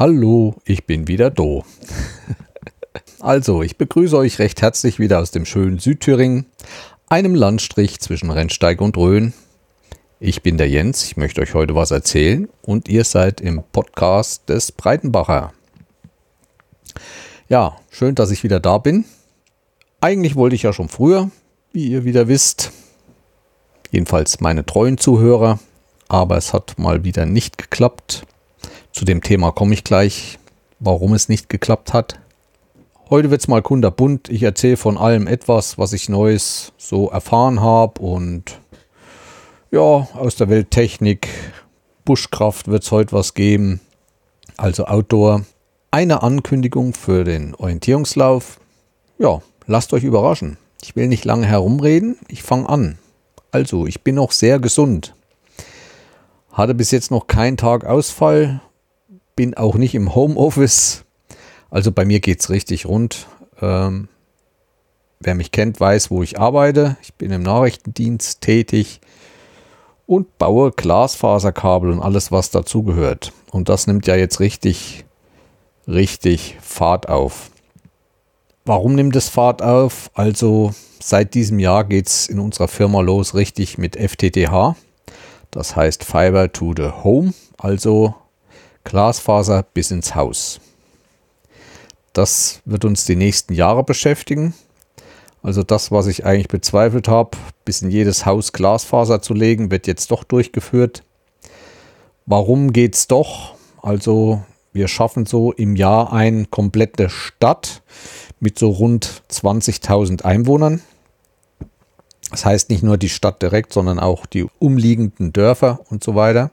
Hallo, 0.00 0.54
ich 0.64 0.86
bin 0.86 1.08
wieder 1.08 1.28
Do. 1.28 1.62
also, 3.20 3.62
ich 3.62 3.76
begrüße 3.76 4.16
euch 4.16 4.38
recht 4.38 4.62
herzlich 4.62 4.98
wieder 4.98 5.18
aus 5.18 5.30
dem 5.30 5.44
schönen 5.44 5.78
Südthüringen, 5.78 6.46
einem 7.10 7.34
Landstrich 7.34 8.00
zwischen 8.00 8.30
Rennsteig 8.30 8.80
und 8.80 8.96
Rhön. 8.96 9.34
Ich 10.18 10.40
bin 10.40 10.56
der 10.56 10.70
Jens, 10.70 11.04
ich 11.04 11.18
möchte 11.18 11.42
euch 11.42 11.52
heute 11.52 11.74
was 11.74 11.90
erzählen 11.90 12.48
und 12.62 12.88
ihr 12.88 13.04
seid 13.04 13.42
im 13.42 13.62
Podcast 13.72 14.48
des 14.48 14.72
Breitenbacher. 14.72 15.52
Ja, 17.50 17.76
schön, 17.90 18.14
dass 18.14 18.30
ich 18.30 18.42
wieder 18.42 18.58
da 18.58 18.78
bin. 18.78 19.04
Eigentlich 20.00 20.34
wollte 20.34 20.56
ich 20.56 20.62
ja 20.62 20.72
schon 20.72 20.88
früher, 20.88 21.30
wie 21.74 21.88
ihr 21.88 22.06
wieder 22.06 22.26
wisst. 22.26 22.72
Jedenfalls 23.90 24.40
meine 24.40 24.64
treuen 24.64 24.96
Zuhörer. 24.96 25.58
Aber 26.08 26.38
es 26.38 26.54
hat 26.54 26.78
mal 26.78 27.04
wieder 27.04 27.26
nicht 27.26 27.58
geklappt. 27.58 28.24
Zu 28.92 29.04
dem 29.04 29.22
Thema 29.22 29.52
komme 29.52 29.74
ich 29.74 29.84
gleich, 29.84 30.38
warum 30.78 31.14
es 31.14 31.28
nicht 31.28 31.48
geklappt 31.48 31.92
hat. 31.92 32.18
Heute 33.08 33.30
wird 33.30 33.40
es 33.40 33.48
mal 33.48 33.62
kunderbunt. 33.62 34.28
Ich 34.28 34.42
erzähle 34.42 34.76
von 34.76 34.96
allem 34.96 35.26
etwas, 35.26 35.78
was 35.78 35.92
ich 35.92 36.08
Neues 36.08 36.72
so 36.78 37.08
erfahren 37.10 37.60
habe. 37.60 38.00
Und 38.00 38.60
ja, 39.70 39.80
aus 39.80 40.36
der 40.36 40.48
Welt 40.48 40.70
Technik, 40.70 41.28
Buschkraft 42.04 42.68
wird 42.68 42.84
es 42.84 42.92
heute 42.92 43.12
was 43.12 43.34
geben. 43.34 43.80
Also 44.56 44.84
Outdoor. 44.86 45.44
Eine 45.90 46.22
Ankündigung 46.22 46.94
für 46.94 47.24
den 47.24 47.54
Orientierungslauf. 47.56 48.60
Ja, 49.18 49.42
lasst 49.66 49.92
euch 49.92 50.04
überraschen. 50.04 50.56
Ich 50.82 50.94
will 50.94 51.08
nicht 51.08 51.24
lange 51.24 51.46
herumreden. 51.46 52.16
Ich 52.28 52.42
fange 52.42 52.68
an. 52.68 52.98
Also, 53.50 53.86
ich 53.86 54.02
bin 54.02 54.14
noch 54.14 54.30
sehr 54.30 54.60
gesund. 54.60 55.14
Hatte 56.52 56.74
bis 56.74 56.92
jetzt 56.92 57.10
noch 57.10 57.26
keinen 57.26 57.56
Tag 57.56 57.84
Ausfall. 57.84 58.60
Bin 59.40 59.56
auch 59.56 59.76
nicht 59.76 59.94
im 59.94 60.14
Homeoffice. 60.14 61.06
Also 61.70 61.92
bei 61.92 62.04
mir 62.04 62.20
geht 62.20 62.40
es 62.40 62.50
richtig 62.50 62.84
rund. 62.84 63.26
Ähm, 63.62 64.08
wer 65.18 65.34
mich 65.34 65.50
kennt, 65.50 65.80
weiß, 65.80 66.10
wo 66.10 66.22
ich 66.22 66.38
arbeite. 66.38 66.98
Ich 67.00 67.14
bin 67.14 67.30
im 67.30 67.42
Nachrichtendienst 67.42 68.42
tätig 68.42 69.00
und 70.04 70.36
baue 70.36 70.72
Glasfaserkabel 70.72 71.90
und 71.90 72.02
alles, 72.02 72.30
was 72.30 72.50
dazugehört. 72.50 73.32
Und 73.50 73.70
das 73.70 73.86
nimmt 73.86 74.06
ja 74.06 74.14
jetzt 74.14 74.40
richtig, 74.40 75.06
richtig 75.88 76.58
Fahrt 76.60 77.08
auf. 77.08 77.50
Warum 78.66 78.94
nimmt 78.94 79.16
es 79.16 79.30
Fahrt 79.30 79.62
auf? 79.62 80.10
Also 80.12 80.74
seit 81.02 81.32
diesem 81.32 81.58
Jahr 81.58 81.84
geht 81.84 82.08
es 82.08 82.26
in 82.26 82.40
unserer 82.40 82.68
Firma 82.68 83.00
los 83.00 83.34
richtig 83.34 83.78
mit 83.78 83.96
FTTH. 83.96 84.76
Das 85.50 85.76
heißt 85.76 86.04
Fiber 86.04 86.52
to 86.52 86.74
the 86.76 86.90
Home, 87.02 87.32
also 87.56 88.14
Glasfaser 88.84 89.62
bis 89.62 89.90
ins 89.90 90.14
Haus. 90.14 90.60
Das 92.12 92.60
wird 92.64 92.84
uns 92.84 93.04
die 93.04 93.16
nächsten 93.16 93.54
Jahre 93.54 93.84
beschäftigen. 93.84 94.54
Also 95.42 95.62
das, 95.62 95.90
was 95.90 96.06
ich 96.06 96.24
eigentlich 96.26 96.48
bezweifelt 96.48 97.08
habe, 97.08 97.36
bis 97.64 97.82
in 97.82 97.90
jedes 97.90 98.26
Haus 98.26 98.52
Glasfaser 98.52 99.22
zu 99.22 99.32
legen, 99.32 99.70
wird 99.70 99.86
jetzt 99.86 100.10
doch 100.10 100.24
durchgeführt. 100.24 101.02
Warum 102.26 102.72
geht 102.72 102.94
es 102.94 103.06
doch? 103.06 103.54
Also 103.80 104.42
wir 104.72 104.86
schaffen 104.86 105.26
so 105.26 105.52
im 105.52 105.76
Jahr 105.76 106.12
eine 106.12 106.44
komplette 106.46 107.08
Stadt 107.08 107.82
mit 108.38 108.58
so 108.58 108.70
rund 108.70 109.22
20.000 109.30 110.22
Einwohnern. 110.22 110.82
Das 112.30 112.44
heißt 112.44 112.70
nicht 112.70 112.82
nur 112.82 112.96
die 112.96 113.08
Stadt 113.08 113.42
direkt, 113.42 113.72
sondern 113.72 113.98
auch 113.98 114.26
die 114.26 114.46
umliegenden 114.58 115.32
Dörfer 115.32 115.80
und 115.90 116.04
so 116.04 116.14
weiter. 116.14 116.50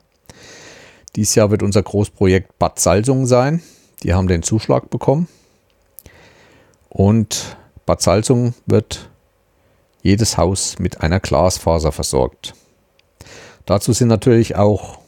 Dieses 1.17 1.33
Jahr 1.33 1.49
wird 1.49 1.63
unser 1.63 1.81
Großprojekt 1.81 2.59
Bad 2.59 2.79
Salzungen 2.79 3.25
sein. 3.25 3.63
Die 4.03 4.13
haben 4.13 4.27
den 4.27 4.43
Zuschlag 4.43 4.91
bekommen. 4.91 5.27
Und 6.89 7.57
Bad 7.87 8.03
Salzungen 8.03 8.53
wird 8.67 9.09
jedes 10.03 10.37
Haus 10.37 10.77
mit 10.77 11.01
einer 11.01 11.19
Glasfaser 11.19 11.91
versorgt. 11.91 12.53
Dazu 13.65 13.93
sind 13.93 14.09
natürlich 14.09 14.57
auch 14.57 14.99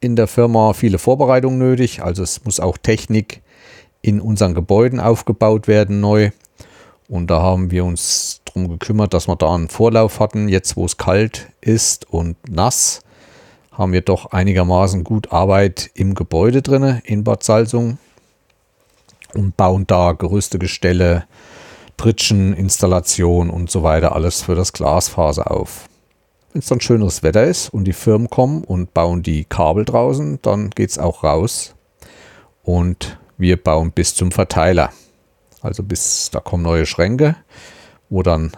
in 0.00 0.14
der 0.14 0.26
Firma 0.26 0.74
viele 0.74 0.98
Vorbereitungen 0.98 1.58
nötig. 1.58 2.02
Also 2.02 2.22
es 2.22 2.44
muss 2.44 2.60
auch 2.60 2.76
Technik 2.76 3.40
in 4.02 4.20
unseren 4.20 4.52
Gebäuden 4.52 5.00
aufgebaut 5.00 5.68
werden 5.68 6.00
neu. 6.00 6.32
Und 7.08 7.28
da 7.28 7.40
haben 7.40 7.70
wir 7.70 7.86
uns 7.86 8.42
darum 8.44 8.68
gekümmert, 8.68 9.14
dass 9.14 9.26
wir 9.26 9.36
da 9.36 9.54
einen 9.54 9.70
Vorlauf 9.70 10.20
hatten. 10.20 10.50
Jetzt, 10.50 10.76
wo 10.76 10.84
es 10.84 10.98
kalt 10.98 11.48
ist 11.62 12.10
und 12.10 12.36
nass, 12.46 13.00
haben 13.80 13.94
wir 13.94 14.02
doch 14.02 14.26
einigermaßen 14.26 15.04
gut 15.04 15.32
Arbeit 15.32 15.90
im 15.94 16.14
Gebäude 16.14 16.60
drin 16.60 17.00
in 17.02 17.24
Bad 17.24 17.42
Salzung 17.42 17.96
und 19.32 19.56
bauen 19.56 19.86
da 19.86 20.12
Gerüste, 20.12 20.58
Gestelle, 20.58 21.24
Pritschen, 21.96 22.52
Installation 22.52 23.48
und 23.48 23.70
so 23.70 23.82
weiter 23.82 24.14
alles 24.14 24.42
für 24.42 24.54
das 24.54 24.74
Glasfaser 24.74 25.50
auf. 25.50 25.88
Wenn 26.52 26.60
es 26.60 26.66
dann 26.66 26.82
schöneres 26.82 27.22
Wetter 27.22 27.44
ist 27.44 27.70
und 27.70 27.84
die 27.84 27.94
Firmen 27.94 28.28
kommen 28.28 28.64
und 28.64 28.92
bauen 28.92 29.22
die 29.22 29.46
Kabel 29.46 29.86
draußen, 29.86 30.40
dann 30.42 30.68
geht 30.68 30.90
es 30.90 30.98
auch 30.98 31.24
raus 31.24 31.74
und 32.62 33.18
wir 33.38 33.56
bauen 33.56 33.92
bis 33.92 34.14
zum 34.14 34.30
Verteiler. 34.30 34.90
Also 35.62 35.82
bis 35.82 36.28
da 36.30 36.40
kommen 36.40 36.64
neue 36.64 36.84
Schränke, 36.84 37.34
wo 38.10 38.22
dann 38.22 38.52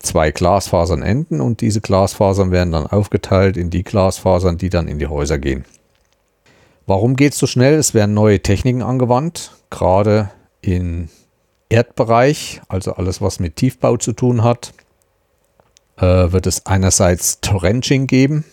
zwei 0.00 0.30
Glasfasern 0.32 1.02
enden 1.02 1.40
und 1.40 1.60
diese 1.60 1.80
Glasfasern 1.80 2.50
werden 2.50 2.72
dann 2.72 2.86
aufgeteilt 2.86 3.56
in 3.56 3.70
die 3.70 3.84
Glasfasern, 3.84 4.58
die 4.58 4.70
dann 4.70 4.88
in 4.88 4.98
die 4.98 5.06
Häuser 5.06 5.38
gehen. 5.38 5.64
Warum 6.86 7.14
geht 7.14 7.34
es 7.34 7.38
so 7.38 7.46
schnell? 7.46 7.74
Es 7.74 7.94
werden 7.94 8.14
neue 8.14 8.42
Techniken 8.42 8.82
angewandt, 8.82 9.52
gerade 9.70 10.30
im 10.62 11.08
Erdbereich, 11.68 12.60
also 12.68 12.94
alles, 12.94 13.20
was 13.22 13.38
mit 13.38 13.56
Tiefbau 13.56 13.96
zu 13.96 14.12
tun 14.12 14.42
hat, 14.42 14.72
äh, 15.98 16.32
wird 16.32 16.46
es 16.46 16.66
einerseits 16.66 17.40
Trenching 17.40 18.06
geben. 18.06 18.44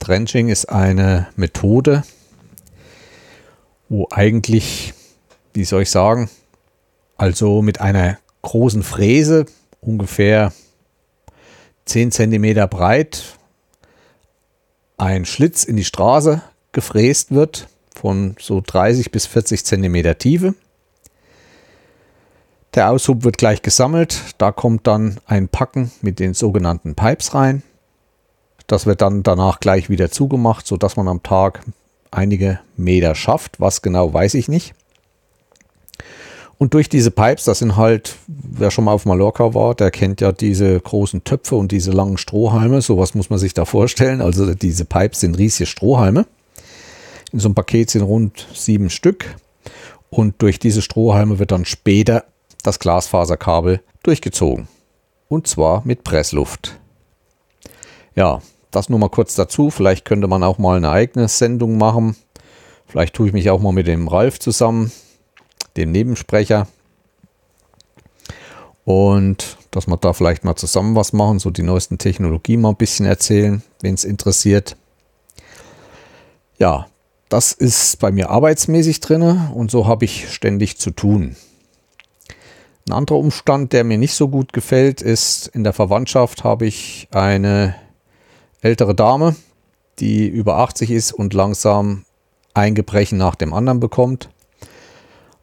Trenching 0.00 0.48
ist 0.48 0.66
eine 0.66 1.28
Methode, 1.36 2.02
wo 3.88 4.08
eigentlich, 4.10 4.94
wie 5.54 5.64
soll 5.64 5.82
ich 5.82 5.90
sagen, 5.90 6.28
also 7.16 7.62
mit 7.62 7.80
einer 7.80 8.18
großen 8.42 8.82
Fräse, 8.82 9.46
ungefähr 9.80 10.52
10 11.86 12.10
cm 12.10 12.68
breit, 12.68 13.36
ein 14.98 15.24
Schlitz 15.24 15.64
in 15.64 15.76
die 15.76 15.84
Straße 15.84 16.42
gefräst 16.72 17.32
wird 17.32 17.68
von 17.94 18.36
so 18.38 18.62
30 18.64 19.10
bis 19.10 19.26
40 19.26 19.64
cm 19.64 20.18
Tiefe. 20.18 20.54
Der 22.74 22.90
Aushub 22.90 23.24
wird 23.24 23.38
gleich 23.38 23.62
gesammelt. 23.62 24.34
Da 24.36 24.52
kommt 24.52 24.86
dann 24.86 25.18
ein 25.26 25.48
Packen 25.48 25.90
mit 26.02 26.18
den 26.18 26.34
sogenannten 26.34 26.94
Pipes 26.94 27.34
rein. 27.34 27.62
Das 28.66 28.84
wird 28.84 29.00
dann 29.00 29.22
danach 29.22 29.60
gleich 29.60 29.88
wieder 29.88 30.10
zugemacht, 30.10 30.66
sodass 30.66 30.96
man 30.96 31.08
am 31.08 31.22
Tag 31.22 31.62
einige 32.10 32.60
Meter 32.76 33.14
schafft. 33.14 33.60
Was 33.60 33.80
genau 33.80 34.12
weiß 34.12 34.34
ich 34.34 34.48
nicht. 34.48 34.74
Und 36.58 36.72
durch 36.72 36.88
diese 36.88 37.10
Pipes, 37.10 37.44
das 37.44 37.58
sind 37.58 37.76
halt, 37.76 38.16
wer 38.26 38.70
schon 38.70 38.84
mal 38.84 38.92
auf 38.92 39.04
Mallorca 39.04 39.52
war, 39.52 39.74
der 39.74 39.90
kennt 39.90 40.22
ja 40.22 40.32
diese 40.32 40.80
großen 40.80 41.22
Töpfe 41.24 41.54
und 41.54 41.70
diese 41.70 41.90
langen 41.90 42.16
Strohhalme. 42.16 42.80
Sowas 42.80 43.14
muss 43.14 43.28
man 43.28 43.38
sich 43.38 43.52
da 43.52 43.66
vorstellen. 43.66 44.22
Also 44.22 44.54
diese 44.54 44.86
Pipes 44.86 45.20
sind 45.20 45.36
riesige 45.36 45.66
Strohhalme. 45.66 46.26
In 47.32 47.40
so 47.40 47.48
einem 47.48 47.54
Paket 47.54 47.90
sind 47.90 48.02
rund 48.02 48.46
sieben 48.54 48.88
Stück. 48.88 49.36
Und 50.08 50.40
durch 50.40 50.58
diese 50.58 50.80
Strohhalme 50.80 51.38
wird 51.38 51.50
dann 51.50 51.66
später 51.66 52.24
das 52.62 52.78
Glasfaserkabel 52.78 53.82
durchgezogen. 54.02 54.66
Und 55.28 55.46
zwar 55.46 55.82
mit 55.84 56.04
Pressluft. 56.04 56.78
Ja, 58.14 58.40
das 58.70 58.88
nur 58.88 58.98
mal 58.98 59.10
kurz 59.10 59.34
dazu. 59.34 59.68
Vielleicht 59.68 60.06
könnte 60.06 60.26
man 60.26 60.42
auch 60.42 60.56
mal 60.56 60.78
eine 60.78 60.90
eigene 60.90 61.28
Sendung 61.28 61.76
machen. 61.76 62.16
Vielleicht 62.86 63.14
tue 63.14 63.26
ich 63.26 63.34
mich 63.34 63.50
auch 63.50 63.60
mal 63.60 63.72
mit 63.72 63.88
dem 63.88 64.08
Ralf 64.08 64.38
zusammen 64.38 64.90
dem 65.76 65.92
Nebensprecher. 65.92 66.66
Und 68.84 69.58
dass 69.70 69.86
wir 69.86 69.96
da 69.96 70.12
vielleicht 70.12 70.44
mal 70.44 70.56
zusammen 70.56 70.94
was 70.94 71.12
machen, 71.12 71.38
so 71.38 71.50
die 71.50 71.62
neuesten 71.62 71.98
Technologien 71.98 72.60
mal 72.60 72.70
ein 72.70 72.76
bisschen 72.76 73.04
erzählen, 73.04 73.62
wenn 73.82 73.94
es 73.94 74.04
interessiert. 74.04 74.76
Ja, 76.58 76.86
das 77.28 77.52
ist 77.52 77.98
bei 77.98 78.12
mir 78.12 78.30
arbeitsmäßig 78.30 79.00
drin 79.00 79.22
und 79.52 79.70
so 79.70 79.86
habe 79.86 80.04
ich 80.04 80.32
ständig 80.32 80.78
zu 80.78 80.92
tun. 80.92 81.36
Ein 82.88 82.92
anderer 82.92 83.18
Umstand, 83.18 83.72
der 83.72 83.82
mir 83.82 83.98
nicht 83.98 84.14
so 84.14 84.28
gut 84.28 84.52
gefällt, 84.52 85.02
ist, 85.02 85.48
in 85.48 85.64
der 85.64 85.72
Verwandtschaft 85.72 86.44
habe 86.44 86.66
ich 86.66 87.08
eine 87.10 87.74
ältere 88.60 88.94
Dame, 88.94 89.34
die 89.98 90.28
über 90.28 90.58
80 90.58 90.92
ist 90.92 91.12
und 91.12 91.34
langsam 91.34 92.04
ein 92.54 92.76
Gebrechen 92.76 93.18
nach 93.18 93.34
dem 93.34 93.52
anderen 93.52 93.80
bekommt. 93.80 94.30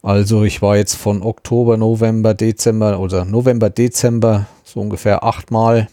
Also 0.04 0.44
ich 0.44 0.62
war 0.62 0.78
jetzt 0.78 0.96
von 0.96 1.24
Oktober, 1.24 1.78
November, 1.78 2.36
Dezember 2.36 3.00
oder 3.00 3.26
November, 3.26 3.72
Dezember 3.72 4.46
so 4.64 4.82
ungefähr 4.82 5.24
achtmal 5.24 5.88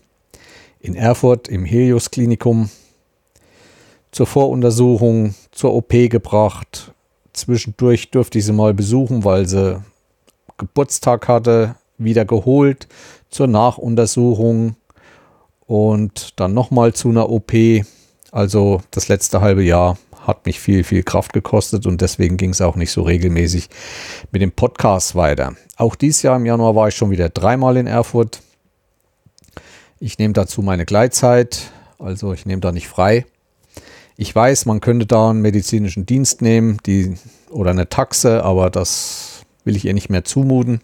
in 0.81 0.95
Erfurt 0.95 1.49
im 1.49 1.65
Helios 1.65 2.11
Klinikum 2.11 2.69
zur 4.13 4.27
Voruntersuchung, 4.27 5.35
zur 5.53 5.73
OP 5.73 5.91
gebracht, 5.91 6.93
Zwischendurch 7.33 8.11
durfte 8.11 8.39
ich 8.39 8.45
sie 8.45 8.53
mal 8.53 8.75
besuchen, 8.75 9.25
weil 9.25 9.47
sie 9.47 9.83
Geburtstag 10.59 11.29
hatte, 11.29 11.77
wieder 11.97 12.25
geholt 12.25 12.89
zur 13.31 13.47
Nachuntersuchung 13.47 14.77
und 15.67 16.39
dann 16.41 16.55
nochmal 16.55 16.93
zu 16.93 17.09
einer 17.09 17.31
OP. 17.31 17.53
Also 18.33 18.83
das 18.91 19.09
letzte 19.09 19.41
halbe 19.41 19.63
Jahr 19.63 19.97
hat 20.31 20.47
mich 20.47 20.59
viel, 20.59 20.85
viel 20.85 21.03
Kraft 21.03 21.33
gekostet 21.33 21.87
und 21.87 22.01
deswegen 22.01 22.39
ging 22.39 22.51
es 22.51 22.63
auch 22.63 22.77
nicht 22.77 22.91
so 22.91 23.03
regelmäßig 23.03 23.69
mit 24.31 24.41
dem 24.41 24.53
Podcast 24.53 25.15
weiter. 25.15 25.55
Auch 25.77 25.95
dieses 25.95 26.23
Jahr 26.23 26.37
im 26.37 26.47
Januar 26.47 26.75
war 26.75 26.89
ich 26.89 26.95
schon 26.95 27.11
wieder 27.11 27.29
dreimal 27.29 27.77
in 27.77 27.87
Erfurt. 27.87 28.41
Ich 29.99 30.19
nehme 30.19 30.33
dazu 30.33 30.63
meine 30.63 30.87
Gleitzeit, 30.87 31.71
also 31.99 32.33
ich 32.33 32.47
nehme 32.47 32.61
da 32.61 32.73
nicht 32.73 32.89
frei. 32.89 33.27
Ich 34.17 34.35
weiß, 34.35 34.67
man 34.67 34.81
könnte 34.81 35.07
da 35.07 35.31
einen 35.31 35.43
medizinischen 35.43 36.07
Dienst 36.07 36.43
nehmen 36.43 36.79
die, 36.87 37.17
oder 37.51 37.71
eine 37.71 37.89
Taxe, 37.89 38.45
aber 38.45 38.71
das 38.71 39.43
will 39.65 39.77
ich 39.77 39.85
ihr 39.85 39.95
nicht 39.95 40.11
mehr 40.11 40.25
zumuten. 40.25 40.81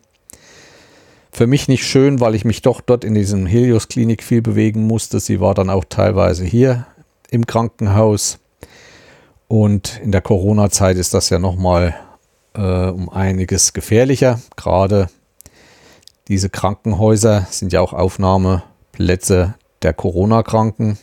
Für 1.33 1.47
mich 1.47 1.69
nicht 1.69 1.87
schön, 1.87 2.21
weil 2.21 2.35
ich 2.35 2.47
mich 2.47 2.63
doch 2.63 2.81
dort 2.81 3.05
in 3.05 3.15
diesem 3.15 3.45
Helios-Klinik 3.45 4.23
viel 4.23 4.41
bewegen 4.41 4.87
musste. 4.87 5.21
Sie 5.21 5.39
war 5.39 5.55
dann 5.55 5.69
auch 5.69 5.85
teilweise 5.85 6.45
hier 6.45 6.87
im 7.31 7.47
Krankenhaus. 7.47 8.39
Und 9.49 10.01
in 10.03 10.13
der 10.13 10.23
Corona-Zeit 10.23 10.97
ist 10.97 11.15
das 11.15 11.31
ja 11.31 11.39
nochmal 11.39 11.95
äh, 12.55 12.89
um 12.89 13.09
einiges 13.09 13.73
gefährlicher. 13.73 14.41
Gerade 14.57 15.09
diese 16.29 16.51
Krankenhäuser 16.51 17.47
sind 17.51 17.73
ja 17.73 17.81
auch 17.81 17.93
Aufnahmeplätze 17.93 19.55
der 19.83 19.93
Corona-Kranken. 19.93 20.99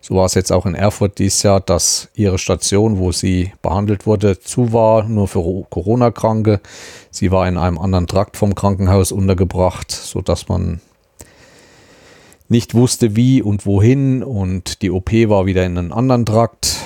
So 0.00 0.14
war 0.14 0.24
es 0.24 0.32
jetzt 0.32 0.50
auch 0.50 0.64
in 0.64 0.74
Erfurt 0.74 1.18
dieses 1.18 1.42
Jahr, 1.42 1.60
dass 1.60 2.08
ihre 2.14 2.38
Station, 2.38 2.98
wo 2.98 3.12
sie 3.12 3.52
behandelt 3.60 4.06
wurde, 4.06 4.40
zu 4.40 4.72
war, 4.72 5.04
nur 5.04 5.28
für 5.28 5.66
Corona-Kranke. 5.68 6.60
Sie 7.10 7.30
war 7.30 7.46
in 7.46 7.58
einem 7.58 7.76
anderen 7.76 8.06
Trakt 8.06 8.38
vom 8.38 8.54
Krankenhaus 8.54 9.12
untergebracht, 9.12 9.90
sodass 9.90 10.48
man 10.48 10.80
nicht 12.48 12.74
wusste, 12.74 13.14
wie 13.14 13.42
und 13.42 13.66
wohin. 13.66 14.22
Und 14.22 14.80
die 14.80 14.90
OP 14.90 15.12
war 15.12 15.44
wieder 15.44 15.66
in 15.66 15.76
einem 15.76 15.92
anderen 15.92 16.24
Trakt. 16.24 16.79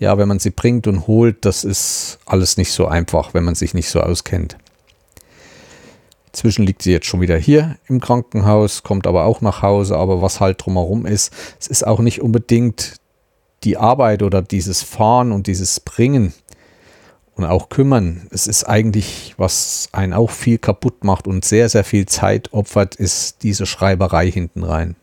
Ja, 0.00 0.16
wenn 0.16 0.28
man 0.28 0.38
sie 0.38 0.50
bringt 0.50 0.86
und 0.86 1.06
holt, 1.06 1.44
das 1.44 1.62
ist 1.62 2.18
alles 2.24 2.56
nicht 2.56 2.72
so 2.72 2.86
einfach, 2.86 3.34
wenn 3.34 3.44
man 3.44 3.54
sich 3.54 3.74
nicht 3.74 3.90
so 3.90 4.00
auskennt. 4.00 4.56
Inzwischen 6.32 6.64
liegt 6.64 6.82
sie 6.82 6.90
jetzt 6.90 7.06
schon 7.06 7.20
wieder 7.20 7.36
hier 7.36 7.76
im 7.86 8.00
Krankenhaus, 8.00 8.82
kommt 8.82 9.06
aber 9.06 9.26
auch 9.26 9.42
nach 9.42 9.60
Hause. 9.62 9.98
Aber 9.98 10.22
was 10.22 10.40
halt 10.40 10.64
drumherum 10.64 11.04
ist, 11.04 11.34
es 11.60 11.66
ist 11.66 11.86
auch 11.86 12.00
nicht 12.00 12.22
unbedingt 12.22 12.94
die 13.62 13.76
Arbeit 13.76 14.22
oder 14.22 14.40
dieses 14.40 14.82
Fahren 14.82 15.32
und 15.32 15.46
dieses 15.46 15.80
Bringen 15.80 16.32
und 17.34 17.44
auch 17.44 17.68
kümmern. 17.68 18.26
Es 18.30 18.46
ist 18.46 18.64
eigentlich, 18.64 19.34
was 19.36 19.90
einen 19.92 20.14
auch 20.14 20.30
viel 20.30 20.56
kaputt 20.56 21.04
macht 21.04 21.26
und 21.26 21.44
sehr, 21.44 21.68
sehr 21.68 21.84
viel 21.84 22.06
Zeit 22.06 22.54
opfert, 22.54 22.94
ist 22.94 23.42
diese 23.42 23.66
Schreiberei 23.66 24.30
hinten 24.30 24.64
rein. 24.64 24.96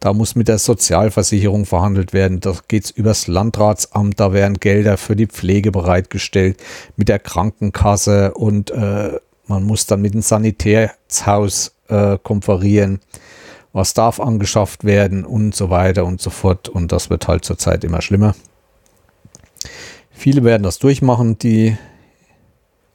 Da 0.00 0.12
muss 0.12 0.34
mit 0.34 0.48
der 0.48 0.58
Sozialversicherung 0.58 1.64
verhandelt 1.64 2.12
werden. 2.12 2.40
Da 2.40 2.54
geht 2.68 2.84
es 2.84 2.90
übers 2.90 3.26
Landratsamt. 3.26 4.20
Da 4.20 4.32
werden 4.32 4.60
Gelder 4.60 4.98
für 4.98 5.16
die 5.16 5.26
Pflege 5.26 5.72
bereitgestellt. 5.72 6.62
Mit 6.96 7.08
der 7.08 7.18
Krankenkasse 7.18 8.34
und 8.34 8.70
äh, 8.70 9.18
man 9.46 9.64
muss 9.64 9.86
dann 9.86 10.02
mit 10.02 10.14
dem 10.14 10.22
Sanitätshaus 10.22 11.72
äh, 11.88 12.18
konferieren. 12.22 13.00
Was 13.72 13.94
darf 13.94 14.20
angeschafft 14.20 14.84
werden 14.84 15.24
und 15.24 15.54
so 15.54 15.70
weiter 15.70 16.04
und 16.04 16.20
so 16.20 16.30
fort. 16.30 16.68
Und 16.68 16.92
das 16.92 17.10
wird 17.10 17.28
halt 17.28 17.44
zurzeit 17.44 17.84
immer 17.84 18.02
schlimmer. 18.02 18.34
Viele 20.10 20.44
werden 20.44 20.62
das 20.62 20.78
durchmachen, 20.78 21.38
die, 21.38 21.76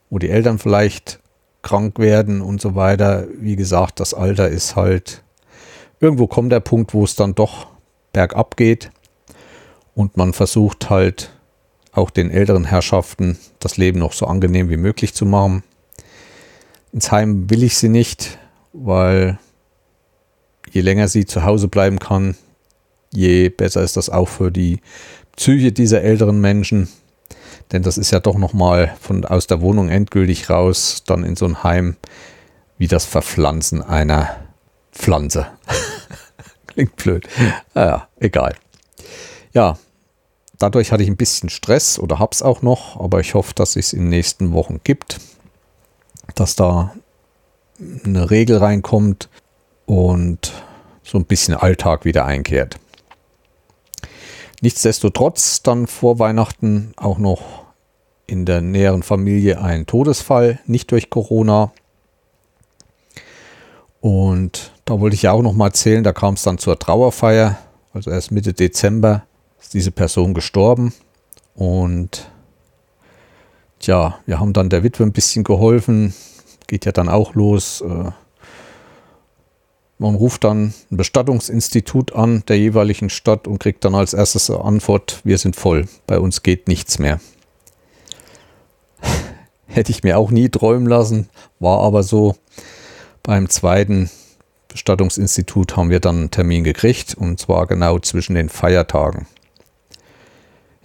wo 0.10 0.18
die 0.18 0.30
Eltern 0.30 0.60
vielleicht 0.60 1.20
krank 1.62 2.00
werden 2.00 2.42
und 2.42 2.60
so 2.60 2.76
weiter. 2.76 3.28
Wie 3.40 3.56
gesagt, 3.56 4.00
das 4.00 4.14
Alter 4.14 4.50
ist 4.50 4.76
halt, 4.76 5.22
irgendwo 6.02 6.28
kommt 6.28 6.52
der 6.52 6.60
Punkt, 6.60 6.94
wo 6.94 7.06
es 7.06 7.16
dann 7.16 7.36
doch 7.36 7.68
bergab 8.12 8.58
geht. 8.58 8.92
Und 9.96 10.18
man 10.18 10.34
versucht 10.34 10.90
halt 10.90 11.32
auch 11.94 12.10
den 12.10 12.32
älteren 12.32 12.66
Herrschaften 12.66 13.38
das 13.60 13.78
Leben 13.78 14.00
noch 14.00 14.14
so 14.14 14.26
angenehm 14.26 14.70
wie 14.70 14.78
möglich 14.78 15.14
zu 15.14 15.26
machen. 15.26 15.64
Ins 16.92 17.12
Heim 17.12 17.50
will 17.50 17.64
ich 17.64 17.78
sie 17.78 17.90
nicht, 17.90 18.38
weil 18.74 19.38
je 20.70 20.82
länger 20.82 21.08
sie 21.08 21.26
zu 21.26 21.44
Hause 21.44 21.68
bleiben 21.68 22.00
kann, 22.00 22.36
je 23.14 23.50
besser 23.50 23.82
ist 23.82 23.98
das 23.98 24.10
auch 24.10 24.28
für 24.28 24.52
die 24.52 24.80
Psyche 25.36 25.72
dieser 25.72 26.02
älteren 26.02 26.40
Menschen. 26.40 26.90
Denn 27.72 27.84
das 27.84 27.98
ist 27.98 28.12
ja 28.12 28.20
doch 28.20 28.38
nochmal 28.38 28.96
von 29.00 29.24
aus 29.26 29.48
der 29.48 29.62
Wohnung 29.62 29.90
endgültig 29.90 30.50
raus, 30.50 31.04
dann 31.06 31.24
in 31.24 31.36
so 31.36 31.46
ein 31.46 31.64
Heim, 31.64 31.96
wie 32.78 32.88
das 32.88 33.06
Verpflanzen 33.06 33.82
einer 33.82 34.30
Pflanze. 34.92 35.48
Klingt 36.74 36.96
blöd. 36.96 37.28
Naja, 37.74 38.08
egal. 38.20 38.56
Ja, 39.54 39.78
dadurch 40.58 40.92
hatte 40.92 41.04
ich 41.04 41.10
ein 41.10 41.18
bisschen 41.18 41.50
Stress 41.50 42.00
oder 42.00 42.20
hab's 42.20 42.42
auch 42.42 42.62
noch, 42.62 43.00
aber 43.00 43.20
ich 43.20 43.34
hoffe, 43.34 43.54
dass 43.54 43.76
es 43.76 43.94
in 43.94 44.02
den 44.02 44.10
nächsten 44.10 44.54
Wochen 44.54 44.80
gibt 44.84 45.20
dass 46.36 46.56
da 46.56 46.94
eine 48.06 48.30
Regel 48.30 48.58
reinkommt 48.58 49.30
und 49.86 50.54
so 51.04 51.18
ein 51.18 51.26
bisschen 51.26 51.56
Alltag 51.56 52.06
wieder 52.06 52.26
einkehrt. 52.26 52.80
Nichtsdestotrotz 54.62 55.64
dann 55.64 55.88
vor 55.88 56.20
Weihnachten 56.20 56.94
auch 56.96 57.18
noch 57.18 57.42
in 58.28 58.46
der 58.46 58.62
näheren 58.62 59.04
Familie 59.04 59.60
ein 59.62 59.88
Todesfall, 59.88 60.60
nicht 60.68 60.92
durch 60.92 61.10
Corona. 61.10 61.72
Und 64.00 64.72
da 64.92 65.00
wollte 65.00 65.16
ich 65.16 65.24
ja 65.24 65.32
auch 65.32 65.42
noch 65.42 65.54
mal 65.54 65.68
erzählen, 65.68 66.04
da 66.04 66.14
kam 66.14 66.36
es 66.36 66.44
dann 66.44 66.58
zur 66.58 66.78
Trauerfeier, 66.78 67.58
also 67.94 68.12
erst 68.12 68.32
Mitte 68.32 68.54
Dezember 68.54 69.24
ist 69.60 69.74
diese 69.74 69.92
Person 69.92 70.34
gestorben 70.34 70.94
und 71.56 72.32
Tja, 73.82 74.20
wir 74.28 74.40
haben 74.40 74.54
dann 74.54 74.70
der 74.70 74.84
Witwe 74.84 75.04
ein 75.04 75.12
bisschen 75.12 75.44
geholfen. 75.44 76.14
Geht 76.68 76.86
ja 76.86 76.92
dann 76.92 77.10
auch 77.10 77.34
los. 77.34 77.82
Äh, 77.82 78.12
man 79.98 80.14
ruft 80.14 80.44
dann 80.44 80.76
ein 80.92 80.98
Bestattungsinstitut 80.98 82.14
an 82.14 82.44
der 82.48 82.60
jeweiligen 82.60 83.10
Stadt 83.10 83.48
und 83.48 83.58
kriegt 83.58 83.84
dann 83.84 83.96
als 83.96 84.14
erstes 84.14 84.52
Antwort, 84.52 85.22
wir 85.24 85.40
sind 85.40 85.56
voll, 85.56 85.88
bei 86.06 86.20
uns 86.20 86.44
geht 86.44 86.68
nichts 86.68 87.00
mehr. 87.00 87.20
Hätte 89.66 89.92
ich 89.92 90.04
mir 90.04 90.20
auch 90.20 90.30
nie 90.30 90.50
träumen 90.50 90.88
lassen, 90.88 91.28
war 91.60 91.80
aber 91.80 92.04
so. 92.04 92.36
Beim 93.24 93.50
zweiten 93.50 94.12
Bestattungsinstitut 94.72 95.76
haben 95.78 95.90
wir 95.90 96.00
dann 96.00 96.18
einen 96.18 96.32
Termin 96.32 96.64
gekriegt 96.64 97.16
und 97.16 97.40
zwar 97.40 97.68
genau 97.68 98.00
zwischen 98.00 98.36
den 98.36 98.50
Feiertagen 98.50 99.28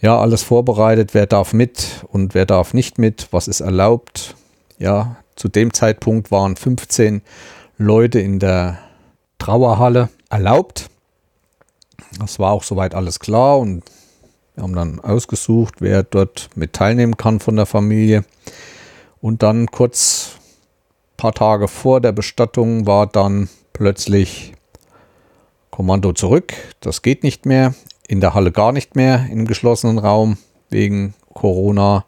ja, 0.00 0.18
alles 0.18 0.42
vorbereitet, 0.42 1.14
wer 1.14 1.26
darf 1.26 1.52
mit 1.52 2.04
und 2.12 2.34
wer 2.34 2.46
darf 2.46 2.74
nicht 2.74 2.98
mit, 2.98 3.28
was 3.30 3.48
ist 3.48 3.60
erlaubt. 3.60 4.36
Ja, 4.78 5.16
zu 5.36 5.48
dem 5.48 5.72
Zeitpunkt 5.72 6.30
waren 6.30 6.56
15 6.56 7.22
Leute 7.78 8.20
in 8.20 8.38
der 8.38 8.78
Trauerhalle 9.38 10.08
erlaubt. 10.28 10.88
Das 12.18 12.38
war 12.38 12.52
auch 12.52 12.62
soweit 12.62 12.94
alles 12.94 13.20
klar 13.20 13.58
und 13.58 13.82
wir 14.54 14.62
haben 14.62 14.74
dann 14.74 15.00
ausgesucht, 15.00 15.76
wer 15.80 16.02
dort 16.02 16.48
mit 16.54 16.72
teilnehmen 16.72 17.16
kann 17.16 17.40
von 17.40 17.56
der 17.56 17.66
Familie. 17.66 18.24
Und 19.20 19.42
dann 19.42 19.66
kurz 19.66 20.36
ein 21.12 21.16
paar 21.16 21.34
Tage 21.34 21.68
vor 21.68 22.00
der 22.00 22.12
Bestattung 22.12 22.86
war 22.86 23.06
dann 23.06 23.48
plötzlich 23.76 24.54
Kommando 25.70 26.14
zurück. 26.14 26.54
Das 26.80 27.02
geht 27.02 27.22
nicht 27.22 27.44
mehr 27.44 27.74
in 28.08 28.20
der 28.20 28.32
Halle 28.32 28.50
gar 28.50 28.72
nicht 28.72 28.96
mehr 28.96 29.26
im 29.30 29.46
geschlossenen 29.46 29.98
Raum 29.98 30.38
wegen 30.70 31.12
Corona 31.34 32.06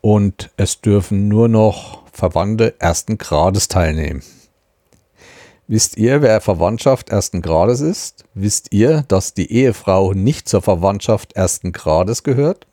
und 0.00 0.50
es 0.56 0.80
dürfen 0.80 1.28
nur 1.28 1.48
noch 1.48 2.02
Verwandte 2.12 2.74
ersten 2.80 3.16
Grades 3.16 3.68
teilnehmen. 3.68 4.22
Wisst 5.68 5.98
ihr, 5.98 6.22
wer 6.22 6.40
Verwandtschaft 6.40 7.10
ersten 7.10 7.42
Grades 7.42 7.80
ist? 7.80 8.24
Wisst 8.34 8.72
ihr, 8.72 9.04
dass 9.06 9.34
die 9.34 9.52
Ehefrau 9.52 10.14
nicht 10.14 10.48
zur 10.48 10.62
Verwandtschaft 10.62 11.34
ersten 11.34 11.70
Grades 11.72 12.24
gehört? 12.24 12.66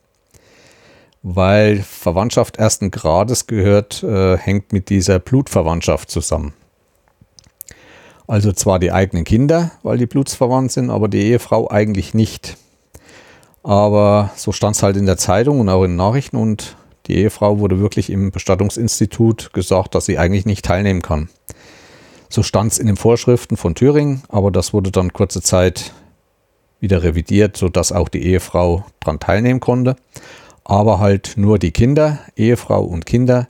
Weil 1.22 1.84
Verwandtschaft 1.84 2.58
ersten 2.58 2.90
Grades 2.90 3.46
gehört, 3.46 4.02
äh, 4.02 4.38
hängt 4.38 4.72
mit 4.72 4.90
dieser 4.90 5.20
Blutverwandtschaft 5.20 6.10
zusammen. 6.10 6.54
Also 8.28 8.52
zwar 8.52 8.80
die 8.80 8.92
eigenen 8.92 9.24
Kinder, 9.24 9.72
weil 9.84 9.98
die 9.98 10.08
blutsverwandt 10.08 10.72
sind, 10.72 10.90
aber 10.90 11.08
die 11.08 11.22
Ehefrau 11.22 11.70
eigentlich 11.70 12.14
nicht. 12.14 12.58
Aber 13.62 14.32
so 14.36 14.52
stand 14.52 14.76
es 14.76 14.84
halt 14.84 14.98
in 14.98 15.06
der 15.06 15.18
Zeitung 15.18 15.60
und 15.60 15.70
auch 15.70 15.84
in 15.84 15.92
den 15.92 15.98
Nachrichten 15.98 16.38
und 16.38 16.76
die 17.08 17.16
Ehefrau 17.16 17.60
wurde 17.60 17.80
wirklich 17.80 18.10
im 18.10 18.32
Bestattungsinstitut 18.32 19.54
gesagt, 19.54 19.94
dass 19.94 20.06
sie 20.06 20.18
eigentlich 20.18 20.46
nicht 20.46 20.66
teilnehmen 20.66 21.02
kann. 21.04 21.30
So 22.30 22.42
stand 22.42 22.72
es 22.72 22.80
in 22.80 22.88
den 22.88 22.96
Vorschriften 22.96 23.58
von 23.58 23.76
Thüringen, 23.76 24.24
aber 24.30 24.50
das 24.50 24.74
wurde 24.74 24.92
dann 24.92 25.14
kurze 25.14 25.42
Zeit 25.42 25.94
wieder 26.80 27.04
revidiert, 27.04 27.58
sodass 27.58 27.92
auch 27.92 28.10
die 28.10 28.24
Ehefrau 28.24 28.86
daran 29.00 29.20
teilnehmen 29.20 29.60
konnte. 29.60 29.96
aber 30.66 31.00
halt 31.00 31.34
nur 31.38 31.60
die 31.60 31.72
Kinder, 31.72 32.20
Ehefrau 32.36 32.84
und 32.84 33.06
Kinder 33.06 33.48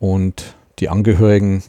und 0.00 0.56
die 0.78 0.88
Angehörigen 0.88 1.62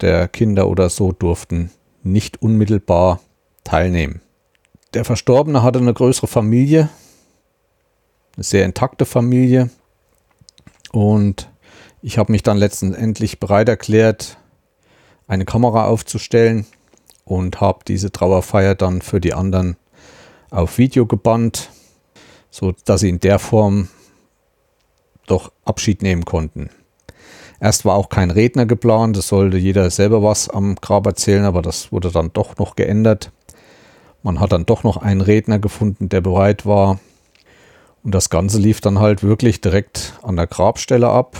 der 0.00 0.28
Kinder 0.28 0.68
oder 0.68 0.88
so 0.88 1.12
durften 1.12 1.70
nicht 2.06 2.40
unmittelbar 2.42 3.20
teilnehmen. 3.64 4.20
Der 4.94 5.04
Verstorbene 5.04 5.62
hatte 5.62 5.78
eine 5.78 5.92
größere 5.92 6.26
Familie, 6.26 6.88
eine 8.36 8.44
sehr 8.44 8.64
intakte 8.64 9.04
Familie 9.04 9.70
und 10.92 11.50
ich 12.02 12.18
habe 12.18 12.32
mich 12.32 12.42
dann 12.42 12.56
letztendlich 12.56 13.40
bereit 13.40 13.68
erklärt, 13.68 14.38
eine 15.26 15.44
Kamera 15.44 15.86
aufzustellen 15.86 16.66
und 17.24 17.60
habe 17.60 17.80
diese 17.86 18.12
Trauerfeier 18.12 18.74
dann 18.74 19.02
für 19.02 19.20
die 19.20 19.34
anderen 19.34 19.76
auf 20.50 20.78
Video 20.78 21.06
gebannt, 21.06 21.70
so 22.50 22.72
dass 22.84 23.00
sie 23.00 23.08
in 23.08 23.20
der 23.20 23.38
Form 23.38 23.88
doch 25.26 25.50
Abschied 25.64 26.02
nehmen 26.02 26.24
konnten. 26.24 26.70
Erst 27.60 27.84
war 27.84 27.94
auch 27.94 28.08
kein 28.08 28.30
Redner 28.30 28.66
geplant, 28.66 29.16
es 29.16 29.28
sollte 29.28 29.56
jeder 29.56 29.90
selber 29.90 30.22
was 30.22 30.48
am 30.48 30.76
Grab 30.76 31.06
erzählen, 31.06 31.44
aber 31.44 31.62
das 31.62 31.90
wurde 31.90 32.10
dann 32.10 32.32
doch 32.32 32.56
noch 32.58 32.76
geändert. 32.76 33.32
Man 34.22 34.40
hat 34.40 34.52
dann 34.52 34.66
doch 34.66 34.82
noch 34.82 34.96
einen 34.96 35.20
Redner 35.20 35.58
gefunden, 35.58 36.08
der 36.08 36.20
bereit 36.20 36.66
war. 36.66 36.98
Und 38.02 38.14
das 38.14 38.30
Ganze 38.30 38.58
lief 38.58 38.80
dann 38.80 38.98
halt 38.98 39.22
wirklich 39.22 39.60
direkt 39.60 40.14
an 40.22 40.36
der 40.36 40.46
Grabstelle 40.46 41.08
ab. 41.08 41.36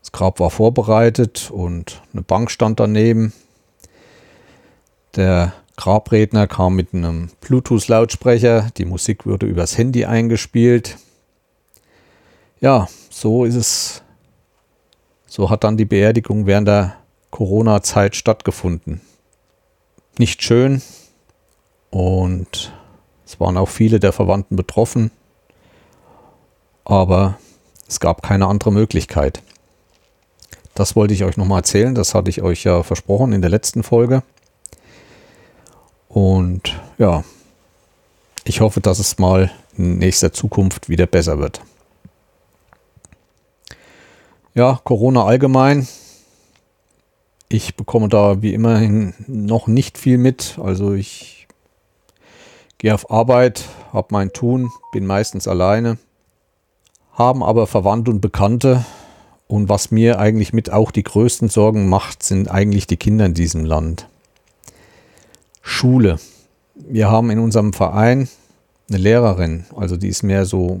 Das 0.00 0.12
Grab 0.12 0.40
war 0.40 0.50
vorbereitet 0.50 1.50
und 1.50 2.02
eine 2.12 2.22
Bank 2.22 2.50
stand 2.50 2.80
daneben. 2.80 3.32
Der 5.16 5.52
Grabredner 5.76 6.46
kam 6.46 6.76
mit 6.76 6.92
einem 6.92 7.30
Bluetooth-Lautsprecher. 7.40 8.70
Die 8.76 8.84
Musik 8.84 9.26
wurde 9.26 9.46
übers 9.46 9.78
Handy 9.78 10.04
eingespielt. 10.04 10.98
Ja, 12.60 12.88
so 13.08 13.44
ist 13.44 13.54
es. 13.54 14.02
So 15.30 15.48
hat 15.48 15.62
dann 15.62 15.76
die 15.76 15.84
Beerdigung 15.84 16.46
während 16.46 16.66
der 16.66 16.96
Corona-Zeit 17.30 18.16
stattgefunden. 18.16 19.00
Nicht 20.18 20.42
schön 20.42 20.82
und 21.90 22.72
es 23.24 23.38
waren 23.38 23.56
auch 23.56 23.68
viele 23.68 24.00
der 24.00 24.12
Verwandten 24.12 24.56
betroffen, 24.56 25.12
aber 26.84 27.38
es 27.86 28.00
gab 28.00 28.24
keine 28.24 28.48
andere 28.48 28.72
Möglichkeit. 28.72 29.40
Das 30.74 30.96
wollte 30.96 31.14
ich 31.14 31.22
euch 31.22 31.36
nochmal 31.36 31.60
erzählen, 31.60 31.94
das 31.94 32.12
hatte 32.12 32.28
ich 32.28 32.42
euch 32.42 32.64
ja 32.64 32.82
versprochen 32.82 33.32
in 33.32 33.40
der 33.40 33.50
letzten 33.50 33.84
Folge. 33.84 34.24
Und 36.08 36.76
ja, 36.98 37.22
ich 38.42 38.60
hoffe, 38.60 38.80
dass 38.80 38.98
es 38.98 39.18
mal 39.18 39.52
in 39.78 39.98
nächster 39.98 40.32
Zukunft 40.32 40.88
wieder 40.88 41.06
besser 41.06 41.38
wird. 41.38 41.60
Ja, 44.54 44.80
Corona 44.82 45.24
allgemein. 45.24 45.86
Ich 47.48 47.76
bekomme 47.76 48.08
da 48.08 48.42
wie 48.42 48.52
immerhin 48.52 49.14
noch 49.28 49.68
nicht 49.68 49.96
viel 49.96 50.18
mit. 50.18 50.58
Also 50.60 50.92
ich 50.92 51.46
gehe 52.78 52.92
auf 52.92 53.10
Arbeit, 53.12 53.64
habe 53.92 54.08
mein 54.10 54.32
Tun, 54.32 54.70
bin 54.92 55.06
meistens 55.06 55.46
alleine, 55.46 55.98
haben 57.12 57.44
aber 57.44 57.68
Verwandte 57.68 58.10
und 58.10 58.20
Bekannte. 58.20 58.84
Und 59.46 59.68
was 59.68 59.92
mir 59.92 60.18
eigentlich 60.18 60.52
mit 60.52 60.72
auch 60.72 60.90
die 60.90 61.04
größten 61.04 61.48
Sorgen 61.48 61.88
macht, 61.88 62.24
sind 62.24 62.50
eigentlich 62.50 62.88
die 62.88 62.96
Kinder 62.96 63.26
in 63.26 63.34
diesem 63.34 63.64
Land. 63.64 64.08
Schule. 65.62 66.18
Wir 66.74 67.08
haben 67.08 67.30
in 67.30 67.38
unserem 67.38 67.72
Verein 67.72 68.28
eine 68.88 68.98
Lehrerin, 68.98 69.66
also 69.76 69.96
die 69.96 70.08
ist 70.08 70.24
mehr 70.24 70.44
so 70.44 70.80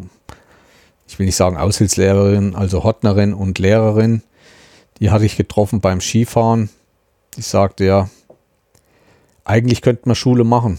ich 1.10 1.18
will 1.18 1.26
nicht 1.26 1.34
sagen 1.34 1.56
Aushilfslehrerin, 1.56 2.54
also 2.54 2.84
Hotnerin 2.84 3.34
und 3.34 3.58
Lehrerin. 3.58 4.22
Die 5.00 5.10
hatte 5.10 5.24
ich 5.24 5.36
getroffen 5.36 5.80
beim 5.80 6.00
Skifahren. 6.00 6.70
Die 7.36 7.42
sagte 7.42 7.84
ja, 7.84 8.08
eigentlich 9.44 9.82
könnte 9.82 10.02
man 10.04 10.14
Schule 10.14 10.44
machen, 10.44 10.78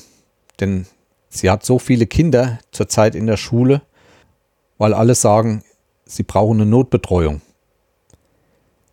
denn 0.62 0.86
sie 1.28 1.50
hat 1.50 1.66
so 1.66 1.80
viele 1.80 2.08
Kinder 2.08 2.60
zurzeit 2.72 3.14
in 3.14 3.28
der 3.28 3.36
Schule, 3.36 3.82
weil 4.78 4.94
alle 4.94 5.16
sagen, 5.16 5.64
sie 6.06 6.24
brauchen 6.24 6.62
eine 6.62 6.70
Notbetreuung. 6.70 7.42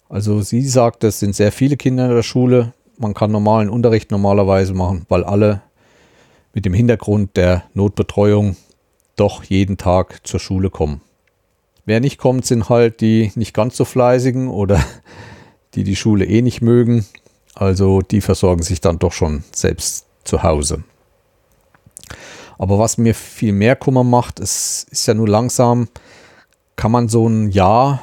Also 0.08 0.40
sie 0.40 0.66
sagt, 0.66 1.04
es 1.04 1.20
sind 1.20 1.36
sehr 1.36 1.52
viele 1.52 1.76
Kinder 1.76 2.06
in 2.06 2.16
der 2.16 2.24
Schule. 2.24 2.72
Man 2.98 3.14
kann 3.14 3.30
normalen 3.30 3.70
Unterricht 3.70 4.10
normalerweise 4.10 4.74
machen, 4.74 5.06
weil 5.08 5.22
alle 5.22 5.62
mit 6.52 6.64
dem 6.64 6.74
Hintergrund 6.74 7.36
der 7.36 7.62
Notbetreuung 7.74 8.56
doch 9.14 9.44
jeden 9.44 9.76
Tag 9.76 10.26
zur 10.26 10.40
Schule 10.40 10.70
kommen. 10.70 11.00
Wer 11.88 12.00
nicht 12.00 12.18
kommt, 12.18 12.44
sind 12.44 12.68
halt 12.68 13.00
die 13.00 13.32
nicht 13.34 13.54
ganz 13.54 13.74
so 13.74 13.86
fleißigen 13.86 14.48
oder 14.48 14.84
die 15.74 15.84
die 15.84 15.96
Schule 15.96 16.26
eh 16.26 16.42
nicht 16.42 16.60
mögen. 16.60 17.06
Also 17.54 18.02
die 18.02 18.20
versorgen 18.20 18.62
sich 18.62 18.82
dann 18.82 18.98
doch 18.98 19.12
schon 19.12 19.42
selbst 19.52 20.04
zu 20.22 20.42
Hause. 20.42 20.84
Aber 22.58 22.78
was 22.78 22.98
mir 22.98 23.14
viel 23.14 23.54
mehr 23.54 23.74
Kummer 23.74 24.04
macht, 24.04 24.38
ist, 24.38 24.86
ist 24.90 25.06
ja 25.06 25.14
nur 25.14 25.28
langsam, 25.28 25.88
kann 26.76 26.92
man 26.92 27.08
so 27.08 27.26
ein 27.26 27.52
Jahr, 27.52 28.02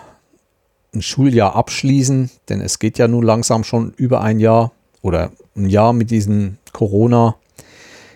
ein 0.96 1.04
Schuljahr 1.04 1.56
abschließen, 1.56 2.32
denn 2.50 2.62
es 2.62 2.80
geht 2.80 2.98
ja 2.98 3.08
nun 3.08 3.24
langsam 3.24 3.64
schon 3.64 3.94
über 3.98 4.22
ein 4.22 4.40
Jahr 4.40 4.72
oder 5.04 5.30
ein 5.56 5.70
Jahr 5.70 5.94
mit 5.94 6.10
diesem 6.10 6.58
Corona, 6.74 7.36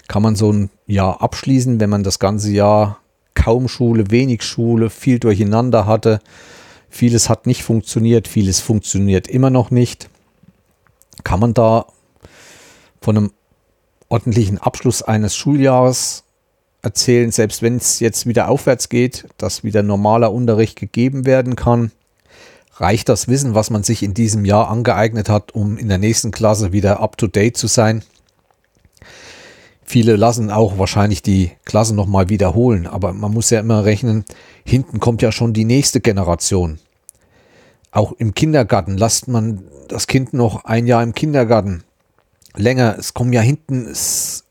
kann 0.07 0.23
man 0.23 0.35
so 0.35 0.51
ein 0.51 0.71
Jahr 0.88 1.21
abschließen, 1.21 1.79
wenn 1.79 1.91
man 1.91 2.01
das 2.01 2.17
ganze 2.17 2.49
Jahr 2.49 2.97
kaum 3.39 3.69
Schule, 3.69 4.12
wenig 4.12 4.43
Schule, 4.43 4.89
viel 4.89 5.17
durcheinander 5.17 5.86
hatte. 5.86 6.19
Vieles 6.89 7.29
hat 7.29 7.48
nicht 7.48 7.63
funktioniert, 7.63 8.27
vieles 8.27 8.60
funktioniert 8.60 9.27
immer 9.27 9.50
noch 9.50 9.72
nicht. 9.72 10.10
Kann 11.24 11.39
man 11.39 11.53
da 11.53 11.86
von 13.01 13.17
einem 13.17 13.31
ordentlichen 14.10 14.58
Abschluss 14.58 15.01
eines 15.03 15.36
Schuljahres 15.36 16.24
erzählen, 16.81 17.31
selbst 17.31 17.62
wenn 17.62 17.77
es 17.77 18.00
jetzt 18.00 18.25
wieder 18.25 18.50
aufwärts 18.50 18.89
geht, 18.89 19.27
dass 19.38 19.63
wieder 19.63 19.84
normaler 19.84 20.34
Unterricht 20.34 20.77
gegeben 20.77 21.25
werden 21.25 21.55
kann? 21.55 21.91
Reicht 22.75 23.08
das 23.10 23.27
Wissen, 23.27 23.55
was 23.55 23.69
man 23.69 23.84
sich 23.84 24.03
in 24.03 24.13
diesem 24.13 24.46
Jahr 24.46 24.69
angeeignet 24.69 25.29
hat, 25.29 25.53
um 25.53 25.77
in 25.77 25.89
der 25.89 25.98
nächsten 25.98 26.31
Klasse 26.31 26.72
wieder 26.74 27.00
up-to-date 27.00 27.55
zu 27.55 27.67
sein? 27.67 28.03
Viele 29.91 30.17
lassen 30.17 30.51
auch 30.51 30.77
wahrscheinlich 30.77 31.24
die 31.24 31.50
Klasse 31.65 31.96
nochmal 31.96 32.29
wiederholen, 32.29 32.86
aber 32.86 33.12
man 33.12 33.34
muss 33.34 33.50
ja 33.50 33.60
immer 33.60 33.86
rechnen, 33.86 34.24
hinten 34.63 35.00
kommt 35.00 35.24
ja 35.24 35.31
schon 35.31 35.51
die 35.51 35.65
nächste 35.65 36.00
Generation. 36.00 36.77
Auch 37.89 38.12
im 38.19 38.36
Kindergarten 38.36 39.00
lasst 39.00 39.27
man 39.27 39.63
das 39.88 40.05
Kind 40.05 40.31
noch 40.31 40.63
ein 40.65 40.86
Jahr 40.86 41.01
im 41.01 41.15
Kindergarten. 41.15 41.84
Länger, 42.55 42.98
es 43.00 43.15
kommen 43.15 43.34
ja 43.34 43.41
hinten, 43.41 43.88
es 43.88 44.46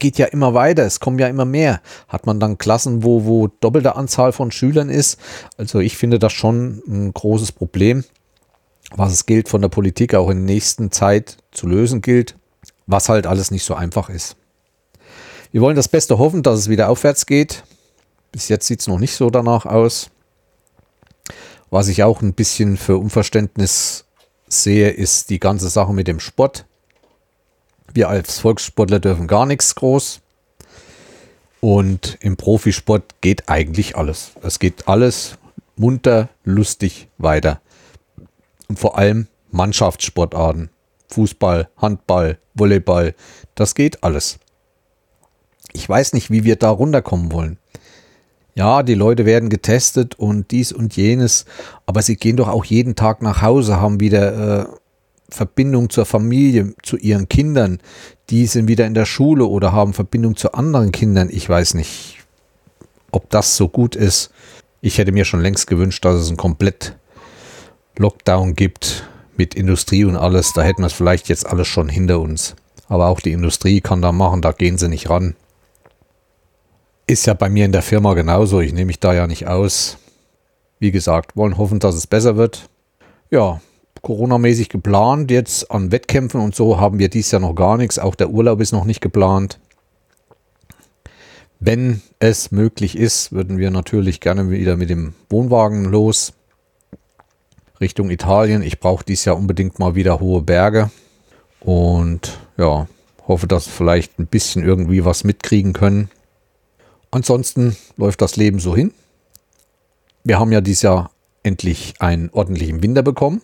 geht 0.00 0.18
ja 0.18 0.26
immer 0.26 0.54
weiter, 0.54 0.82
es 0.82 0.98
kommen 0.98 1.20
ja 1.20 1.28
immer 1.28 1.44
mehr. 1.44 1.80
Hat 2.08 2.26
man 2.26 2.40
dann 2.40 2.58
Klassen, 2.58 3.04
wo, 3.04 3.24
wo 3.26 3.46
doppelte 3.46 3.94
Anzahl 3.94 4.32
von 4.32 4.50
Schülern 4.50 4.90
ist? 4.90 5.20
Also 5.56 5.78
ich 5.78 5.96
finde 5.96 6.18
das 6.18 6.32
schon 6.32 6.82
ein 6.88 7.14
großes 7.14 7.52
Problem, 7.52 8.02
was 8.96 9.12
es 9.12 9.24
gilt 9.24 9.48
von 9.48 9.62
der 9.62 9.68
Politik 9.68 10.16
auch 10.16 10.30
in 10.30 10.38
der 10.38 10.52
nächsten 10.52 10.90
Zeit 10.90 11.36
zu 11.52 11.68
lösen 11.68 12.00
gilt, 12.00 12.34
was 12.88 13.08
halt 13.08 13.28
alles 13.28 13.52
nicht 13.52 13.62
so 13.62 13.76
einfach 13.76 14.08
ist. 14.10 14.34
Wir 15.52 15.60
wollen 15.62 15.76
das 15.76 15.88
Beste 15.88 16.18
hoffen, 16.18 16.42
dass 16.44 16.60
es 16.60 16.68
wieder 16.68 16.88
aufwärts 16.88 17.26
geht. 17.26 17.64
Bis 18.30 18.48
jetzt 18.48 18.66
sieht 18.66 18.80
es 18.80 18.86
noch 18.86 19.00
nicht 19.00 19.16
so 19.16 19.30
danach 19.30 19.66
aus. 19.66 20.10
Was 21.70 21.88
ich 21.88 22.04
auch 22.04 22.22
ein 22.22 22.34
bisschen 22.34 22.76
für 22.76 22.96
Unverständnis 22.98 24.04
sehe, 24.48 24.90
ist 24.90 25.30
die 25.30 25.40
ganze 25.40 25.68
Sache 25.68 25.92
mit 25.92 26.06
dem 26.06 26.20
Sport. 26.20 26.66
Wir 27.92 28.08
als 28.08 28.38
Volkssportler 28.38 29.00
dürfen 29.00 29.26
gar 29.26 29.46
nichts 29.46 29.74
groß. 29.74 30.20
Und 31.60 32.16
im 32.20 32.36
Profisport 32.36 33.20
geht 33.20 33.48
eigentlich 33.48 33.96
alles. 33.96 34.32
Es 34.42 34.60
geht 34.60 34.86
alles 34.86 35.36
munter, 35.76 36.28
lustig 36.44 37.08
weiter. 37.18 37.60
Und 38.68 38.78
vor 38.78 38.96
allem 38.96 39.26
Mannschaftssportarten. 39.50 40.70
Fußball, 41.08 41.68
Handball, 41.76 42.38
Volleyball, 42.54 43.16
das 43.56 43.74
geht 43.74 44.04
alles. 44.04 44.38
Ich 45.72 45.88
weiß 45.88 46.12
nicht, 46.12 46.30
wie 46.30 46.44
wir 46.44 46.56
da 46.56 46.70
runterkommen 46.70 47.32
wollen. 47.32 47.58
Ja, 48.54 48.82
die 48.82 48.94
Leute 48.94 49.26
werden 49.26 49.48
getestet 49.48 50.18
und 50.18 50.50
dies 50.50 50.72
und 50.72 50.96
jenes, 50.96 51.44
aber 51.86 52.02
sie 52.02 52.16
gehen 52.16 52.36
doch 52.36 52.48
auch 52.48 52.64
jeden 52.64 52.96
Tag 52.96 53.22
nach 53.22 53.42
Hause, 53.42 53.80
haben 53.80 54.00
wieder 54.00 54.60
äh, 54.60 54.66
Verbindung 55.30 55.88
zur 55.88 56.04
Familie, 56.04 56.74
zu 56.82 56.96
ihren 56.96 57.28
Kindern. 57.28 57.78
Die 58.28 58.46
sind 58.46 58.68
wieder 58.68 58.86
in 58.86 58.94
der 58.94 59.06
Schule 59.06 59.46
oder 59.46 59.72
haben 59.72 59.94
Verbindung 59.94 60.36
zu 60.36 60.52
anderen 60.52 60.92
Kindern. 60.92 61.28
Ich 61.30 61.48
weiß 61.48 61.74
nicht, 61.74 62.18
ob 63.12 63.30
das 63.30 63.56
so 63.56 63.68
gut 63.68 63.96
ist. 63.96 64.30
Ich 64.80 64.98
hätte 64.98 65.12
mir 65.12 65.24
schon 65.24 65.40
längst 65.40 65.66
gewünscht, 65.66 66.04
dass 66.04 66.16
es 66.16 66.28
einen 66.28 66.36
komplett 66.36 66.96
Lockdown 67.96 68.54
gibt 68.54 69.08
mit 69.36 69.54
Industrie 69.54 70.04
und 70.04 70.16
alles. 70.16 70.52
Da 70.52 70.62
hätten 70.62 70.82
wir 70.82 70.86
es 70.86 70.92
vielleicht 70.92 71.28
jetzt 71.28 71.46
alles 71.46 71.68
schon 71.68 71.88
hinter 71.88 72.20
uns. 72.20 72.56
Aber 72.88 73.06
auch 73.06 73.20
die 73.20 73.32
Industrie 73.32 73.80
kann 73.80 74.02
da 74.02 74.10
machen, 74.10 74.42
da 74.42 74.52
gehen 74.52 74.76
sie 74.76 74.88
nicht 74.88 75.08
ran. 75.08 75.36
Ist 77.10 77.26
ja 77.26 77.34
bei 77.34 77.48
mir 77.48 77.64
in 77.64 77.72
der 77.72 77.82
Firma 77.82 78.14
genauso. 78.14 78.60
Ich 78.60 78.72
nehme 78.72 78.84
mich 78.84 79.00
da 79.00 79.12
ja 79.12 79.26
nicht 79.26 79.48
aus. 79.48 79.98
Wie 80.78 80.92
gesagt, 80.92 81.36
wollen 81.36 81.58
hoffen, 81.58 81.80
dass 81.80 81.96
es 81.96 82.06
besser 82.06 82.36
wird. 82.36 82.70
Ja, 83.32 83.60
Corona-mäßig 84.00 84.68
geplant. 84.68 85.28
Jetzt 85.28 85.72
an 85.72 85.90
Wettkämpfen 85.90 86.40
und 86.40 86.54
so 86.54 86.78
haben 86.78 87.00
wir 87.00 87.08
dies 87.08 87.32
Jahr 87.32 87.40
noch 87.40 87.56
gar 87.56 87.78
nichts. 87.78 87.98
Auch 87.98 88.14
der 88.14 88.30
Urlaub 88.30 88.60
ist 88.60 88.70
noch 88.70 88.84
nicht 88.84 89.00
geplant. 89.00 89.58
Wenn 91.58 92.00
es 92.20 92.52
möglich 92.52 92.96
ist, 92.96 93.32
würden 93.32 93.58
wir 93.58 93.72
natürlich 93.72 94.20
gerne 94.20 94.48
wieder 94.48 94.76
mit 94.76 94.88
dem 94.88 95.14
Wohnwagen 95.30 95.86
los. 95.86 96.32
Richtung 97.80 98.10
Italien. 98.10 98.62
Ich 98.62 98.78
brauche 98.78 99.04
dies 99.04 99.24
Jahr 99.24 99.36
unbedingt 99.36 99.80
mal 99.80 99.96
wieder 99.96 100.20
hohe 100.20 100.42
Berge. 100.42 100.92
Und 101.58 102.38
ja, 102.56 102.86
hoffe, 103.26 103.48
dass 103.48 103.66
wir 103.66 103.72
vielleicht 103.72 104.20
ein 104.20 104.28
bisschen 104.28 104.62
irgendwie 104.62 105.04
was 105.04 105.24
mitkriegen 105.24 105.72
können. 105.72 106.08
Ansonsten 107.10 107.76
läuft 107.96 108.22
das 108.22 108.36
Leben 108.36 108.60
so 108.60 108.76
hin. 108.76 108.92
Wir 110.22 110.38
haben 110.38 110.52
ja 110.52 110.60
dieses 110.60 110.82
Jahr 110.82 111.10
endlich 111.42 111.94
einen 111.98 112.30
ordentlichen 112.30 112.82
Winter 112.82 113.02
bekommen. 113.02 113.40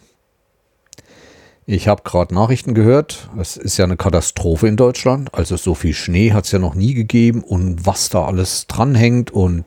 Ich 1.69 1.89
habe 1.89 2.03
gerade 2.05 2.33
Nachrichten 2.33 2.75
gehört. 2.75 3.29
Es 3.41 3.57
ist 3.57 3.77
ja 3.77 3.85
eine 3.85 3.97
Katastrophe 3.97 4.69
in 4.69 4.77
Deutschland. 4.77 5.35
Also 5.35 5.57
so 5.57 5.75
viel 5.75 5.95
Schnee 5.95 6.33
hat 6.33 6.45
es 6.45 6.53
ja 6.53 6.61
noch 6.61 6.77
nie 6.77 6.95
gegeben 6.95 7.43
und 7.43 7.87
was 7.87 8.09
da 8.09 8.25
alles 8.25 8.69
dranhängt 8.69 9.33
und 9.33 9.65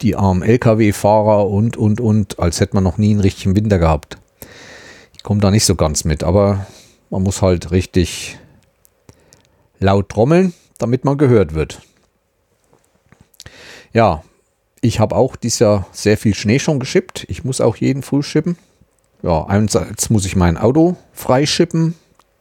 die 0.00 0.16
armen 0.16 0.42
Lkw-Fahrer 0.42 1.46
und, 1.46 1.76
und, 1.76 2.00
und, 2.00 2.38
als 2.38 2.60
hätte 2.60 2.74
man 2.74 2.84
noch 2.84 2.96
nie 2.96 3.10
einen 3.10 3.20
richtigen 3.20 3.54
Winter 3.54 3.78
gehabt. 3.78 4.18
Ich 5.14 5.22
komme 5.22 5.40
da 5.40 5.50
nicht 5.50 5.66
so 5.66 5.74
ganz 5.74 6.04
mit, 6.04 6.24
aber 6.24 6.66
man 7.10 7.22
muss 7.22 7.42
halt 7.42 7.70
richtig 7.70 8.38
laut 9.78 10.08
trommeln, 10.08 10.54
damit 10.78 11.04
man 11.04 11.18
gehört 11.18 11.54
wird. 11.54 11.82
Ja, 13.96 14.22
ich 14.80 15.00
habe 15.00 15.16
auch 15.16 15.36
dieses 15.36 15.58
Jahr 15.58 15.86
sehr 15.90 16.16
viel 16.18 16.34
Schnee 16.34 16.58
schon 16.58 16.78
geschippt. 16.78 17.24
Ich 17.28 17.44
muss 17.44 17.60
auch 17.60 17.76
jeden 17.76 18.02
früh 18.02 18.22
schippen 18.22 18.56
ja, 19.22 19.44
einerseits 19.44 20.10
muss 20.10 20.24
ich 20.24 20.36
mein 20.36 20.56
Auto 20.56 20.96
freischippen. 21.12 21.94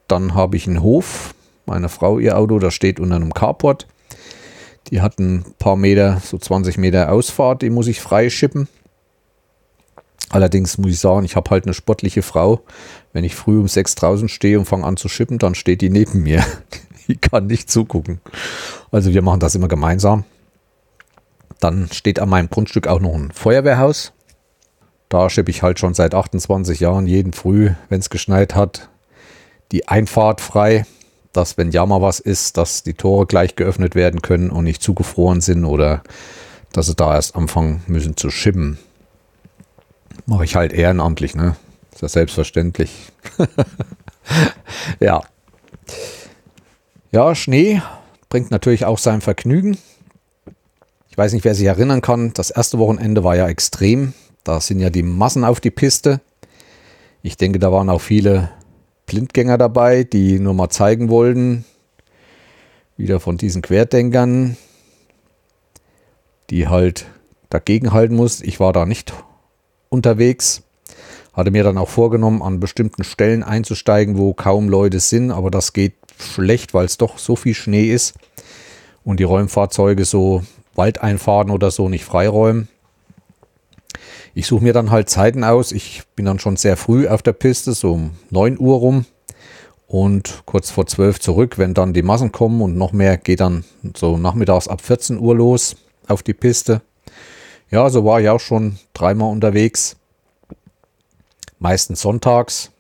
Dann 0.08 0.36
habe 0.36 0.56
ich 0.56 0.68
einen 0.68 0.82
Hof. 0.82 1.34
Meine 1.66 1.90
Frau, 1.90 2.20
ihr 2.20 2.38
Auto, 2.38 2.60
das 2.60 2.76
steht 2.76 3.00
unter 3.00 3.16
einem 3.16 3.34
Carport. 3.34 3.88
Die 4.92 5.02
hat 5.02 5.18
ein 5.18 5.44
paar 5.58 5.78
Meter, 5.78 6.22
so 6.24 6.38
20 6.38 6.78
Meter 6.78 7.12
Ausfahrt, 7.12 7.64
die 7.64 7.72
muss 7.72 7.88
ich 7.88 8.02
freischippen. 8.02 8.68
Allerdings 10.30 10.78
muss 10.78 10.92
ich 10.92 11.00
sagen, 11.00 11.26
ich 11.26 11.36
habe 11.36 11.50
halt 11.50 11.66
eine 11.66 11.74
sportliche 11.74 12.22
Frau. 12.22 12.62
Wenn 13.14 13.24
ich 13.24 13.34
früh 13.34 13.60
um 13.60 13.68
sechs 13.68 13.96
draußen 13.96 14.30
stehe 14.30 14.60
und 14.60 14.66
fange 14.66 14.86
an 14.86 14.98
zu 14.98 15.10
schippen, 15.10 15.40
dann 15.40 15.56
steht 15.56 15.82
die 15.82 15.90
neben 15.90 16.22
mir. 16.22 16.46
Die 17.08 17.18
kann 17.18 17.46
nicht 17.46 17.70
zugucken. 17.70 18.20
Also 18.92 19.14
wir 19.14 19.22
machen 19.22 19.40
das 19.40 19.54
immer 19.54 19.68
gemeinsam. 19.68 20.24
Dann 21.60 21.90
steht 21.92 22.20
an 22.20 22.30
meinem 22.30 22.50
Grundstück 22.50 22.88
auch 22.88 23.00
noch 23.00 23.14
ein 23.14 23.32
Feuerwehrhaus. 23.32 24.14
Da 25.10 25.30
schippe 25.30 25.52
ich 25.52 25.64
halt 25.64 25.80
schon 25.80 25.94
seit 25.94 26.14
28 26.14 26.80
Jahren 26.80 27.08
jeden 27.08 27.34
Früh, 27.34 27.72
wenn 27.90 28.00
es 28.00 28.10
geschneit 28.10 28.56
hat, 28.56 28.90
die 29.72 29.88
Einfahrt 29.88 30.42
frei, 30.42 30.86
dass 31.32 31.58
wenn 31.58 31.72
ja 31.72 31.86
mal 31.86 32.02
was 32.02 32.20
ist, 32.20 32.58
dass 32.58 32.84
die 32.84 32.94
Tore 32.94 33.26
gleich 33.26 33.56
geöffnet 33.56 33.96
werden 33.96 34.22
können 34.22 34.50
und 34.50 34.64
nicht 34.64 34.82
zugefroren 34.82 35.42
sind 35.42 35.66
oder 35.66 36.02
dass 36.72 36.88
sie 36.88 36.96
da 36.96 37.16
erst 37.16 37.36
anfangen 37.36 37.84
müssen 37.88 38.18
zu 38.18 38.30
schippen. 38.30 38.78
Mache 40.26 40.46
ich 40.46 40.56
halt 40.56 40.74
ehrenamtlich, 40.74 41.36
ne? 41.36 41.56
Ist 41.94 42.02
ja 42.02 42.10
selbstverständlich. 42.10 43.12
ja. 45.00 45.22
Ja, 47.12 47.36
Schnee 47.36 47.82
bringt 48.28 48.52
natürlich 48.52 48.86
auch 48.86 48.98
sein 48.98 49.22
Vergnügen. 49.22 49.78
Ich 51.16 51.18
weiß 51.18 51.32
nicht, 51.32 51.46
wer 51.46 51.56
sich 51.56 51.66
erinnern 51.66 52.02
kann, 52.02 52.34
das 52.34 52.50
erste 52.50 52.78
Wochenende 52.78 53.24
war 53.24 53.38
ja 53.38 53.48
extrem. 53.48 54.14
Da 54.44 54.60
sind 54.60 54.82
ja 54.82 54.90
die 54.90 55.02
Massen 55.02 55.46
auf 55.46 55.62
die 55.62 55.72
Piste. 55.72 56.20
Ich 57.22 57.38
denke, 57.38 57.58
da 57.58 57.72
waren 57.72 57.90
auch 57.90 58.02
viele 58.02 58.50
Blindgänger 59.06 59.58
dabei, 59.58 60.04
die 60.04 60.40
nur 60.40 60.54
mal 60.54 60.68
zeigen 60.68 61.08
wollten, 61.08 61.64
wieder 62.98 63.22
von 63.22 63.38
diesen 63.38 63.62
Querdenkern, 63.62 64.58
die 66.50 66.68
halt 66.68 67.06
dagegen 67.50 67.94
halten 67.94 68.18
muss. 68.18 68.42
Ich 68.42 68.60
war 68.60 68.74
da 68.74 68.86
nicht 68.86 69.14
unterwegs. 69.88 70.64
Hatte 71.32 71.52
mir 71.52 71.64
dann 71.64 71.78
auch 71.78 71.88
vorgenommen, 71.88 72.42
an 72.42 72.60
bestimmten 72.60 73.06
Stellen 73.06 73.42
einzusteigen, 73.42 74.18
wo 74.18 74.34
kaum 74.34 74.68
Leute 74.68 75.00
sind, 75.00 75.32
aber 75.32 75.50
das 75.50 75.72
geht 75.72 75.94
schlecht, 76.20 76.74
weil 76.74 76.88
es 76.88 76.98
doch 76.98 77.20
so 77.20 77.38
viel 77.38 77.54
Schnee 77.54 77.86
ist 77.86 78.16
und 79.06 79.22
die 79.22 79.24
Räumfahrzeuge 79.24 80.04
so 80.04 80.44
Waldeinfahrten 80.76 81.52
oder 81.52 81.72
so 81.72 81.90
nicht 81.90 82.06
freiräumen. 82.06 82.68
Ich 84.34 84.48
suche 84.48 84.64
mir 84.64 84.74
dann 84.74 84.92
halt 84.92 85.10
Zeiten 85.10 85.44
aus. 85.44 85.72
Ich 85.72 86.04
bin 86.16 86.26
dann 86.26 86.40
schon 86.40 86.58
sehr 86.58 86.76
früh 86.78 87.08
auf 87.08 87.22
der 87.22 87.34
Piste, 87.34 87.74
so 87.74 87.94
um 87.94 88.12
9 88.32 88.60
Uhr 88.60 88.78
rum 88.78 89.06
und 89.88 90.44
kurz 90.46 90.72
vor 90.72 90.86
12 90.86 91.20
zurück. 91.20 91.58
Wenn 91.58 91.74
dann 91.74 91.94
die 91.94 92.04
Massen 92.04 92.32
kommen 92.32 92.62
und 92.62 92.78
noch 92.78 92.92
mehr, 92.92 93.18
geht 93.18 93.40
dann 93.40 93.64
so 93.96 94.18
nachmittags 94.18 94.68
ab 94.68 94.82
14 94.82 95.20
Uhr 95.20 95.36
los 95.36 95.78
auf 96.08 96.22
die 96.22 96.34
Piste. 96.34 96.82
Ja, 97.72 97.90
so 97.90 98.06
war 98.06 98.20
ich 98.20 98.30
auch 98.30 98.40
schon 98.40 98.78
dreimal 98.94 99.32
unterwegs. 99.32 99.96
Meistens 101.60 102.02
sonntags. 102.02 102.72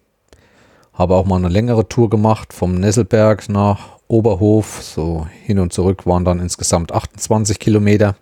Habe 0.93 1.15
auch 1.15 1.25
mal 1.25 1.37
eine 1.37 1.49
längere 1.49 1.87
Tour 1.87 2.09
gemacht 2.09 2.53
vom 2.53 2.75
Nesselberg 2.75 3.49
nach 3.49 3.94
Oberhof. 4.07 4.81
So 4.81 5.27
hin 5.43 5.59
und 5.59 5.73
zurück 5.73 6.05
waren 6.05 6.25
dann 6.25 6.39
insgesamt 6.39 6.91
28 6.91 7.59
Kilometer. 7.59 8.15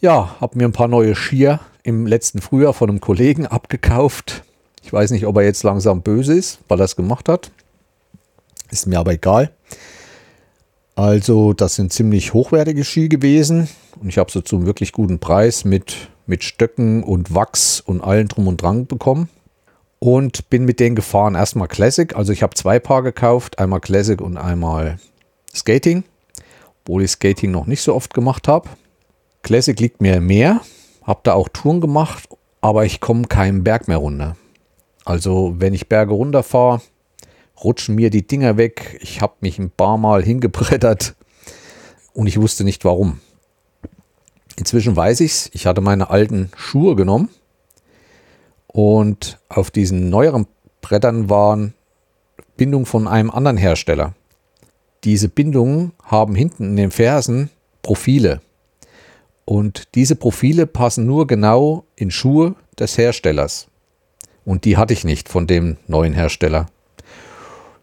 Ja, 0.00 0.36
habe 0.40 0.56
mir 0.56 0.64
ein 0.64 0.72
paar 0.72 0.88
neue 0.88 1.14
Skier 1.14 1.60
im 1.82 2.06
letzten 2.06 2.40
Frühjahr 2.40 2.72
von 2.72 2.88
einem 2.88 3.00
Kollegen 3.00 3.46
abgekauft. 3.46 4.44
Ich 4.82 4.92
weiß 4.92 5.10
nicht, 5.10 5.26
ob 5.26 5.36
er 5.36 5.42
jetzt 5.42 5.62
langsam 5.62 6.02
böse 6.02 6.34
ist, 6.34 6.60
weil 6.68 6.80
er 6.80 6.84
es 6.84 6.96
gemacht 6.96 7.28
hat. 7.28 7.50
Ist 8.70 8.86
mir 8.86 8.98
aber 8.98 9.12
egal. 9.12 9.50
Also, 10.94 11.52
das 11.52 11.76
sind 11.76 11.92
ziemlich 11.92 12.34
hochwertige 12.34 12.84
Ski 12.84 13.08
gewesen. 13.08 13.68
Und 14.00 14.08
ich 14.08 14.18
habe 14.18 14.30
sie 14.30 14.44
zu 14.44 14.56
einem 14.56 14.66
wirklich 14.66 14.92
guten 14.92 15.18
Preis 15.18 15.64
mit, 15.64 16.08
mit 16.26 16.44
Stöcken 16.44 17.02
und 17.02 17.34
Wachs 17.34 17.80
und 17.80 18.00
allen 18.00 18.28
drum 18.28 18.48
und 18.48 18.62
dran 18.62 18.86
bekommen. 18.86 19.28
Und 20.00 20.48
bin 20.48 20.64
mit 20.64 20.80
denen 20.80 20.96
gefahren. 20.96 21.34
Erstmal 21.34 21.68
Classic. 21.68 22.16
Also 22.16 22.32
ich 22.32 22.42
habe 22.42 22.54
zwei 22.54 22.78
Paar 22.78 23.02
gekauft. 23.02 23.58
Einmal 23.58 23.80
Classic 23.80 24.20
und 24.20 24.38
einmal 24.38 24.98
Skating. 25.54 26.04
Obwohl 26.82 27.04
ich 27.04 27.10
Skating 27.10 27.50
noch 27.50 27.66
nicht 27.66 27.82
so 27.82 27.94
oft 27.94 28.14
gemacht 28.14 28.48
habe. 28.48 28.68
Classic 29.42 29.78
liegt 29.78 30.00
mir 30.00 30.20
mehr. 30.20 30.62
Habe 31.02 31.20
da 31.22 31.34
auch 31.34 31.48
Touren 31.48 31.80
gemacht, 31.80 32.28
aber 32.60 32.84
ich 32.84 33.00
komme 33.00 33.26
keinen 33.26 33.62
Berg 33.62 33.88
mehr 33.88 33.98
runter. 33.98 34.36
Also 35.04 35.54
wenn 35.58 35.74
ich 35.74 35.88
Berge 35.88 36.12
runterfahre, 36.12 36.80
rutschen 37.62 37.94
mir 37.94 38.10
die 38.10 38.26
Dinger 38.26 38.56
weg. 38.56 38.98
Ich 39.02 39.20
habe 39.20 39.34
mich 39.40 39.58
ein 39.58 39.70
paar 39.70 39.98
Mal 39.98 40.22
hingebrettert 40.22 41.14
und 42.12 42.26
ich 42.26 42.40
wusste 42.40 42.64
nicht 42.64 42.84
warum. 42.84 43.20
Inzwischen 44.56 44.96
weiß 44.96 45.20
ich 45.20 45.32
es. 45.32 45.50
Ich 45.52 45.66
hatte 45.66 45.80
meine 45.80 46.10
alten 46.10 46.50
Schuhe 46.56 46.96
genommen 46.96 47.28
und 48.72 49.38
auf 49.48 49.70
diesen 49.70 50.10
neueren 50.10 50.46
Brettern 50.80 51.28
waren 51.28 51.74
Bindungen 52.56 52.86
von 52.86 53.08
einem 53.08 53.30
anderen 53.30 53.56
Hersteller. 53.56 54.14
Diese 55.04 55.28
Bindungen 55.28 55.92
haben 56.04 56.34
hinten 56.34 56.64
in 56.64 56.76
den 56.76 56.90
Fersen 56.90 57.50
Profile. 57.82 58.40
Und 59.44 59.94
diese 59.94 60.14
Profile 60.14 60.66
passen 60.66 61.06
nur 61.06 61.26
genau 61.26 61.84
in 61.96 62.10
Schuhe 62.10 62.54
des 62.78 62.98
Herstellers. 62.98 63.66
Und 64.44 64.64
die 64.64 64.76
hatte 64.76 64.92
ich 64.92 65.04
nicht 65.04 65.28
von 65.28 65.46
dem 65.46 65.76
neuen 65.86 66.12
Hersteller. 66.12 66.66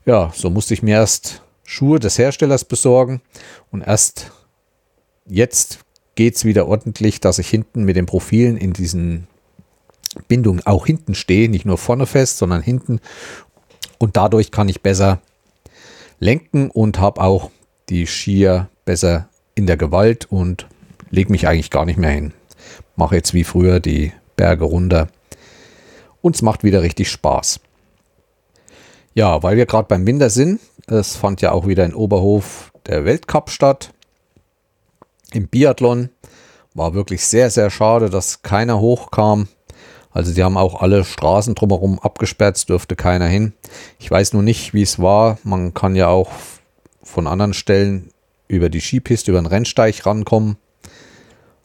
Ja, 0.06 0.32
so 0.34 0.50
musste 0.50 0.74
ich 0.74 0.84
mir 0.84 0.96
erst 0.96 1.42
Schuhe 1.66 2.00
des 2.00 2.18
Herstellers 2.18 2.64
besorgen 2.64 3.22
und 3.72 3.82
erst 3.82 4.32
jetzt 5.26 5.80
geht 6.16 6.36
es 6.36 6.46
wieder 6.46 6.68
ordentlich, 6.68 7.20
dass 7.20 7.40
ich 7.40 7.50
hinten 7.50 7.84
mit 7.84 7.98
den 7.98 8.06
Profilen 8.06 8.56
in 8.56 8.72
diesen 8.72 9.28
Bindungen 10.28 10.66
auch 10.66 10.86
hinten 10.86 11.16
stehe, 11.16 11.50
nicht 11.50 11.66
nur 11.66 11.78
vorne 11.78 12.06
fest, 12.06 12.38
sondern 12.38 12.62
hinten. 12.62 13.00
Und 13.98 14.18
dadurch 14.18 14.52
kann 14.52 14.70
ich 14.70 14.82
besser 14.82 15.22
lenken 16.20 16.70
und 16.70 17.00
habe 17.00 17.22
auch 17.22 17.52
die 17.90 18.06
Skier 18.06 18.70
besser 18.86 19.30
in 19.56 19.68
der 19.68 19.78
Gewalt 19.78 20.26
und 20.30 20.68
lege 21.10 21.32
mich 21.32 21.48
eigentlich 21.48 21.72
gar 21.72 21.86
nicht 21.86 21.98
mehr 21.98 22.12
hin. 22.12 22.34
Mache 22.96 23.16
jetzt 23.16 23.34
wie 23.34 23.44
früher 23.44 23.80
die 23.80 24.12
Berge 24.36 24.66
runter. 24.66 25.08
Und 26.22 26.36
es 26.36 26.42
macht 26.42 26.64
wieder 26.64 26.82
richtig 26.82 27.10
Spaß. 27.10 27.60
Ja, 29.14 29.42
weil 29.42 29.58
wir 29.58 29.66
gerade 29.66 29.88
beim 29.88 30.06
Winter 30.06 30.30
sind, 30.30 30.60
es 30.88 31.16
fand 31.16 31.42
ja 31.42 31.52
auch 31.52 31.68
wieder 31.68 31.86
in 31.86 31.96
Oberhof 31.96 32.72
der 32.86 33.06
Weltcup 33.06 33.50
statt. 33.50 33.94
Im 35.32 35.48
Biathlon 35.48 36.10
war 36.74 36.94
wirklich 36.94 37.26
sehr, 37.26 37.50
sehr 37.50 37.70
schade, 37.70 38.10
dass 38.10 38.42
keiner 38.42 38.80
hochkam. 38.80 39.48
Also 40.18 40.34
die 40.34 40.44
haben 40.44 40.58
auch 40.58 40.82
alle 40.82 41.04
Straßen 41.06 41.54
drumherum 41.54 42.00
abgesperrt, 42.00 42.58
es 42.58 42.66
dürfte 42.66 42.96
keiner 42.96 43.28
hin. 43.28 43.54
Ich 44.00 44.10
weiß 44.10 44.34
nur 44.34 44.42
nicht, 44.42 44.74
wie 44.74 44.82
es 44.82 44.98
war. 44.98 45.38
Man 45.44 45.76
kann 45.76 45.96
ja 45.96 46.08
auch 46.08 46.32
von 47.04 47.28
anderen 47.28 47.54
Stellen 47.54 48.10
über 48.48 48.72
die 48.72 48.82
Skipiste, 48.82 49.30
über 49.30 49.40
den 49.40 49.46
Rennsteig 49.46 50.04
rankommen. 50.08 50.58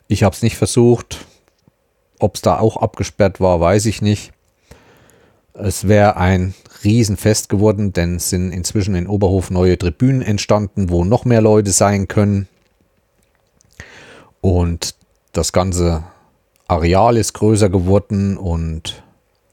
Ich 0.06 0.22
habe 0.22 0.36
es 0.36 0.42
nicht 0.42 0.58
versucht. 0.58 1.24
Ob 2.18 2.34
es 2.34 2.42
da 2.42 2.58
auch 2.58 2.76
abgesperrt 2.76 3.40
war, 3.40 3.58
weiß 3.58 3.86
ich 3.86 4.02
nicht. 4.02 4.34
Es 5.54 5.88
wäre 5.88 6.18
ein 6.18 6.52
Riesenfest 6.84 7.48
geworden, 7.48 7.94
denn 7.94 8.16
es 8.16 8.28
sind 8.28 8.52
inzwischen 8.52 8.94
in 8.94 9.06
Oberhof 9.06 9.50
neue 9.50 9.78
Tribünen 9.78 10.20
entstanden, 10.20 10.90
wo 10.90 11.06
noch 11.06 11.24
mehr 11.24 11.40
Leute 11.40 11.72
sein 11.72 12.06
können. 12.06 12.48
Und 14.42 14.94
das 15.32 15.54
ganze 15.54 16.04
Areal 16.72 17.16
ist 17.16 17.34
größer 17.34 17.68
geworden 17.68 18.36
und 18.36 19.02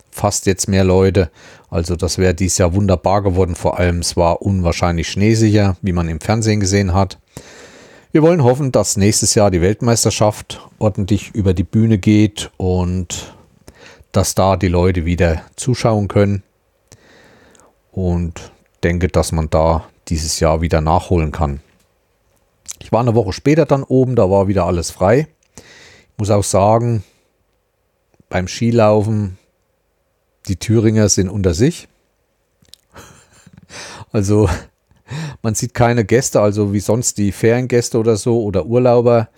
fast 0.10 0.46
jetzt 0.46 0.68
mehr 0.68 0.84
Leute. 0.84 1.30
Also 1.70 1.96
das 1.96 2.18
wäre 2.18 2.34
dieses 2.34 2.58
Jahr 2.58 2.74
wunderbar 2.74 3.22
geworden. 3.22 3.56
Vor 3.56 3.78
allem 3.78 4.00
es 4.00 4.18
war 4.18 4.42
unwahrscheinlich 4.42 5.10
schneesicher, 5.10 5.78
wie 5.82 5.92
man 5.92 6.08
im 6.08 6.22
Fernsehen 6.22 6.60
gesehen 6.60 6.94
hat. 6.94 7.20
Wir 8.12 8.24
wollen 8.24 8.44
hoffen, 8.44 8.72
dass 8.72 8.98
nächstes 8.98 9.36
Jahr 9.36 9.52
die 9.52 9.62
Weltmeisterschaft 9.62 10.68
ordentlich 10.80 11.32
über 11.36 11.54
die 11.54 11.64
Bühne 11.64 11.98
geht 11.98 12.50
und 12.58 13.36
dass 14.12 14.34
da 14.34 14.58
die 14.58 14.68
Leute 14.68 15.06
wieder 15.06 15.44
zuschauen 15.56 16.08
können. 16.08 16.42
Und 17.92 18.52
denke, 18.84 19.10
dass 19.10 19.32
man 19.32 19.50
da 19.50 19.86
dieses 20.08 20.40
Jahr 20.40 20.62
wieder 20.62 20.82
nachholen 20.82 21.32
kann. 21.32 21.60
Ich 22.80 22.92
war 22.92 23.02
eine 23.02 23.14
Woche 23.14 23.34
später 23.34 23.66
dann 23.66 23.84
oben, 23.84 24.16
da 24.16 24.30
war 24.30 24.48
wieder 24.48 24.66
alles 24.66 24.90
frei. 24.90 25.28
Ich 25.58 26.18
muss 26.18 26.32
auch 26.32 26.44
sagen, 26.44 27.04
beim 28.30 28.48
Skilaufen, 28.48 29.38
die 30.48 30.58
Thüringer 30.58 31.10
sind 31.10 31.30
unter 31.30 31.54
sich. 31.54 31.88
Also 34.12 34.50
man 35.44 35.54
sieht 35.54 35.76
keine 35.76 36.04
Gäste, 36.04 36.42
also 36.42 36.74
wie 36.74 36.80
sonst 36.80 37.20
die 37.20 37.32
Feriengäste 37.32 38.00
oder 38.00 38.16
so 38.16 38.42
oder 38.42 38.66
Urlauber, 38.66 39.30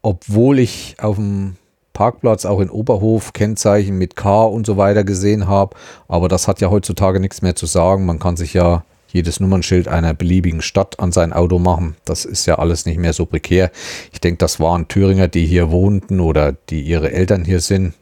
obwohl 0.00 0.58
ich 0.58 0.96
auf 0.98 1.16
dem 1.16 1.56
Parkplatz 1.92 2.44
auch 2.44 2.60
in 2.60 2.70
Oberhof 2.70 3.32
Kennzeichen 3.32 3.96
mit 3.96 4.16
K 4.16 4.44
und 4.44 4.66
so 4.66 4.76
weiter 4.76 5.04
gesehen 5.04 5.48
habe. 5.48 5.76
Aber 6.08 6.28
das 6.28 6.48
hat 6.48 6.60
ja 6.60 6.70
heutzutage 6.70 7.20
nichts 7.20 7.42
mehr 7.42 7.56
zu 7.56 7.66
sagen. 7.66 8.06
Man 8.06 8.18
kann 8.18 8.36
sich 8.36 8.54
ja 8.54 8.84
jedes 9.08 9.40
Nummernschild 9.40 9.88
einer 9.88 10.12
beliebigen 10.12 10.60
Stadt 10.60 11.00
an 11.00 11.12
sein 11.12 11.32
Auto 11.32 11.58
machen. 11.58 11.96
Das 12.04 12.26
ist 12.26 12.44
ja 12.46 12.58
alles 12.58 12.84
nicht 12.84 12.98
mehr 12.98 13.14
so 13.14 13.24
prekär. 13.24 13.70
Ich 14.12 14.20
denke, 14.20 14.38
das 14.38 14.60
waren 14.60 14.88
Thüringer, 14.88 15.28
die 15.28 15.46
hier 15.46 15.70
wohnten 15.70 16.20
oder 16.20 16.52
die 16.52 16.82
ihre 16.82 17.12
Eltern 17.12 17.44
hier 17.44 17.60
sind, 17.60 17.94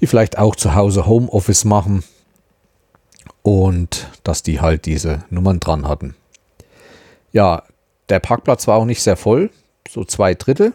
die 0.00 0.06
vielleicht 0.06 0.38
auch 0.38 0.56
zu 0.56 0.74
Hause 0.74 1.06
Homeoffice 1.06 1.64
machen 1.64 2.04
und 3.42 4.08
dass 4.24 4.42
die 4.42 4.60
halt 4.60 4.86
diese 4.86 5.24
Nummern 5.30 5.60
dran 5.60 5.86
hatten. 5.86 6.14
Ja, 7.32 7.62
der 8.08 8.20
Parkplatz 8.20 8.66
war 8.66 8.76
auch 8.76 8.84
nicht 8.84 9.02
sehr 9.02 9.16
voll, 9.16 9.50
so 9.88 10.04
zwei 10.04 10.34
Drittel. 10.34 10.72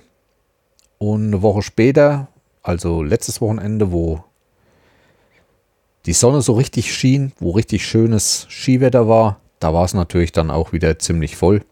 Und 0.98 1.28
eine 1.28 1.42
Woche 1.42 1.62
später, 1.62 2.28
also 2.64 3.04
letztes 3.04 3.42
Wochenende, 3.42 3.92
wo 3.92 4.24
die 6.06 6.14
Sonne 6.14 6.42
so 6.42 6.54
richtig 6.54 6.94
schien, 6.94 7.34
wo 7.40 7.52
richtig 7.52 7.86
schönes 7.86 8.48
Skiwetter 8.50 9.08
war, 9.08 9.40
da 9.60 9.74
war 9.74 9.84
es 9.86 9.94
natürlich 9.94 10.32
dann 10.32 10.52
auch 10.52 10.72
wieder 10.72 10.98
ziemlich 11.00 11.36
voll. 11.36 11.64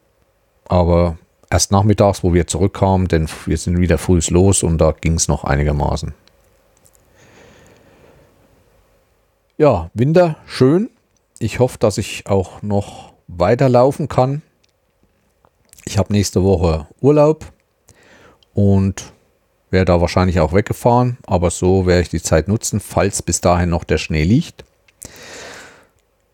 Aber 0.67 1.17
erst 1.49 1.71
nachmittags, 1.71 2.23
wo 2.23 2.33
wir 2.33 2.47
zurückkamen, 2.47 3.07
denn 3.07 3.29
wir 3.45 3.57
sind 3.57 3.79
wieder 3.79 3.97
früh 3.97 4.19
los 4.29 4.63
und 4.63 4.79
da 4.79 4.91
ging 4.91 5.13
es 5.13 5.27
noch 5.27 5.43
einigermaßen. 5.43 6.13
Ja, 9.57 9.91
Winter 9.93 10.37
schön. 10.47 10.89
Ich 11.37 11.59
hoffe, 11.59 11.77
dass 11.77 11.99
ich 11.99 12.25
auch 12.25 12.63
noch 12.63 13.13
weiterlaufen 13.27 14.07
kann. 14.07 14.41
Ich 15.85 15.99
habe 15.99 16.11
nächste 16.11 16.43
Woche 16.43 16.87
Urlaub 17.01 17.51
und 18.55 19.13
wäre 19.69 19.85
da 19.85 20.01
wahrscheinlich 20.01 20.39
auch 20.39 20.53
weggefahren, 20.53 21.19
aber 21.27 21.51
so 21.51 21.85
werde 21.85 22.01
ich 22.01 22.09
die 22.09 22.21
Zeit 22.21 22.47
nutzen, 22.47 22.79
falls 22.79 23.21
bis 23.21 23.41
dahin 23.41 23.69
noch 23.69 23.83
der 23.83 23.99
Schnee 23.99 24.23
liegt. 24.23 24.63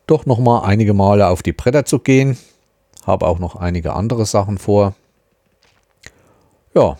Doch 0.07 0.25
noch 0.25 0.39
mal 0.39 0.61
einige 0.61 0.93
Male 0.93 1.27
auf 1.27 1.43
die 1.43 1.53
Bretter 1.53 1.83
zu 1.83 1.99
gehen. 1.99 2.37
Habe 3.05 3.27
auch 3.27 3.39
noch 3.39 3.57
einige 3.57 3.93
andere 3.93 4.25
Sachen 4.25 4.57
vor. 4.57 4.95
Ja, 6.73 6.97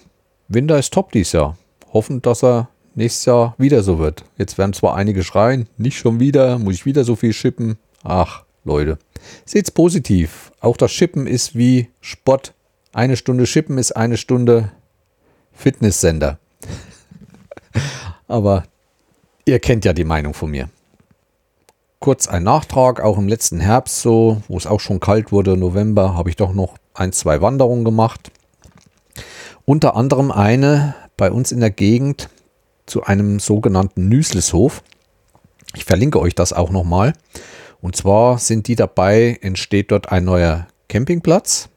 Winter 0.50 0.78
ist 0.80 0.94
top 0.94 1.14
dieses 1.14 1.32
Jahr. 1.32 1.58
Hoffen, 1.94 2.22
dass 2.22 2.44
er 2.44 2.68
nächstes 3.00 3.26
Jahr 3.26 3.56
wieder 3.58 3.82
so 3.82 3.98
wird. 3.98 4.26
Jetzt 4.38 4.58
werden 4.58 4.74
zwar 4.74 4.96
einige 4.96 5.24
schreien, 5.24 5.68
nicht 5.78 5.98
schon 5.98 6.20
wieder, 6.20 6.60
muss 6.60 6.76
ich 6.76 6.86
wieder 6.86 7.04
so 7.04 7.16
viel 7.16 7.34
schippen. 7.34 7.78
Ach, 8.04 8.44
Leute, 8.64 9.00
seht's 9.46 9.72
positiv. 9.72 10.52
Auch 10.60 10.78
das 10.78 10.92
Schippen 10.92 11.26
ist 11.26 11.56
wie 11.56 11.90
Sport. 12.02 12.54
Eine 12.94 13.16
Stunde 13.16 13.48
Schippen 13.48 13.78
ist 13.78 13.94
eine 13.94 14.18
Stunde 14.18 14.72
Fitnesssender. 15.54 16.40
Aber 18.28 18.64
ihr 19.46 19.60
kennt 19.60 19.86
ja 19.86 19.94
die 19.94 20.04
Meinung 20.04 20.34
von 20.34 20.52
mir. 20.52 20.70
Kurz 22.00 22.28
ein 22.28 22.44
Nachtrag, 22.44 23.02
auch 23.02 23.18
im 23.18 23.28
letzten 23.28 23.60
Herbst 23.60 24.02
so, 24.02 24.42
wo 24.48 24.58
es 24.58 24.68
auch 24.68 24.80
schon 24.80 25.00
kalt 25.00 25.32
wurde, 25.32 25.58
November, 25.58 26.16
habe 26.16 26.30
ich 26.30 26.36
doch 26.36 26.54
noch 26.54 26.76
ein, 26.94 27.14
zwei 27.14 27.42
Wanderungen 27.42 27.86
gemacht. 27.86 28.32
Unter 29.66 29.96
anderem 29.96 30.32
eine 30.32 30.96
bei 31.18 31.32
uns 31.32 31.52
in 31.52 31.60
der 31.60 31.72
Gegend 31.72 32.30
zu 32.90 33.04
einem 33.04 33.40
sogenannten 33.40 34.10
Nüsleshof. 34.10 34.84
Ich 35.76 35.86
verlinke 35.86 36.20
euch 36.20 36.36
das 36.36 36.54
auch 36.54 36.72
nochmal. 36.72 37.14
Und 37.82 37.96
zwar 37.96 38.38
sind 38.40 38.68
die 38.68 38.76
dabei, 38.76 39.38
entsteht 39.42 39.92
dort 39.92 40.12
ein 40.12 40.26
neuer 40.26 40.68
Campingplatz. 40.90 41.70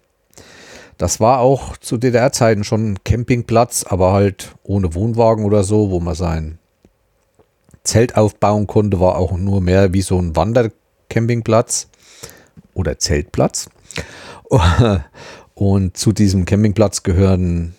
Das 0.98 1.20
war 1.20 1.40
auch 1.40 1.76
zu 1.76 1.96
DDR-Zeiten 1.96 2.64
schon 2.64 2.92
ein 2.92 3.04
Campingplatz, 3.04 3.84
aber 3.84 4.12
halt 4.12 4.54
ohne 4.62 4.94
Wohnwagen 4.94 5.44
oder 5.44 5.64
so, 5.64 5.90
wo 5.90 6.00
man 6.00 6.14
sein 6.14 6.58
Zelt 7.84 8.16
aufbauen 8.16 8.66
konnte, 8.66 9.00
war 9.00 9.16
auch 9.16 9.32
nur 9.32 9.60
mehr 9.60 9.92
wie 9.92 10.02
so 10.02 10.18
ein 10.18 10.36
Wandercampingplatz 10.36 11.88
oder 12.74 12.98
Zeltplatz. 12.98 13.68
Und 15.54 15.96
zu 15.96 16.12
diesem 16.12 16.44
Campingplatz 16.44 17.02
gehören 17.02 17.74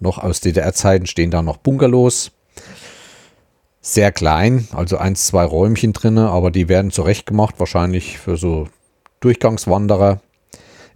noch 0.00 0.18
aus 0.18 0.40
DDR-Zeiten 0.40 1.06
stehen 1.06 1.30
da 1.30 1.42
noch 1.42 1.58
Bungalows. 1.58 2.32
Sehr 3.84 4.12
klein, 4.12 4.68
also 4.72 4.96
eins, 4.96 5.26
zwei 5.26 5.44
Räumchen 5.44 5.92
drinne, 5.92 6.30
aber 6.30 6.52
die 6.52 6.68
werden 6.68 6.92
zurechtgemacht, 6.92 7.58
wahrscheinlich 7.58 8.16
für 8.16 8.36
so 8.36 8.68
Durchgangswanderer. 9.18 10.20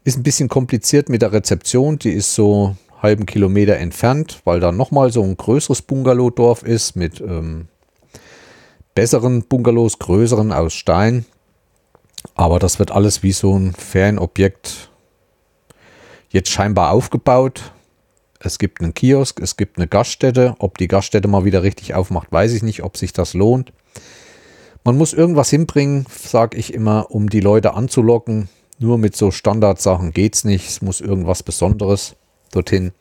Ist 0.05 0.16
ein 0.16 0.22
bisschen 0.22 0.49
kompliziert 0.49 1.09
mit 1.09 1.20
der 1.20 1.33
Rezeption. 1.33 1.99
Die 1.99 2.12
ist 2.12 2.33
so 2.35 2.77
halben 3.03 3.27
Kilometer 3.27 3.77
entfernt, 3.77 4.40
weil 4.44 4.61
da 4.61 4.70
nochmal 4.70 5.11
so 5.11 5.20
ein 5.25 5.37
größeres 5.37 5.83
Bungalow-Dorf 5.83 6.62
ist 6.62 6.94
mit 6.94 7.20
ähm, 7.20 7.66
besseren 8.94 9.42
Bungalows, 9.42 9.99
größeren 9.99 10.53
aus 10.53 10.72
Stein. 10.72 11.27
Aber 12.37 12.61
das 12.61 12.79
wird 12.79 12.92
alles 12.92 13.25
wie 13.25 13.33
so 13.33 13.59
ein 13.59 13.72
Ferienobjekt 13.72 14.90
jetzt 16.31 16.51
scheinbar 16.51 16.92
aufgebaut. 16.92 17.72
Es 18.40 18.59
gibt 18.59 18.83
einen 18.83 18.94
Kiosk, 18.94 19.40
es 19.40 19.57
gibt 19.57 19.79
eine 19.79 19.88
Gaststätte. 19.88 20.55
Ob 20.59 20.79
die 20.79 20.88
Gaststätte 20.88 21.29
mal 21.29 21.44
wieder 21.44 21.62
richtig 21.62 21.94
aufmacht, 21.94 22.31
weiß 22.31 22.53
ich 22.53 22.62
nicht, 22.62 22.83
ob 22.83 22.96
sich 22.96 23.12
das 23.12 23.35
lohnt. 23.35 23.72
Man 24.85 24.96
muss 24.96 25.12
irgendwas 25.12 25.51
hinbringen, 25.51 26.07
sage 26.11 26.57
ich 26.57 26.72
immer, 26.72 27.11
um 27.11 27.29
die 27.29 27.40
Leute 27.40 27.75
anzulocken. 27.75 28.49
Nur 28.79 28.99
mit 28.99 29.16
so 29.16 29.31
Standardsachen 29.31 30.12
geht 30.12 30.35
es 30.35 30.44
nicht. 30.44 30.68
Es 30.68 30.83
muss 30.83 31.01
irgendwas 31.01 31.42
Besonderes 31.42 32.14
dorthin. 32.53 32.92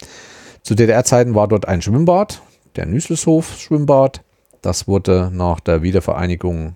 Zu 0.63 0.74
DDR-Zeiten 0.74 1.36
war 1.36 1.48
dort 1.48 1.67
ein 1.67 1.82
Schwimmbad, 1.82 2.41
der 2.76 2.88
Nüßelshof 2.88 3.60
Schwimmbad. 3.60 4.24
Das 4.62 4.88
wurde 4.88 5.30
nach 5.32 5.60
der 5.60 5.84
Wiedervereinigung 5.84 6.76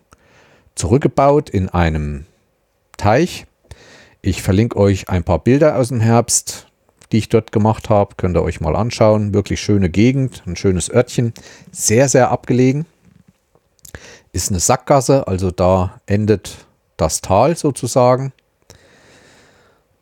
zurückgebaut 0.76 1.50
in 1.50 1.70
einem 1.70 2.26
Teich. 2.98 3.48
Ich 4.22 4.44
verlinke 4.44 4.78
euch 4.78 5.10
ein 5.10 5.24
paar 5.24 5.40
Bilder 5.40 5.78
aus 5.78 5.88
dem 5.88 6.02
Herbst, 6.02 6.68
die 7.12 7.18
ich 7.18 7.30
dort 7.30 7.52
gemacht 7.52 7.90
habe. 7.90 8.16
Könnt 8.18 8.38
ihr 8.38 8.44
euch 8.44 8.62
mal 8.62 8.76
anschauen. 8.76 9.34
Wirklich 9.34 9.62
schöne 9.62 9.90
Gegend, 9.90 10.44
ein 10.46 10.56
schönes 10.56 10.90
Örtchen. 10.92 11.34
Sehr, 11.72 12.10
sehr 12.10 12.32
abgelegen. 12.32 12.86
Ist 14.32 14.52
eine 14.52 14.60
Sackgasse, 14.60 15.28
also 15.28 15.50
da 15.50 16.00
endet 16.06 16.66
das 16.98 17.22
Tal 17.22 17.58
sozusagen. 17.58 18.32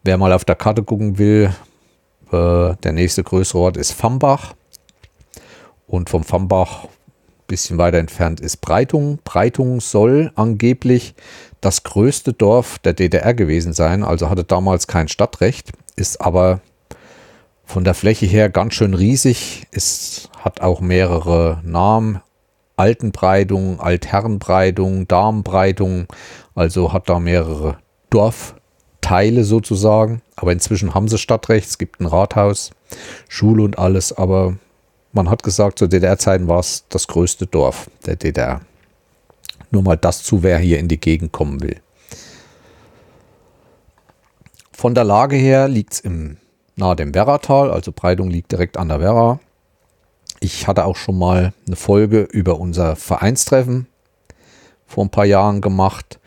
Wer 0.03 0.17
mal 0.17 0.33
auf 0.33 0.43
der 0.43 0.55
Karte 0.55 0.83
gucken 0.83 1.17
will, 1.17 1.53
äh, 2.31 2.75
der 2.75 2.91
nächste 2.91 3.23
größere 3.23 3.59
Ort 3.59 3.77
ist 3.77 3.93
Fambach. 3.93 4.53
Und 5.85 6.09
vom 6.09 6.25
Fambach 6.25 6.83
ein 6.83 6.89
bisschen 7.47 7.77
weiter 7.77 7.97
entfernt 7.97 8.41
ist 8.41 8.57
Breitung. 8.57 9.19
Breitung 9.23 9.79
soll 9.79 10.31
angeblich 10.35 11.15
das 11.61 11.83
größte 11.83 12.33
Dorf 12.33 12.79
der 12.79 12.93
DDR 12.93 13.33
gewesen 13.33 13.71
sein, 13.71 14.03
also 14.03 14.29
hatte 14.29 14.43
damals 14.43 14.87
kein 14.87 15.07
Stadtrecht, 15.07 15.71
ist 15.95 16.19
aber 16.21 16.61
von 17.67 17.83
der 17.83 17.93
Fläche 17.93 18.25
her 18.25 18.49
ganz 18.49 18.73
schön 18.73 18.93
riesig. 18.93 19.67
Es 19.71 20.29
hat 20.39 20.61
auch 20.61 20.79
mehrere 20.79 21.61
Namen. 21.63 22.21
Altenbreitung, 22.77 23.79
Altherrenbreitung, 23.79 25.07
Darmbreitung, 25.07 26.05
also 26.53 26.93
hat 26.93 27.09
da 27.09 27.19
mehrere 27.19 27.79
Dorf, 28.11 28.55
Teile 29.01 29.43
sozusagen. 29.43 30.21
Aber 30.35 30.51
inzwischen 30.53 30.93
haben 30.93 31.07
sie 31.07 31.17
Stadtrecht, 31.17 31.67
es 31.67 31.77
gibt 31.77 31.99
ein 31.99 32.05
Rathaus, 32.05 32.71
Schule 33.27 33.63
und 33.63 33.79
alles. 33.79 34.13
Aber 34.13 34.57
man 35.11 35.29
hat 35.29 35.43
gesagt, 35.43 35.79
zu 35.79 35.87
DDR-Zeiten 35.87 36.47
war 36.47 36.59
es 36.59 36.85
das 36.89 37.07
größte 37.07 37.47
Dorf 37.47 37.89
der 38.05 38.15
DDR. 38.15 38.61
Nur 39.71 39.81
mal 39.81 39.97
das 39.97 40.23
zu, 40.23 40.43
wer 40.43 40.59
hier 40.59 40.79
in 40.79 40.87
die 40.87 40.99
Gegend 40.99 41.31
kommen 41.31 41.61
will. 41.61 41.81
Von 44.71 44.93
der 44.93 45.03
Lage 45.03 45.35
her 45.35 45.67
liegt 45.67 45.93
es 45.93 45.99
nahe 46.77 46.95
dem 46.95 47.13
Werratal, 47.13 47.71
also 47.71 47.91
Breitung 47.91 48.29
liegt 48.29 48.51
direkt 48.51 48.77
an 48.77 48.89
der 48.89 48.99
Werra. 48.99 49.39
Ich 50.39 50.67
hatte 50.67 50.85
auch 50.85 50.95
schon 50.95 51.17
mal 51.17 51.53
eine 51.65 51.75
Folge 51.75 52.21
über 52.21 52.59
unser 52.59 52.95
Vereinstreffen 52.95 53.87
vor 54.85 55.03
ein 55.03 55.09
paar 55.09 55.25
Jahren 55.25 55.61
gemacht, 55.61 56.19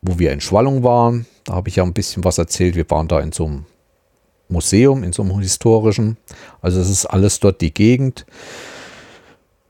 wo 0.00 0.18
wir 0.18 0.32
in 0.32 0.40
Schwallung 0.40 0.82
waren. 0.82 1.26
Da 1.44 1.54
habe 1.54 1.68
ich 1.68 1.76
ja 1.76 1.82
ein 1.82 1.92
bisschen 1.92 2.24
was 2.24 2.38
erzählt. 2.38 2.76
Wir 2.76 2.88
waren 2.90 3.08
da 3.08 3.20
in 3.20 3.32
so 3.32 3.46
einem 3.46 3.66
Museum, 4.48 5.02
in 5.02 5.12
so 5.12 5.22
einem 5.22 5.40
historischen. 5.40 6.16
Also 6.60 6.80
es 6.80 6.88
ist 6.88 7.06
alles 7.06 7.40
dort 7.40 7.60
die 7.60 7.74
Gegend. 7.74 8.24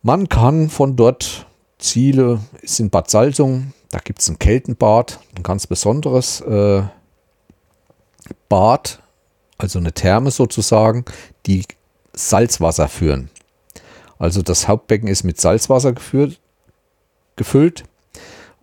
Man 0.03 0.29
kann 0.29 0.69
von 0.69 0.97
dort 0.97 1.47
Ziele, 1.79 2.41
ist 2.61 2.81
in 2.81 2.91
Bad 2.91 3.11
Salzung, 3.11 3.73
da 3.91 3.99
gibt 3.99 4.21
es 4.21 4.29
ein 4.29 4.39
Keltenbad, 4.39 5.21
ein 5.37 5.43
ganz 5.43 5.67
besonderes 5.67 6.41
äh, 6.41 6.83
Bad, 8.49 9.02
also 9.63 9.79
eine 9.79 9.93
Therme 9.93 10.31
sozusagen, 10.31 11.05
die 11.47 11.65
Salzwasser 12.13 12.89
führen. 12.89 13.31
Also 14.19 14.43
das 14.43 14.69
Hauptbecken 14.69 15.09
ist 15.09 15.25
mit 15.25 15.41
Salzwasser 15.41 15.93
geführt, 15.93 16.39
gefüllt 17.37 17.85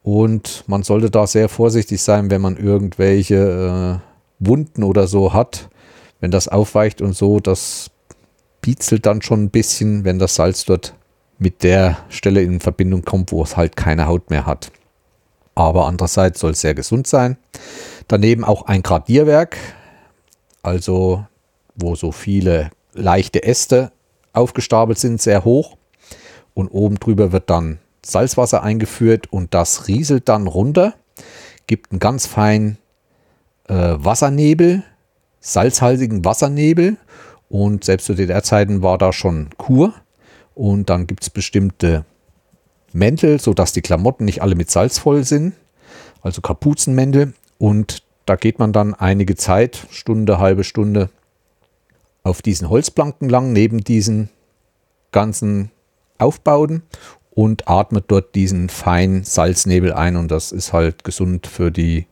und 0.04 0.64
man 0.68 0.84
sollte 0.84 1.10
da 1.10 1.28
sehr 1.28 1.50
vorsichtig 1.50 2.02
sein, 2.02 2.32
wenn 2.32 2.42
man 2.42 2.58
irgendwelche 2.58 4.00
äh, 4.02 4.46
Wunden 4.46 4.84
oder 4.84 5.08
so 5.08 5.34
hat. 5.34 5.70
Wenn 6.20 6.32
das 6.32 6.48
aufweicht 6.48 7.02
und 7.02 7.16
so, 7.16 7.40
das 7.40 7.92
bietzelt 8.62 9.06
dann 9.06 9.22
schon 9.22 9.44
ein 9.44 9.50
bisschen, 9.50 10.04
wenn 10.04 10.20
das 10.20 10.36
Salz 10.36 10.66
dort 10.66 10.94
mit 11.38 11.64
der 11.64 11.98
Stelle 12.10 12.42
in 12.42 12.60
Verbindung 12.60 13.04
kommt, 13.04 13.32
wo 13.32 13.42
es 13.44 13.56
halt 13.56 13.76
keine 13.76 14.08
Haut 14.08 14.30
mehr 14.30 14.46
hat. 14.46 14.72
Aber 15.56 15.88
andererseits 15.88 16.40
soll 16.40 16.52
es 16.52 16.62
sehr 16.62 16.74
gesund 16.74 17.08
sein. 17.08 17.38
Daneben 18.08 18.44
auch 18.44 18.66
ein 18.66 18.82
Gradierwerk, 18.82 19.58
also 20.62 21.26
wo 21.76 21.96
so 21.96 22.12
viele 22.12 22.72
leichte 22.94 23.44
Äste 23.44 23.92
aufgestapelt 24.34 24.98
sind, 24.98 25.22
sehr 25.22 25.46
hoch. 25.46 25.78
Und 26.54 26.70
oben 26.70 27.00
drüber 27.00 27.32
wird 27.32 27.50
dann 27.50 27.80
Salzwasser 28.04 28.64
eingeführt 28.64 29.32
und 29.32 29.54
das 29.54 29.88
rieselt 29.88 30.30
dann 30.30 30.48
runter, 30.48 30.94
gibt 31.68 31.92
einen 31.92 32.00
ganz 32.00 32.26
feinen 32.26 32.78
äh, 33.68 33.74
Wassernebel, 33.98 34.84
salzhaltigen 35.40 36.26
Wassernebel. 36.26 36.98
Und 37.50 37.84
selbst 37.84 38.06
zu 38.06 38.14
DDR-Zeiten 38.14 38.82
war 38.82 38.98
da 38.98 39.12
schon 39.12 39.50
Kur. 39.58 39.94
Und 40.54 40.90
dann 40.90 41.08
gibt 41.08 41.24
es 41.24 41.30
bestimmte 41.30 42.06
Mäntel, 42.94 43.40
sodass 43.40 43.72
die 43.72 43.82
Klamotten 43.82 44.26
nicht 44.26 44.42
alle 44.42 44.56
mit 44.56 44.70
Salz 44.70 45.00
voll 45.00 45.24
sind. 45.24 45.54
Also 46.22 46.42
Kapuzenmäntel. 46.42 47.34
Und 47.58 48.04
da 48.30 48.36
geht 48.36 48.60
man 48.60 48.72
dann 48.72 48.94
einige 48.94 49.36
Zeit, 49.36 49.88
Stunde, 49.90 50.38
halbe 50.38 50.64
Stunde, 50.64 51.10
auf 52.22 52.44
diesen 52.44 52.70
Holzplanken 52.70 53.28
lang, 53.28 53.54
neben 53.54 53.84
diesen 53.84 54.30
ganzen 55.12 55.72
Aufbauten 56.20 56.84
und 57.32 57.68
atmet 57.68 58.06
dort 58.10 58.36
diesen 58.36 58.70
feinen 58.70 59.24
Salznebel 59.24 59.94
ein. 59.94 60.16
Und 60.16 60.30
das 60.30 60.52
ist 60.52 60.74
halt 60.74 61.04
gesund 61.04 61.48
für 61.48 61.72
die 61.72 62.06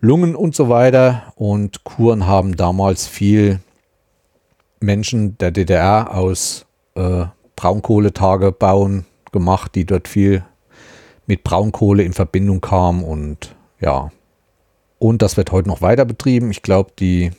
Lungen 0.00 0.34
und 0.34 0.54
so 0.54 0.70
weiter. 0.70 1.34
Und 1.36 1.84
Kuren 1.84 2.26
haben 2.26 2.56
damals 2.56 3.06
viel 3.06 3.60
Menschen 4.80 5.36
der 5.36 5.50
DDR 5.50 6.14
aus 6.14 6.64
äh, 6.94 7.26
Braunkohletagebauen 7.54 9.04
gemacht, 9.30 9.74
die 9.74 9.84
dort 9.84 10.08
viel 10.08 10.42
mit 11.26 11.44
Braunkohle 11.44 12.02
in 12.02 12.14
Verbindung 12.14 12.62
kamen 12.62 13.04
und 13.04 13.54
ja. 13.78 14.10
Und 14.98 15.22
das 15.22 15.36
wird 15.36 15.52
heute 15.52 15.68
noch 15.68 15.82
weiter 15.82 16.04
betrieben. 16.04 16.50
Ich 16.50 16.62
glaube, 16.62 16.90
die 16.98 17.32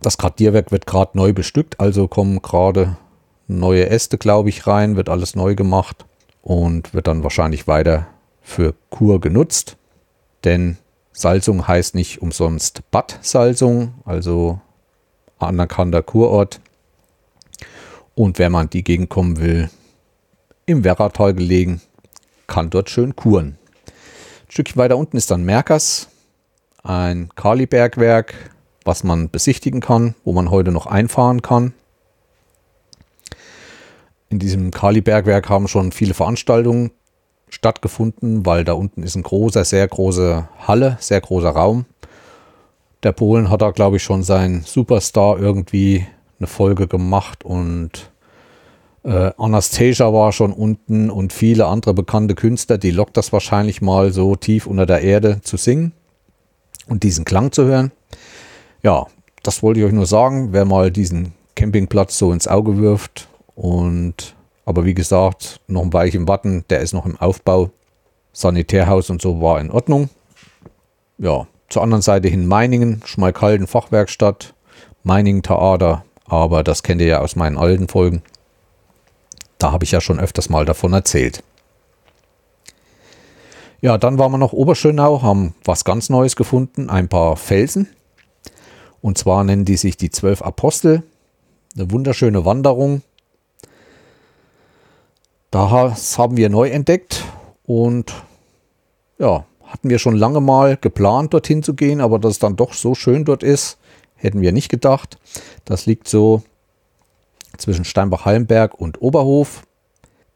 das 0.00 0.18
Gradierwerk 0.18 0.70
wird 0.70 0.86
gerade 0.86 1.16
neu 1.16 1.32
bestückt, 1.32 1.80
also 1.80 2.06
kommen 2.06 2.40
gerade 2.40 2.96
neue 3.48 3.88
Äste, 3.88 4.18
glaube 4.18 4.48
ich, 4.48 4.66
rein, 4.66 4.96
wird 4.96 5.08
alles 5.08 5.34
neu 5.34 5.54
gemacht 5.54 6.04
und 6.42 6.94
wird 6.94 7.06
dann 7.06 7.22
wahrscheinlich 7.22 7.66
weiter 7.66 8.06
für 8.40 8.74
Kur 8.90 9.20
genutzt. 9.20 9.76
Denn 10.44 10.76
Salzung 11.12 11.66
heißt 11.66 11.94
nicht 11.94 12.22
umsonst 12.22 12.82
Bad 12.90 13.18
Salzung, 13.22 13.94
also 14.04 14.60
anerkannter 15.38 16.02
Kurort. 16.02 16.60
Und 18.14 18.38
wenn 18.38 18.52
man 18.52 18.70
die 18.70 18.84
Gegend 18.84 19.08
kommen 19.08 19.40
will, 19.40 19.70
im 20.66 20.84
Werratal 20.84 21.34
gelegen, 21.34 21.80
kann 22.46 22.70
dort 22.70 22.90
schön 22.90 23.16
kuren. 23.16 23.58
Ein 23.86 24.50
Stückchen 24.50 24.76
weiter 24.76 24.96
unten 24.96 25.16
ist 25.16 25.30
dann 25.30 25.44
Merkers, 25.44 26.08
ein 26.88 27.28
Kalibergwerk, 27.34 28.34
was 28.84 29.04
man 29.04 29.28
besichtigen 29.28 29.80
kann, 29.80 30.14
wo 30.24 30.32
man 30.32 30.50
heute 30.50 30.72
noch 30.72 30.86
einfahren 30.86 31.42
kann. 31.42 31.74
In 34.30 34.38
diesem 34.38 34.70
Kalibergwerk 34.70 35.48
haben 35.48 35.68
schon 35.68 35.92
viele 35.92 36.14
Veranstaltungen 36.14 36.90
stattgefunden, 37.50 38.44
weil 38.46 38.64
da 38.64 38.72
unten 38.72 39.02
ist 39.02 39.16
ein 39.16 39.22
großer, 39.22 39.64
sehr 39.64 39.86
große 39.86 40.48
Halle, 40.66 40.96
sehr 41.00 41.20
großer 41.20 41.50
Raum. 41.50 41.84
Der 43.02 43.12
Polen 43.12 43.50
hat 43.50 43.62
da, 43.62 43.70
glaube 43.70 43.96
ich, 43.96 44.02
schon 44.02 44.22
seinen 44.22 44.62
Superstar 44.62 45.38
irgendwie 45.38 46.06
eine 46.38 46.46
Folge 46.46 46.88
gemacht 46.88 47.44
und 47.44 48.10
äh, 49.04 49.30
Anastasia 49.38 50.12
war 50.12 50.32
schon 50.32 50.52
unten 50.52 51.10
und 51.10 51.32
viele 51.32 51.66
andere 51.66 51.94
bekannte 51.94 52.34
Künstler, 52.34 52.78
die 52.78 52.90
lockt 52.90 53.16
das 53.16 53.32
wahrscheinlich 53.32 53.80
mal 53.80 54.12
so 54.12 54.36
tief 54.36 54.66
unter 54.66 54.86
der 54.86 55.02
Erde 55.02 55.40
zu 55.42 55.56
singen 55.56 55.92
und 56.88 57.02
diesen 57.02 57.24
Klang 57.24 57.52
zu 57.52 57.64
hören. 57.64 57.92
Ja, 58.82 59.06
das 59.42 59.62
wollte 59.62 59.80
ich 59.80 59.86
euch 59.86 59.92
nur 59.92 60.06
sagen, 60.06 60.52
wer 60.52 60.64
mal 60.64 60.90
diesen 60.90 61.32
Campingplatz 61.54 62.18
so 62.18 62.32
ins 62.32 62.48
Auge 62.48 62.78
wirft 62.78 63.28
und 63.54 64.34
aber 64.64 64.84
wie 64.84 64.94
gesagt, 64.94 65.60
noch 65.66 65.82
ein 65.82 65.92
Weilchen 65.94 66.28
warten, 66.28 66.64
der 66.68 66.80
ist 66.80 66.92
noch 66.92 67.06
im 67.06 67.16
Aufbau. 67.16 67.70
Sanitärhaus 68.34 69.08
und 69.08 69.22
so 69.22 69.40
war 69.40 69.60
in 69.60 69.70
Ordnung. 69.70 70.10
Ja, 71.16 71.46
zur 71.70 71.82
anderen 71.82 72.02
Seite 72.02 72.28
hin 72.28 72.46
Meiningen, 72.46 73.02
Schmalkalden 73.06 73.66
Fachwerkstatt, 73.66 74.54
Meiningen 75.04 75.42
Theater, 75.42 76.04
aber 76.26 76.62
das 76.62 76.82
kennt 76.82 77.00
ihr 77.00 77.06
ja 77.06 77.20
aus 77.20 77.34
meinen 77.34 77.56
alten 77.56 77.88
Folgen. 77.88 78.22
Da 79.56 79.72
habe 79.72 79.84
ich 79.84 79.90
ja 79.92 80.00
schon 80.00 80.20
öfters 80.20 80.50
mal 80.50 80.66
davon 80.66 80.92
erzählt. 80.92 81.42
Ja, 83.80 83.96
dann 83.98 84.18
waren 84.18 84.32
wir 84.32 84.38
noch 84.38 84.52
Oberschönau, 84.52 85.22
haben 85.22 85.54
was 85.64 85.84
ganz 85.84 86.10
Neues 86.10 86.36
gefunden, 86.36 86.90
ein 86.90 87.08
paar 87.08 87.36
Felsen. 87.36 87.88
Und 89.00 89.18
zwar 89.18 89.44
nennen 89.44 89.64
die 89.64 89.76
sich 89.76 89.96
die 89.96 90.10
Zwölf 90.10 90.42
Apostel. 90.42 91.02
Eine 91.76 91.90
wunderschöne 91.90 92.44
Wanderung. 92.44 93.02
Das 95.50 96.18
haben 96.18 96.36
wir 96.36 96.50
neu 96.50 96.68
entdeckt 96.68 97.24
und 97.64 98.12
ja, 99.18 99.44
hatten 99.64 99.88
wir 99.88 99.98
schon 99.98 100.16
lange 100.16 100.40
mal 100.40 100.76
geplant, 100.76 101.32
dorthin 101.32 101.62
zu 101.62 101.74
gehen, 101.74 102.00
aber 102.00 102.18
dass 102.18 102.32
es 102.32 102.38
dann 102.38 102.56
doch 102.56 102.74
so 102.74 102.94
schön 102.94 103.24
dort 103.24 103.42
ist, 103.42 103.78
Hätten 104.18 104.40
wir 104.40 104.52
nicht 104.52 104.68
gedacht. 104.68 105.16
Das 105.64 105.86
liegt 105.86 106.08
so 106.08 106.42
zwischen 107.56 107.84
Steinbach-Hallenberg 107.84 108.74
und 108.74 109.00
Oberhof. 109.00 109.62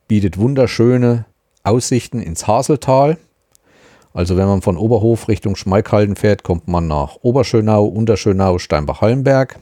Bietet 0.07 0.39
wunderschöne 0.39 1.27
Aussichten 1.65 2.21
ins 2.21 2.47
Haseltal. 2.47 3.19
Also 4.15 4.37
wenn 4.37 4.47
man 4.47 4.63
von 4.63 4.77
Oberhof 4.77 5.29
Richtung 5.29 5.57
Schmalkalden 5.57 6.17
fährt, 6.17 6.43
kommt 6.43 6.69
man 6.69 6.87
nach 6.87 7.17
Oberschönau, 7.23 7.85
Unterschönau, 7.87 8.59
Steinbach-Hallenberg. 8.59 9.59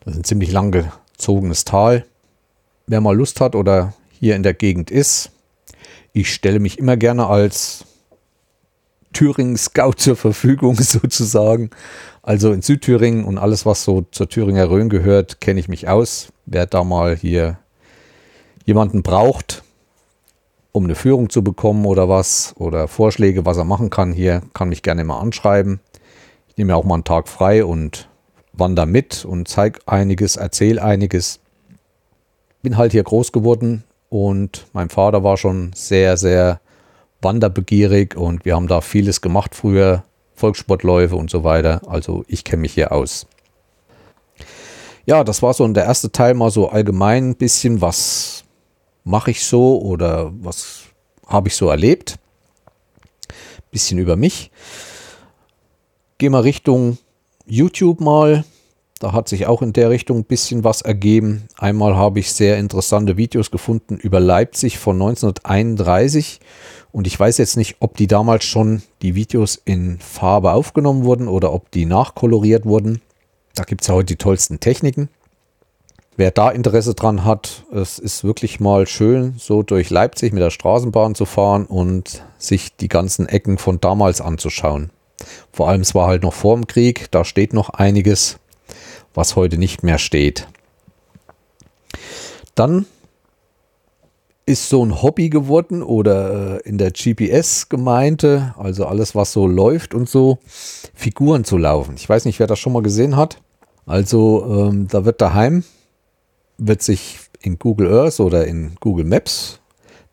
Das 0.00 0.14
ist 0.14 0.20
ein 0.20 0.24
ziemlich 0.24 0.52
lang 0.52 0.72
gezogenes 0.72 1.64
Tal. 1.64 2.04
Wer 2.86 3.00
mal 3.00 3.16
Lust 3.16 3.40
hat 3.40 3.54
oder 3.54 3.94
hier 4.18 4.36
in 4.36 4.42
der 4.42 4.54
Gegend 4.54 4.90
ist, 4.90 5.30
ich 6.12 6.32
stelle 6.32 6.60
mich 6.60 6.78
immer 6.78 6.96
gerne 6.96 7.26
als 7.26 7.84
Thüringen-Scout 9.12 9.92
zur 9.96 10.16
Verfügung 10.16 10.76
sozusagen. 10.76 11.70
Also 12.22 12.52
in 12.52 12.62
Südthüringen 12.62 13.24
und 13.24 13.38
alles, 13.38 13.66
was 13.66 13.84
so 13.84 14.06
zur 14.10 14.28
Thüringer 14.28 14.68
Rhön 14.68 14.88
gehört, 14.88 15.40
kenne 15.40 15.60
ich 15.60 15.68
mich 15.68 15.88
aus. 15.88 16.32
Wer 16.46 16.66
da 16.66 16.82
mal 16.82 17.16
hier 17.16 17.58
jemanden 18.64 19.02
braucht, 19.02 19.62
um 20.76 20.84
eine 20.84 20.94
Führung 20.94 21.30
zu 21.30 21.42
bekommen 21.42 21.86
oder 21.86 22.06
was, 22.10 22.54
oder 22.58 22.86
Vorschläge, 22.86 23.46
was 23.46 23.56
er 23.56 23.64
machen 23.64 23.88
kann 23.88 24.12
hier, 24.12 24.42
kann 24.52 24.68
mich 24.68 24.82
gerne 24.82 25.04
mal 25.04 25.18
anschreiben. 25.18 25.80
Ich 26.48 26.58
nehme 26.58 26.72
ja 26.72 26.76
auch 26.76 26.84
mal 26.84 26.96
einen 26.96 27.04
Tag 27.04 27.28
frei 27.28 27.64
und 27.64 28.10
wandere 28.52 28.84
mit 28.84 29.24
und 29.24 29.48
zeige 29.48 29.80
einiges, 29.86 30.36
erzähle 30.36 30.82
einiges. 30.82 31.40
Bin 32.60 32.76
halt 32.76 32.92
hier 32.92 33.04
groß 33.04 33.32
geworden 33.32 33.84
und 34.10 34.66
mein 34.74 34.90
Vater 34.90 35.24
war 35.24 35.38
schon 35.38 35.72
sehr, 35.74 36.18
sehr 36.18 36.60
wanderbegierig 37.22 38.14
und 38.14 38.44
wir 38.44 38.54
haben 38.54 38.68
da 38.68 38.82
vieles 38.82 39.22
gemacht 39.22 39.54
früher, 39.54 40.04
Volkssportläufe 40.34 41.16
und 41.16 41.30
so 41.30 41.42
weiter. 41.42 41.80
Also 41.86 42.26
ich 42.28 42.44
kenne 42.44 42.60
mich 42.60 42.74
hier 42.74 42.92
aus. 42.92 43.26
Ja, 45.06 45.24
das 45.24 45.40
war 45.40 45.54
so 45.54 45.66
der 45.68 45.84
erste 45.84 46.12
Teil 46.12 46.34
mal 46.34 46.50
so 46.50 46.68
allgemein 46.68 47.30
ein 47.30 47.36
bisschen, 47.36 47.80
was 47.80 48.44
mache 49.06 49.30
ich 49.30 49.44
so 49.44 49.80
oder 49.80 50.32
was 50.40 50.82
habe 51.26 51.48
ich 51.48 51.56
so 51.56 51.68
erlebt. 51.70 52.18
Bisschen 53.70 53.98
über 53.98 54.16
mich. 54.16 54.50
Geh 56.18 56.28
mal 56.28 56.42
Richtung 56.42 56.98
YouTube 57.46 58.00
mal. 58.00 58.44
Da 58.98 59.12
hat 59.12 59.28
sich 59.28 59.46
auch 59.46 59.62
in 59.62 59.72
der 59.72 59.90
Richtung 59.90 60.18
ein 60.18 60.24
bisschen 60.24 60.64
was 60.64 60.82
ergeben. 60.82 61.44
Einmal 61.56 61.96
habe 61.96 62.18
ich 62.18 62.32
sehr 62.32 62.56
interessante 62.58 63.16
Videos 63.16 63.50
gefunden 63.50 63.96
über 63.96 64.20
Leipzig 64.20 64.78
von 64.78 64.96
1931. 64.96 66.40
Und 66.90 67.06
ich 67.06 67.20
weiß 67.20 67.38
jetzt 67.38 67.56
nicht, 67.56 67.76
ob 67.80 67.96
die 67.96 68.06
damals 68.06 68.44
schon 68.44 68.82
die 69.02 69.14
Videos 69.14 69.60
in 69.64 69.98
Farbe 70.00 70.52
aufgenommen 70.52 71.04
wurden 71.04 71.28
oder 71.28 71.52
ob 71.52 71.70
die 71.70 71.84
nachkoloriert 71.84 72.64
wurden. 72.64 73.02
Da 73.54 73.64
gibt 73.64 73.82
es 73.82 73.88
ja 73.88 73.94
heute 73.94 74.06
die 74.06 74.16
tollsten 74.16 74.60
Techniken. 74.60 75.10
Wer 76.18 76.30
da 76.30 76.50
Interesse 76.50 76.94
dran 76.94 77.26
hat, 77.26 77.64
es 77.70 77.98
ist 77.98 78.24
wirklich 78.24 78.58
mal 78.58 78.86
schön, 78.86 79.34
so 79.36 79.62
durch 79.62 79.90
Leipzig 79.90 80.32
mit 80.32 80.42
der 80.42 80.50
Straßenbahn 80.50 81.14
zu 81.14 81.26
fahren 81.26 81.66
und 81.66 82.24
sich 82.38 82.74
die 82.74 82.88
ganzen 82.88 83.28
Ecken 83.28 83.58
von 83.58 83.80
damals 83.80 84.22
anzuschauen. 84.22 84.90
Vor 85.52 85.68
allem, 85.68 85.82
es 85.82 85.94
war 85.94 86.06
halt 86.06 86.22
noch 86.22 86.32
vor 86.32 86.54
dem 86.56 86.66
Krieg, 86.66 87.10
da 87.10 87.22
steht 87.22 87.52
noch 87.52 87.68
einiges, 87.68 88.38
was 89.12 89.36
heute 89.36 89.58
nicht 89.58 89.82
mehr 89.82 89.98
steht. 89.98 90.48
Dann 92.54 92.86
ist 94.46 94.70
so 94.70 94.82
ein 94.82 95.02
Hobby 95.02 95.28
geworden 95.28 95.82
oder 95.82 96.60
äh, 96.64 96.68
in 96.68 96.78
der 96.78 96.92
GPS-Gemeinde, 96.92 98.54
also 98.56 98.86
alles, 98.86 99.14
was 99.14 99.32
so 99.32 99.46
läuft 99.46 99.92
und 99.92 100.08
so, 100.08 100.38
Figuren 100.94 101.44
zu 101.44 101.58
laufen. 101.58 101.96
Ich 101.96 102.08
weiß 102.08 102.24
nicht, 102.24 102.38
wer 102.38 102.46
das 102.46 102.58
schon 102.58 102.72
mal 102.72 102.82
gesehen 102.82 103.16
hat. 103.16 103.38
Also 103.84 104.46
ähm, 104.48 104.88
da 104.88 105.04
wird 105.04 105.20
daheim, 105.20 105.64
wird 106.58 106.82
sich 106.82 107.18
in 107.40 107.58
Google 107.58 107.92
Earth 107.92 108.20
oder 108.20 108.46
in 108.46 108.76
Google 108.80 109.04
Maps 109.04 109.60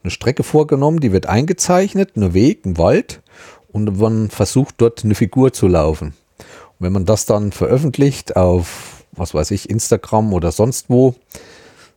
eine 0.04 0.12
Strecke 0.12 0.44
vorgenommen, 0.44 1.00
die 1.00 1.12
wird 1.12 1.28
eingezeichnet, 1.28 2.16
ein 2.16 2.34
Weg, 2.34 2.66
ein 2.66 2.78
Wald 2.78 3.22
und 3.72 4.00
man 4.00 4.30
versucht 4.30 4.76
dort 4.78 5.04
eine 5.04 5.16
Figur 5.16 5.54
zu 5.54 5.68
laufen. 5.68 6.08
Und 6.38 6.80
wenn 6.80 6.94
man 6.94 7.06
das 7.06 7.26
dann 7.26 7.52
veröffentlicht 7.52 8.36
auf, 8.36 9.06
was 9.14 9.34
weiß 9.34 9.52
ich, 9.52 9.70
Instagram 9.70 10.34
oder 10.34 10.52
sonst 10.52 10.90
wo, 10.90 11.16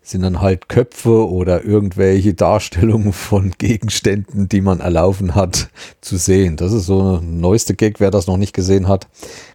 sind 0.07 0.23
dann 0.23 0.41
halt 0.41 0.69
Köpfe 0.69 1.29
oder 1.29 1.65
irgendwelche 1.65 2.35
Darstellungen 2.35 3.13
von 3.13 3.53
Gegenständen, 3.59 4.49
die 4.49 4.61
man 4.61 4.81
erlaufen 4.81 5.35
hat, 5.35 5.69
zu 6.01 6.17
sehen. 6.17 6.57
Das 6.57 6.73
ist 6.73 6.87
so 6.87 7.19
ein 7.19 7.41
neueste 7.41 7.75
Gag. 7.75 8.01
Wer 8.01 8.11
das 8.11 8.27
noch 8.27 8.37
nicht 8.37 8.53
gesehen 8.53 8.89
hat, 8.89 9.09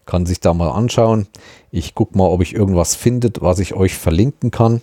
kann 0.05 0.25
sich 0.25 0.39
da 0.39 0.53
mal 0.53 0.71
anschauen. 0.71 1.27
Ich 1.71 1.95
gucke 1.95 2.17
mal, 2.17 2.27
ob 2.27 2.41
ich 2.41 2.53
irgendwas 2.53 2.95
findet, 2.95 3.41
was 3.41 3.59
ich 3.59 3.73
euch 3.73 3.95
verlinken 3.95 4.51
kann. 4.51 4.81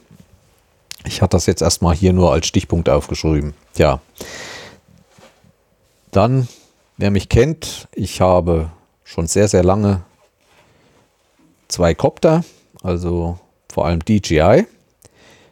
Ich 1.05 1.23
hatte 1.23 1.37
das 1.37 1.47
jetzt 1.47 1.63
erstmal 1.63 1.95
hier 1.95 2.13
nur 2.13 2.33
als 2.33 2.47
Stichpunkt 2.47 2.89
aufgeschrieben. 2.89 3.55
Ja. 3.77 4.01
Dann 6.11 6.49
Wer 7.01 7.13
mich 7.13 7.29
kennt, 7.29 7.87
ich 7.95 8.21
habe 8.21 8.73
schon 9.05 9.29
sehr, 9.29 9.47
sehr 9.47 9.63
lange 9.63 10.03
zwei 11.69 11.95
Copter, 11.95 12.43
also 12.83 13.39
vor 13.73 13.87
allem 13.87 14.05
DJI. 14.05 14.67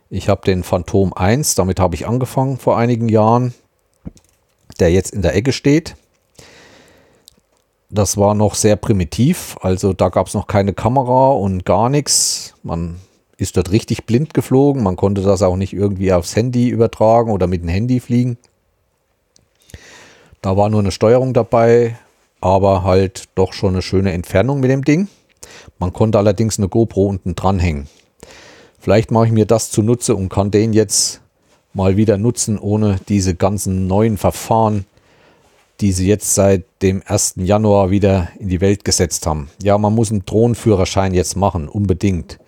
Ich 0.09 0.29
habe 0.29 0.42
den 0.42 0.62
Phantom 0.62 1.12
1, 1.12 1.57
damit 1.57 1.81
habe 1.81 1.97
ich 1.97 2.07
angefangen 2.07 2.59
vor 2.59 2.79
einigen 2.79 3.09
Jahren, 3.09 3.55
der 4.79 4.92
jetzt 4.92 5.12
in 5.12 5.23
der 5.23 5.35
Ecke 5.35 5.53
steht. 5.53 5.97
Das 7.90 8.16
war 8.16 8.35
noch 8.35 8.55
sehr 8.55 8.77
primitiv, 8.77 9.57
also 9.62 9.92
da 9.92 10.09
gab 10.09 10.29
es 10.29 10.35
noch 10.35 10.47
keine 10.47 10.75
Kamera 10.75 11.31
und 11.31 11.64
gar 11.64 11.88
nichts. 11.88 12.55
Man 12.62 13.01
ist 13.37 13.57
dort 13.57 13.73
richtig 13.73 14.07
blind 14.07 14.33
geflogen, 14.33 14.83
man 14.83 14.97
konnte 14.97 15.23
das 15.23 15.42
auch 15.42 15.57
nicht 15.57 15.73
irgendwie 15.73 16.12
aufs 16.12 16.37
Handy 16.37 16.69
übertragen 16.69 17.33
oder 17.33 17.49
mit 17.49 17.62
dem 17.62 17.69
Handy 17.69 17.99
fliegen. 17.99 18.38
Da 20.40 20.57
war 20.57 20.69
nur 20.69 20.81
eine 20.81 20.92
Steuerung 20.92 21.35
dabei, 21.35 21.99
aber 22.40 22.85
halt 22.85 23.25
doch 23.35 23.53
schon 23.53 23.75
eine 23.75 23.83
schöne 23.83 24.12
Entfernung 24.12 24.61
mit 24.61 24.71
dem 24.71 24.85
Ding. 24.85 25.09
Man 25.81 25.92
konnte 25.92 26.19
allerdings 26.19 26.59
eine 26.59 26.69
GoPro 26.69 27.07
unten 27.07 27.35
dranhängen. 27.35 27.88
Vielleicht 28.87 29.11
mache 29.11 29.27
ich 29.27 29.33
mir 29.33 29.46
das 29.46 29.72
zunutze 29.72 30.14
und 30.14 30.29
kann 30.29 30.53
den 30.53 30.72
jetzt 30.72 31.20
mal 31.75 31.96
wieder 31.96 32.18
nutzen, 32.18 32.57
ohne 32.57 33.01
diese 33.09 33.35
ganzen 33.35 33.88
neuen 33.88 34.16
Verfahren, 34.16 34.87
die 35.81 35.90
sie 35.90 36.07
jetzt 36.07 36.37
seit 36.37 36.62
dem 36.83 37.03
1. 37.05 37.35
Januar 37.38 37.90
wieder 37.90 38.29
in 38.38 38.49
die 38.49 38.61
Welt 38.61 38.85
gesetzt 38.85 39.27
haben. 39.27 39.51
Ja, 39.61 39.77
man 39.77 39.92
muss 39.92 40.12
einen 40.12 40.25
Drohnenführerschein 40.25 41.14
jetzt 41.14 41.37
machen, 41.37 41.68
unbedingt. 41.68 42.38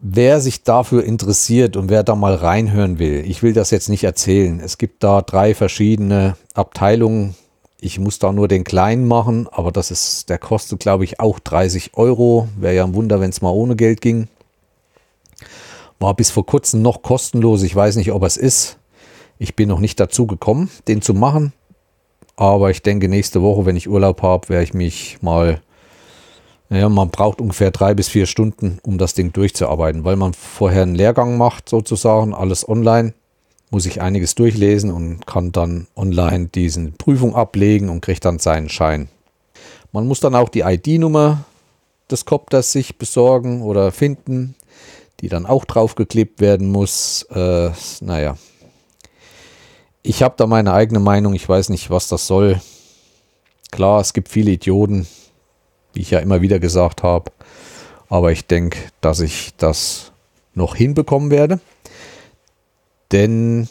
Wer 0.00 0.40
sich 0.40 0.64
dafür 0.64 1.04
interessiert 1.04 1.76
und 1.76 1.88
wer 1.88 2.02
da 2.02 2.16
mal 2.16 2.34
reinhören 2.34 2.98
will, 2.98 3.22
ich 3.28 3.44
will 3.44 3.52
das 3.52 3.70
jetzt 3.70 3.88
nicht 3.88 4.02
erzählen. 4.02 4.58
Es 4.58 4.76
gibt 4.76 5.04
da 5.04 5.22
drei 5.22 5.54
verschiedene 5.54 6.36
Abteilungen. 6.52 7.36
Ich 7.86 8.00
muss 8.00 8.18
da 8.18 8.32
nur 8.32 8.48
den 8.48 8.64
kleinen 8.64 9.06
machen, 9.06 9.46
aber 9.52 9.70
das 9.70 9.92
ist, 9.92 10.28
der 10.28 10.38
kostet, 10.38 10.80
glaube 10.80 11.04
ich, 11.04 11.20
auch 11.20 11.38
30 11.38 11.92
Euro. 11.94 12.48
Wäre 12.58 12.74
ja 12.74 12.84
ein 12.84 12.94
Wunder, 12.94 13.20
wenn 13.20 13.30
es 13.30 13.42
mal 13.42 13.50
ohne 13.50 13.76
Geld 13.76 14.00
ging. 14.00 14.26
War 16.00 16.14
bis 16.14 16.32
vor 16.32 16.44
kurzem 16.44 16.82
noch 16.82 17.02
kostenlos. 17.02 17.62
Ich 17.62 17.76
weiß 17.76 17.94
nicht, 17.94 18.10
ob 18.10 18.24
es 18.24 18.36
ist. 18.36 18.78
Ich 19.38 19.54
bin 19.54 19.68
noch 19.68 19.78
nicht 19.78 20.00
dazu 20.00 20.26
gekommen, 20.26 20.68
den 20.88 21.00
zu 21.00 21.14
machen. 21.14 21.52
Aber 22.34 22.70
ich 22.70 22.82
denke, 22.82 23.08
nächste 23.08 23.40
Woche, 23.40 23.66
wenn 23.66 23.76
ich 23.76 23.88
Urlaub 23.88 24.20
habe, 24.20 24.48
werde 24.48 24.64
ich 24.64 24.74
mich 24.74 25.18
mal 25.22 25.60
ja, 26.68 26.88
man 26.88 27.10
braucht 27.10 27.40
ungefähr 27.40 27.70
drei 27.70 27.94
bis 27.94 28.08
vier 28.08 28.26
Stunden, 28.26 28.80
um 28.82 28.98
das 28.98 29.14
Ding 29.14 29.32
durchzuarbeiten, 29.32 30.02
weil 30.02 30.16
man 30.16 30.34
vorher 30.34 30.82
einen 30.82 30.96
Lehrgang 30.96 31.36
macht, 31.38 31.68
sozusagen, 31.68 32.34
alles 32.34 32.68
online, 32.68 33.14
muss 33.70 33.86
ich 33.86 34.00
einiges 34.00 34.34
durchlesen 34.34 34.92
und 34.92 35.26
kann 35.26 35.52
dann 35.52 35.86
online 35.96 36.46
diesen 36.46 36.94
Prüfung 36.94 37.34
ablegen 37.34 37.88
und 37.88 38.00
kriegt 38.00 38.24
dann 38.24 38.38
seinen 38.38 38.68
Schein. 38.68 39.08
Man 39.92 40.06
muss 40.06 40.20
dann 40.20 40.34
auch 40.34 40.48
die 40.48 40.60
ID-Nummer 40.60 41.44
des 42.10 42.24
Copters 42.24 42.72
sich 42.72 42.98
besorgen 42.98 43.62
oder 43.62 43.92
finden, 43.92 44.54
die 45.20 45.28
dann 45.28 45.46
auch 45.46 45.64
draufgeklebt 45.64 46.40
werden 46.40 46.70
muss. 46.70 47.22
Äh, 47.30 47.70
naja, 48.00 48.36
ich 50.02 50.22
habe 50.22 50.34
da 50.36 50.46
meine 50.46 50.72
eigene 50.72 51.00
Meinung, 51.00 51.34
ich 51.34 51.48
weiß 51.48 51.68
nicht, 51.70 51.90
was 51.90 52.08
das 52.08 52.26
soll. 52.26 52.60
Klar, 53.72 54.00
es 54.00 54.12
gibt 54.12 54.28
viele 54.28 54.52
Idioten, 54.52 55.06
wie 55.94 56.00
ich 56.02 56.10
ja 56.10 56.20
immer 56.20 56.42
wieder 56.42 56.60
gesagt 56.60 57.02
habe. 57.02 57.32
Aber 58.08 58.30
ich 58.30 58.46
denke, 58.46 58.78
dass 59.00 59.18
ich 59.18 59.52
das 59.56 60.12
noch 60.54 60.76
hinbekommen 60.76 61.30
werde. 61.30 61.58
Denn 63.12 63.68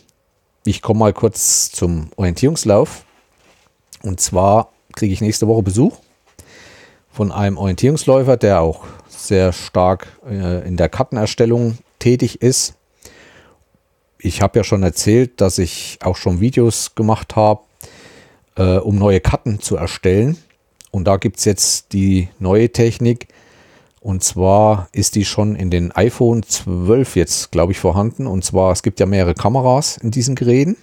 ich 0.65 0.81
komme 0.81 0.99
mal 0.99 1.13
kurz 1.13 1.71
zum 1.71 2.09
Orientierungslauf. 2.15 3.05
Und 4.01 4.19
zwar 4.19 4.71
kriege 4.93 5.13
ich 5.13 5.21
nächste 5.21 5.47
Woche 5.47 5.63
Besuch 5.63 5.97
von 7.11 7.31
einem 7.31 7.57
Orientierungsläufer, 7.57 8.37
der 8.37 8.61
auch 8.61 8.85
sehr 9.07 9.53
stark 9.53 10.07
äh, 10.27 10.67
in 10.67 10.77
der 10.77 10.89
Kartenerstellung 10.89 11.77
tätig 11.99 12.41
ist. 12.41 12.75
Ich 14.17 14.41
habe 14.41 14.59
ja 14.59 14.63
schon 14.63 14.83
erzählt, 14.83 15.39
dass 15.39 15.57
ich 15.57 15.99
auch 16.01 16.17
schon 16.17 16.39
Videos 16.39 16.95
gemacht 16.95 17.35
habe, 17.35 17.61
äh, 18.55 18.77
um 18.77 18.97
neue 18.97 19.21
Karten 19.21 19.59
zu 19.59 19.75
erstellen. 19.75 20.37
Und 20.91 21.05
da 21.05 21.17
gibt 21.17 21.39
es 21.39 21.45
jetzt 21.45 21.93
die 21.93 22.29
neue 22.39 22.71
Technik. 22.71 23.27
Und 24.05 24.23
zwar 24.23 24.87
ist 24.91 25.15
die 25.15 25.25
schon 25.25 25.55
in 25.55 25.71
den 25.71 25.91
iPhone 25.91 26.43
12 26.43 27.15
jetzt, 27.15 27.51
glaube 27.51 27.71
ich, 27.71 27.79
vorhanden. 27.79 28.27
Und 28.27 28.45
zwar, 28.45 28.71
es 28.71 28.83
gibt 28.83 28.99
ja 28.99 29.07
mehrere 29.07 29.33
Kameras 29.33 29.97
in 29.97 30.11
diesen 30.11 30.35
Geräten. 30.35 30.77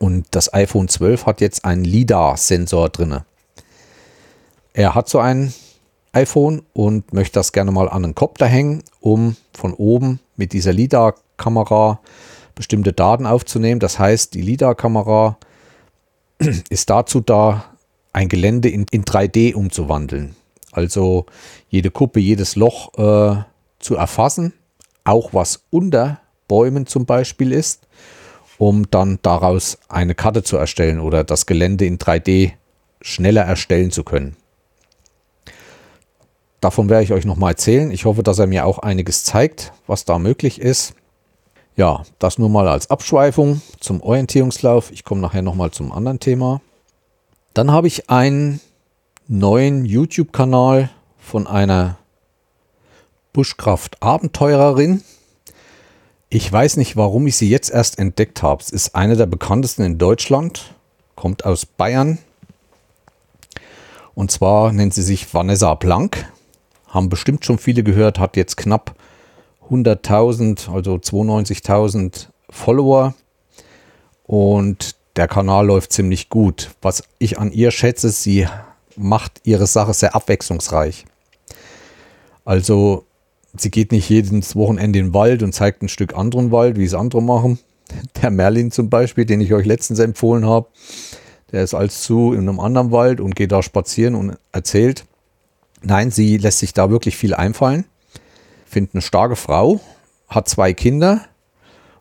Und 0.00 0.26
das 0.32 0.52
iPhone 0.52 0.88
12 0.88 1.24
hat 1.24 1.40
jetzt 1.40 1.64
einen 1.64 1.84
LIDAR-Sensor 1.84 2.88
drin. 2.88 3.20
Er 4.72 4.96
hat 4.96 5.08
so 5.08 5.20
ein 5.20 5.54
iPhone 6.10 6.62
und 6.72 7.12
möchte 7.12 7.34
das 7.34 7.52
gerne 7.52 7.70
mal 7.70 7.88
an 7.88 8.02
einen 8.02 8.16
Kopter 8.16 8.46
hängen, 8.46 8.82
um 8.98 9.36
von 9.52 9.72
oben 9.72 10.18
mit 10.34 10.52
dieser 10.52 10.72
LIDAR-Kamera 10.72 12.00
bestimmte 12.56 12.92
Daten 12.92 13.24
aufzunehmen. 13.24 13.78
Das 13.78 14.00
heißt, 14.00 14.34
die 14.34 14.42
LIDAR-Kamera 14.42 15.38
ist 16.70 16.90
dazu 16.90 17.20
da, 17.20 17.66
ein 18.12 18.28
Gelände 18.28 18.68
in, 18.68 18.84
in 18.90 19.04
3D 19.04 19.54
umzuwandeln. 19.54 20.34
Also 20.72 21.26
jede 21.68 21.90
Kuppe, 21.90 22.18
jedes 22.18 22.56
Loch 22.56 22.92
äh, 22.94 23.44
zu 23.78 23.94
erfassen, 23.94 24.54
auch 25.04 25.32
was 25.32 25.64
unter 25.70 26.20
Bäumen 26.48 26.86
zum 26.86 27.06
Beispiel 27.06 27.52
ist, 27.52 27.86
um 28.58 28.90
dann 28.90 29.18
daraus 29.22 29.78
eine 29.88 30.14
Karte 30.14 30.42
zu 30.42 30.56
erstellen 30.56 30.98
oder 30.98 31.24
das 31.24 31.46
Gelände 31.46 31.84
in 31.84 31.98
3D 31.98 32.52
schneller 33.00 33.42
erstellen 33.42 33.90
zu 33.90 34.02
können. 34.02 34.36
Davon 36.60 36.88
werde 36.88 37.04
ich 37.04 37.12
euch 37.12 37.24
nochmal 37.24 37.52
erzählen. 37.52 37.90
Ich 37.90 38.04
hoffe, 38.04 38.22
dass 38.22 38.38
er 38.38 38.46
mir 38.46 38.66
auch 38.66 38.78
einiges 38.78 39.24
zeigt, 39.24 39.72
was 39.86 40.04
da 40.04 40.18
möglich 40.18 40.60
ist. 40.60 40.94
Ja, 41.74 42.04
das 42.18 42.38
nur 42.38 42.48
mal 42.48 42.68
als 42.68 42.88
Abschweifung 42.90 43.60
zum 43.80 44.00
Orientierungslauf. 44.00 44.92
Ich 44.92 45.04
komme 45.04 45.20
nachher 45.20 45.42
nochmal 45.42 45.70
zum 45.70 45.90
anderen 45.90 46.20
Thema. 46.20 46.60
Dann 47.54 47.72
habe 47.72 47.88
ich 47.88 48.10
einen 48.10 48.60
neuen 49.32 49.86
YouTube-Kanal 49.86 50.90
von 51.16 51.46
einer 51.46 51.96
Buschkraft-Abenteurerin. 53.32 55.02
Ich 56.28 56.52
weiß 56.52 56.76
nicht, 56.76 56.96
warum 56.96 57.26
ich 57.26 57.36
sie 57.38 57.48
jetzt 57.48 57.70
erst 57.70 57.98
entdeckt 57.98 58.42
habe. 58.42 58.62
Es 58.62 58.68
ist 58.68 58.94
eine 58.94 59.16
der 59.16 59.24
bekanntesten 59.24 59.84
in 59.84 59.96
Deutschland, 59.96 60.74
kommt 61.16 61.46
aus 61.46 61.64
Bayern. 61.64 62.18
Und 64.14 64.30
zwar 64.30 64.70
nennt 64.70 64.92
sie 64.92 65.02
sich 65.02 65.32
Vanessa 65.32 65.76
Blank. 65.76 66.30
Haben 66.88 67.08
bestimmt 67.08 67.46
schon 67.46 67.56
viele 67.56 67.82
gehört, 67.82 68.18
hat 68.18 68.36
jetzt 68.36 68.58
knapp 68.58 68.94
100.000, 69.70 70.70
also 70.70 70.96
92.000 70.96 72.26
Follower. 72.50 73.14
Und 74.24 74.94
der 75.16 75.26
Kanal 75.26 75.68
läuft 75.68 75.94
ziemlich 75.94 76.28
gut. 76.28 76.72
Was 76.82 77.02
ich 77.18 77.38
an 77.38 77.50
ihr 77.50 77.70
schätze, 77.70 78.10
sie 78.10 78.46
macht 78.96 79.40
ihre 79.44 79.66
Sache 79.66 79.94
sehr 79.94 80.14
abwechslungsreich. 80.14 81.04
Also 82.44 83.04
sie 83.56 83.70
geht 83.70 83.92
nicht 83.92 84.08
jedes 84.08 84.56
Wochenende 84.56 84.98
in 84.98 85.06
den 85.06 85.14
Wald 85.14 85.42
und 85.42 85.54
zeigt 85.54 85.82
ein 85.82 85.88
Stück 85.88 86.16
anderen 86.16 86.50
Wald, 86.50 86.78
wie 86.78 86.84
es 86.84 86.94
andere 86.94 87.22
machen. 87.22 87.58
Der 88.22 88.30
Merlin 88.30 88.70
zum 88.70 88.90
Beispiel, 88.90 89.24
den 89.24 89.40
ich 89.40 89.52
euch 89.52 89.66
letztens 89.66 89.98
empfohlen 89.98 90.46
habe, 90.46 90.68
der 91.52 91.62
ist 91.62 91.74
als 91.74 92.02
zu 92.02 92.32
in 92.32 92.48
einem 92.48 92.60
anderen 92.60 92.90
Wald 92.92 93.20
und 93.20 93.36
geht 93.36 93.52
da 93.52 93.62
spazieren 93.62 94.14
und 94.14 94.38
erzählt. 94.52 95.04
Nein, 95.82 96.10
sie 96.10 96.38
lässt 96.38 96.60
sich 96.60 96.72
da 96.72 96.90
wirklich 96.90 97.16
viel 97.16 97.34
einfallen. 97.34 97.84
Findet 98.64 98.94
eine 98.94 99.02
starke 99.02 99.36
Frau, 99.36 99.80
hat 100.28 100.48
zwei 100.48 100.72
Kinder 100.72 101.26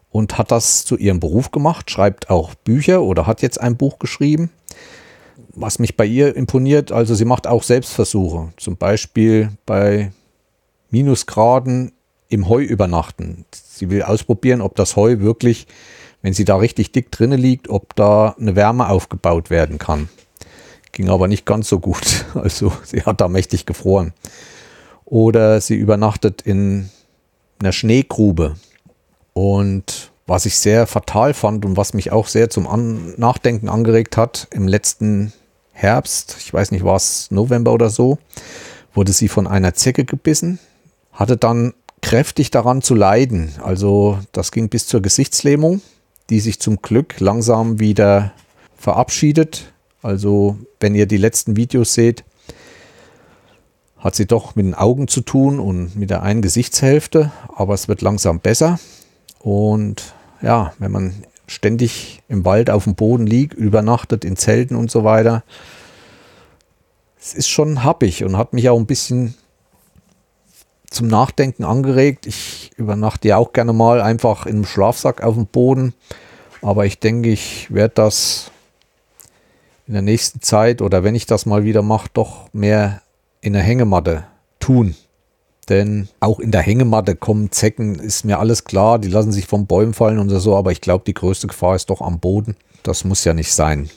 und 0.10 0.38
hat 0.38 0.52
das 0.52 0.86
zu 0.86 0.98
ihrem 0.98 1.20
Beruf 1.20 1.52
gemacht, 1.52 1.92
schreibt 1.92 2.30
auch 2.30 2.54
Bücher 2.56 3.02
oder 3.02 3.28
hat 3.28 3.42
jetzt 3.42 3.60
ein 3.60 3.76
Buch 3.76 4.00
geschrieben. 4.00 4.52
Was 5.54 5.80
mich 5.80 5.98
bei 5.98 6.06
ihr 6.06 6.36
imponiert, 6.36 6.92
also 6.92 7.14
sie 7.14 7.26
macht 7.26 7.46
auch 7.48 7.64
Selbstversuche, 7.64 8.54
zum 8.58 8.78
Beispiel 8.78 9.50
bei 9.66 10.12
Minusgraden 10.90 11.92
im 12.30 12.48
Heu 12.48 12.64
übernachten. 12.64 13.46
Sie 13.52 13.90
will 13.90 14.04
ausprobieren, 14.04 14.62
ob 14.62 14.76
das 14.76 14.96
Heu 14.96 15.20
wirklich, 15.20 15.68
wenn 16.22 16.34
sie 16.34 16.46
da 16.46 16.56
richtig 16.56 16.92
dick 16.94 17.12
drinne 17.12 17.36
liegt, 17.36 17.70
ob 17.70 17.96
da 17.96 18.36
eine 18.40 18.56
Wärme 18.56 18.90
aufgebaut 18.90 19.50
werden 19.50 19.78
kann. 19.78 20.08
Ging 20.94 21.10
aber 21.10 21.28
nicht 21.28 21.46
ganz 21.46 21.68
so 21.68 21.80
gut. 21.80 22.26
Also 22.34 22.72
sie 22.84 23.04
hat 23.04 23.20
da 23.20 23.28
mächtig 23.28 23.66
gefroren. 23.66 24.14
Oder 25.04 25.60
sie 25.60 25.76
übernachtet 25.76 26.42
in 26.44 26.90
einer 27.60 27.74
Schneegrube. 27.74 28.56
Und 29.34 30.12
was 30.28 30.46
ich 30.46 30.58
sehr 30.58 30.88
fatal 30.88 31.34
fand 31.34 31.66
und 31.66 31.76
was 31.76 31.94
mich 31.94 32.12
auch 32.12 32.28
sehr 32.28 32.50
zum 32.50 32.68
Nachdenken 33.18 33.68
angeregt 33.68 34.16
hat, 34.16 34.48
im 34.52 34.68
letzten 34.68 35.34
Herbst, 35.72 36.38
ich 36.40 36.54
weiß 36.54 36.72
nicht, 36.72 36.84
war 36.84 36.96
es 36.96 37.32
November 37.32 37.74
oder 37.74 37.90
so, 37.90 38.18
wurde 38.94 39.14
sie 39.14 39.28
von 39.28 39.48
einer 39.48 39.74
Zecke 39.74 40.06
gebissen 40.06 40.60
hatte 41.12 41.38
dann 41.38 41.74
kräftig 42.02 42.52
daran 42.52 42.82
zu 42.82 42.96
leiden. 42.96 43.54
Also 43.64 44.20
das 44.32 44.52
ging 44.52 44.70
bis 44.70 44.88
zur 44.88 45.02
Gesichtslähmung, 45.02 45.82
die 46.30 46.40
sich 46.40 46.60
zum 46.60 46.82
Glück 46.82 47.20
langsam 47.20 47.80
wieder 47.80 48.34
verabschiedet. 48.76 49.72
Also 50.02 50.58
wenn 50.80 50.96
ihr 50.96 51.06
die 51.06 51.18
letzten 51.18 51.56
Videos 51.56 51.94
seht, 51.94 52.24
hat 54.00 54.16
sie 54.16 54.26
doch 54.26 54.56
mit 54.56 54.66
den 54.66 54.74
Augen 54.74 55.08
zu 55.08 55.22
tun 55.22 55.60
und 55.60 55.96
mit 55.96 56.10
der 56.10 56.24
einen 56.24 56.42
Gesichtshälfte, 56.42 57.32
aber 57.56 57.76
es 57.76 57.88
wird 57.88 58.02
langsam 58.02 58.40
besser. 58.40 58.80
Und 59.38 60.16
ja, 60.42 60.74
wenn 60.80 60.92
man 60.92 61.24
ständig 61.52 62.22
im 62.30 62.46
Wald 62.46 62.70
auf 62.70 62.86
dem 62.86 62.96
Boden 62.96 63.28
liegt, 63.28 63.54
übernachtet 63.54 64.24
in 64.24 64.38
Zelten 64.38 64.76
und 64.76 64.90
so 64.90 65.04
weiter, 65.04 65.44
es 67.20 67.34
ist 67.34 67.50
schon 67.50 67.84
happig 67.84 68.24
und 68.24 68.38
hat 68.38 68.54
mich 68.54 68.70
auch 68.70 68.80
ein 68.80 68.88
bisschen 68.88 69.36
zum 70.90 71.08
Nachdenken 71.08 71.64
angeregt. 71.64 72.26
Ich 72.26 72.72
übernachte 72.78 73.28
ja 73.28 73.38
auch 73.38 73.54
gerne 73.54 73.74
mal 73.74 74.02
einfach 74.02 74.46
im 74.46 74.66
Schlafsack 74.66 75.22
auf 75.22 75.36
dem 75.36 75.46
Boden. 75.46 75.94
Aber 76.62 76.86
ich 76.86 77.00
denke, 77.00 77.30
ich 77.30 77.72
werde 77.72 77.94
das 77.96 78.52
in 79.88 79.94
der 79.94 80.02
nächsten 80.02 80.42
Zeit 80.42 80.82
oder 80.82 81.04
wenn 81.04 81.16
ich 81.16 81.26
das 81.26 81.46
mal 81.46 81.64
wieder 81.64 81.82
mache, 81.82 82.10
doch 82.14 82.52
mehr 82.54 83.02
in 83.42 83.54
der 83.54 83.62
Hängematte 83.62 84.26
tun. 84.60 84.96
Denn 85.72 86.10
auch 86.20 86.42
in 86.42 86.52
der 86.52 86.60
Hängematte 86.60 87.16
kommen 87.16 87.50
Zecken, 87.50 87.96
ist 87.96 88.26
mir 88.26 88.40
alles 88.40 88.66
klar. 88.66 89.00
Die 89.00 89.08
lassen 89.08 89.32
sich 89.32 89.46
vom 89.46 89.68
Bäumen 89.68 89.94
fallen 89.94 90.20
und 90.20 90.28
so. 90.28 90.58
Aber 90.58 90.74
ich 90.74 90.82
glaube, 90.82 91.06
die 91.08 91.14
größte 91.14 91.48
Gefahr 91.48 91.78
ist 91.78 91.90
doch 91.90 92.02
am 92.02 92.20
Boden. 92.20 92.58
Das 92.84 93.06
muss 93.06 93.24
ja 93.24 93.34
nicht 93.34 93.54
sein. 93.54 93.90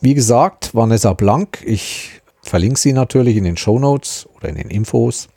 Wie 0.00 0.14
gesagt, 0.14 0.72
Vanessa 0.72 1.12
Blank. 1.14 1.64
Ich 1.66 2.20
verlinke 2.42 2.78
sie 2.78 2.92
natürlich 2.92 3.36
in 3.36 3.42
den 3.42 3.56
Show 3.56 3.80
Notes 3.80 4.28
oder 4.36 4.50
in 4.50 4.54
den 4.54 4.70
Infos. 4.70 5.28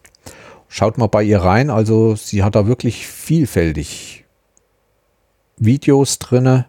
Schaut 0.68 1.00
mal 1.00 1.08
bei 1.08 1.24
ihr 1.24 1.40
rein. 1.40 1.72
Also 1.72 2.16
sie 2.16 2.44
hat 2.44 2.54
da 2.54 2.68
wirklich 2.68 3.08
vielfältig 3.08 4.26
Videos 5.58 6.20
drinne. 6.20 6.68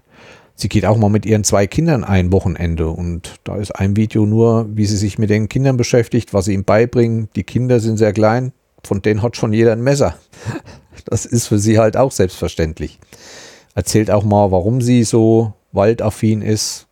Sie 0.54 0.70
geht 0.70 0.86
auch 0.86 0.96
mal 0.96 1.10
mit 1.10 1.26
ihren 1.26 1.44
zwei 1.44 1.66
Kindern 1.66 2.04
ein 2.04 2.32
Wochenende 2.32 2.88
und 2.88 3.34
da 3.44 3.56
ist 3.56 3.72
ein 3.72 3.96
Video 3.96 4.24
nur, 4.24 4.66
wie 4.74 4.86
sie 4.86 4.96
sich 4.96 5.18
mit 5.18 5.28
den 5.28 5.50
Kindern 5.50 5.76
beschäftigt, 5.76 6.32
was 6.32 6.46
sie 6.46 6.54
ihm 6.54 6.64
beibringen. 6.64 7.28
Die 7.36 7.42
Kinder 7.42 7.80
sind 7.80 7.98
sehr 7.98 8.14
klein, 8.14 8.52
von 8.86 9.02
denen 9.02 9.22
hat 9.22 9.36
schon 9.36 9.52
jeder 9.52 9.72
ein 9.72 9.82
Messer. 9.82 10.16
Das 11.06 11.26
ist 11.26 11.48
für 11.48 11.58
sie 11.58 11.78
halt 11.78 11.98
auch 11.98 12.12
selbstverständlich. 12.12 12.98
Erzählt 13.74 14.10
auch 14.10 14.24
mal, 14.24 14.52
warum 14.52 14.80
sie 14.80 15.04
so 15.04 15.52
waldaffin 15.70 16.40
ist. 16.40 16.86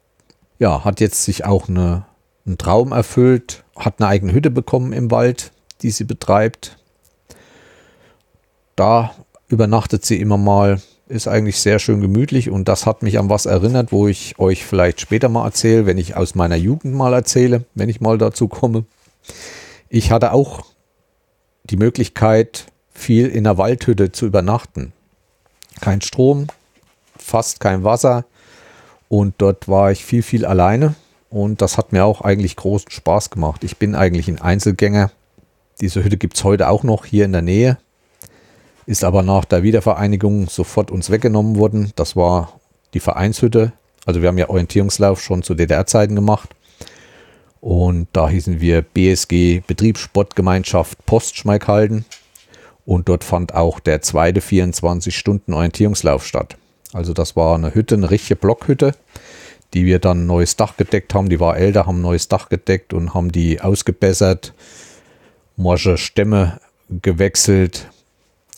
Ja, 0.58 0.84
hat 0.84 1.00
jetzt 1.00 1.24
sich 1.24 1.46
auch 1.46 1.70
eine, 1.70 2.04
einen 2.44 2.58
Traum 2.58 2.92
erfüllt, 2.92 3.64
hat 3.74 4.00
eine 4.00 4.08
eigene 4.08 4.34
Hütte 4.34 4.50
bekommen 4.50 4.92
im 4.92 5.10
Wald, 5.10 5.52
die 5.80 5.90
sie 5.90 6.04
betreibt 6.04 6.76
da 8.76 9.14
übernachtet 9.48 10.04
sie 10.04 10.20
immer 10.20 10.38
mal. 10.38 10.80
Ist 11.08 11.28
eigentlich 11.28 11.58
sehr 11.58 11.78
schön 11.78 12.00
gemütlich 12.00 12.48
und 12.48 12.68
das 12.68 12.86
hat 12.86 13.02
mich 13.02 13.18
an 13.18 13.28
was 13.28 13.44
erinnert, 13.44 13.92
wo 13.92 14.08
ich 14.08 14.38
euch 14.38 14.64
vielleicht 14.64 15.00
später 15.00 15.28
mal 15.28 15.44
erzähle, 15.44 15.84
wenn 15.84 15.98
ich 15.98 16.16
aus 16.16 16.34
meiner 16.34 16.56
Jugend 16.56 16.94
mal 16.94 17.12
erzähle, 17.12 17.64
wenn 17.74 17.90
ich 17.90 18.00
mal 18.00 18.16
dazu 18.16 18.48
komme. 18.48 18.84
Ich 19.90 20.10
hatte 20.10 20.32
auch 20.32 20.64
die 21.64 21.76
Möglichkeit, 21.76 22.66
viel 22.92 23.28
in 23.28 23.44
der 23.44 23.58
Waldhütte 23.58 24.12
zu 24.12 24.26
übernachten. 24.26 24.92
Kein 25.80 26.00
Strom, 26.00 26.48
fast 27.16 27.60
kein 27.60 27.84
Wasser 27.84 28.24
und 29.08 29.34
dort 29.38 29.68
war 29.68 29.90
ich 29.90 30.04
viel, 30.04 30.22
viel 30.22 30.44
alleine 30.44 30.94
und 31.30 31.62
das 31.62 31.78
hat 31.78 31.92
mir 31.92 32.04
auch 32.04 32.20
eigentlich 32.20 32.56
großen 32.56 32.90
Spaß 32.90 33.30
gemacht. 33.30 33.64
Ich 33.64 33.78
bin 33.78 33.94
eigentlich 33.94 34.28
ein 34.28 34.40
Einzelgänger. 34.40 35.10
Diese 35.80 36.04
Hütte 36.04 36.18
gibt 36.18 36.36
es 36.36 36.44
heute 36.44 36.68
auch 36.68 36.82
noch 36.82 37.06
hier 37.06 37.24
in 37.24 37.32
der 37.32 37.42
Nähe 37.42 37.78
ist 38.86 39.04
aber 39.04 39.22
nach 39.22 39.44
der 39.44 39.62
Wiedervereinigung 39.62 40.48
sofort 40.48 40.90
uns 40.90 41.10
weggenommen 41.10 41.56
worden. 41.56 41.92
Das 41.96 42.16
war 42.16 42.60
die 42.94 43.00
Vereinshütte. 43.00 43.72
Also 44.04 44.20
wir 44.20 44.28
haben 44.28 44.38
ja 44.38 44.48
Orientierungslauf 44.48 45.22
schon 45.22 45.42
zu 45.42 45.54
DDR-Zeiten 45.54 46.16
gemacht. 46.16 46.50
Und 47.62 48.08
da 48.12 48.28
hießen 48.28 48.60
wir 48.60 48.82
BSG 48.82 49.62
Betriebssportgemeinschaft 49.64 51.06
Postschmeikhalden. 51.06 52.04
Und 52.84 53.08
dort 53.08 53.22
fand 53.22 53.54
auch 53.54 53.78
der 53.78 54.02
zweite 54.02 54.40
24-Stunden-Orientierungslauf 54.40 56.26
statt. 56.26 56.56
Also 56.92 57.12
das 57.12 57.36
war 57.36 57.54
eine 57.54 57.72
Hütte, 57.72 57.94
eine 57.94 58.10
richtige 58.10 58.34
Blockhütte, 58.34 58.96
die 59.74 59.86
wir 59.86 60.00
dann 60.00 60.26
neues 60.26 60.56
Dach 60.56 60.76
gedeckt 60.76 61.14
haben. 61.14 61.28
Die 61.28 61.38
war 61.38 61.56
älter, 61.56 61.86
haben 61.86 62.00
neues 62.00 62.26
Dach 62.26 62.48
gedeckt 62.48 62.92
und 62.92 63.14
haben 63.14 63.30
die 63.30 63.60
ausgebessert, 63.60 64.54
morsche 65.56 65.98
Stämme 65.98 66.58
gewechselt, 66.88 67.88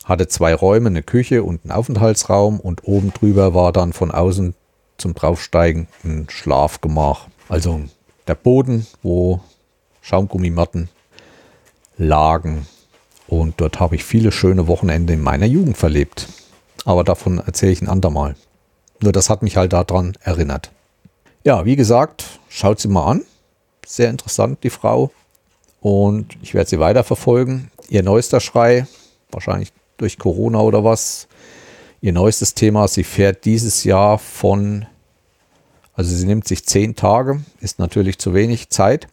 hatte 0.05 0.28
zwei 0.28 0.55
Räume, 0.55 0.88
eine 0.88 1.02
Küche 1.02 1.42
und 1.42 1.62
einen 1.62 1.72
Aufenthaltsraum 1.72 2.59
und 2.59 2.88
oben 2.88 3.12
drüber 3.12 3.52
war 3.52 3.70
dann 3.70 3.92
von 3.92 4.11
außen 4.11 4.55
zum 4.96 5.14
Draufsteigen 5.14 5.88
ein 6.05 6.26
Schlafgemach. 6.30 7.28
Also 7.50 7.82
der 8.26 8.34
Boden, 8.34 8.86
wo 9.02 9.40
Schaumgummimatten 10.00 10.88
lagen. 11.96 12.66
Und 13.26 13.60
dort 13.60 13.80
habe 13.80 13.96
ich 13.96 14.04
viele 14.04 14.32
schöne 14.32 14.66
Wochenende 14.68 15.12
in 15.12 15.22
meiner 15.22 15.46
Jugend 15.46 15.76
verlebt. 15.76 16.28
Aber 16.84 17.04
davon 17.04 17.38
erzähle 17.38 17.72
ich 17.72 17.82
ein 17.82 17.88
andermal. 17.88 18.36
Nur 19.00 19.12
das 19.12 19.30
hat 19.30 19.42
mich 19.42 19.56
halt 19.56 19.72
daran 19.72 20.16
erinnert. 20.22 20.70
Ja, 21.42 21.64
wie 21.64 21.76
gesagt, 21.76 22.40
schaut 22.48 22.80
sie 22.80 22.88
mal 22.88 23.10
an. 23.10 23.24
Sehr 23.86 24.10
interessant, 24.10 24.62
die 24.62 24.70
Frau. 24.70 25.10
Und 25.80 26.38
ich 26.42 26.54
werde 26.54 26.70
sie 26.70 26.78
weiterverfolgen. 26.78 27.70
Ihr 27.88 28.02
neuester 28.02 28.40
Schrei, 28.40 28.86
wahrscheinlich 29.30 29.72
durch 29.98 30.18
Corona 30.18 30.60
oder 30.60 30.84
was. 30.84 31.28
Ihr 32.00 32.12
neuestes 32.12 32.54
Thema, 32.54 32.88
sie 32.88 33.04
fährt 33.04 33.44
dieses 33.44 33.84
Jahr 33.84 34.18
von, 34.18 34.86
also 35.95 36.14
sie 36.14 36.26
nimmt 36.26 36.47
sich 36.47 36.64
zehn 36.64 36.97
Tage, 36.97 37.40
ist 37.61 37.78
natürlich 37.78 38.18
zu 38.18 38.34
wenig 38.34 38.70
Zeit 38.70 39.09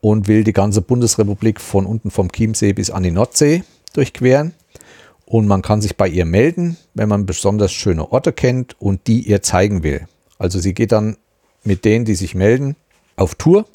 und 0.00 0.28
will 0.28 0.44
die 0.44 0.52
ganze 0.52 0.82
Bundesrepublik 0.82 1.60
von 1.60 1.86
unten 1.86 2.10
vom 2.10 2.30
Chiemsee 2.30 2.72
bis 2.72 2.90
an 2.90 3.02
die 3.02 3.10
Nordsee 3.10 3.64
durchqueren. 3.92 4.54
Und 5.24 5.46
man 5.46 5.62
kann 5.62 5.82
sich 5.82 5.96
bei 5.96 6.08
ihr 6.08 6.24
melden, 6.24 6.78
wenn 6.94 7.08
man 7.08 7.26
besonders 7.26 7.72
schöne 7.72 8.10
Orte 8.12 8.32
kennt 8.32 8.80
und 8.80 9.06
die 9.06 9.28
ihr 9.28 9.42
zeigen 9.42 9.82
will. 9.82 10.06
Also 10.38 10.58
sie 10.58 10.72
geht 10.72 10.92
dann 10.92 11.16
mit 11.64 11.84
denen, 11.84 12.04
die 12.04 12.14
sich 12.14 12.34
melden, 12.34 12.76
auf 13.16 13.34
Tour 13.34 13.66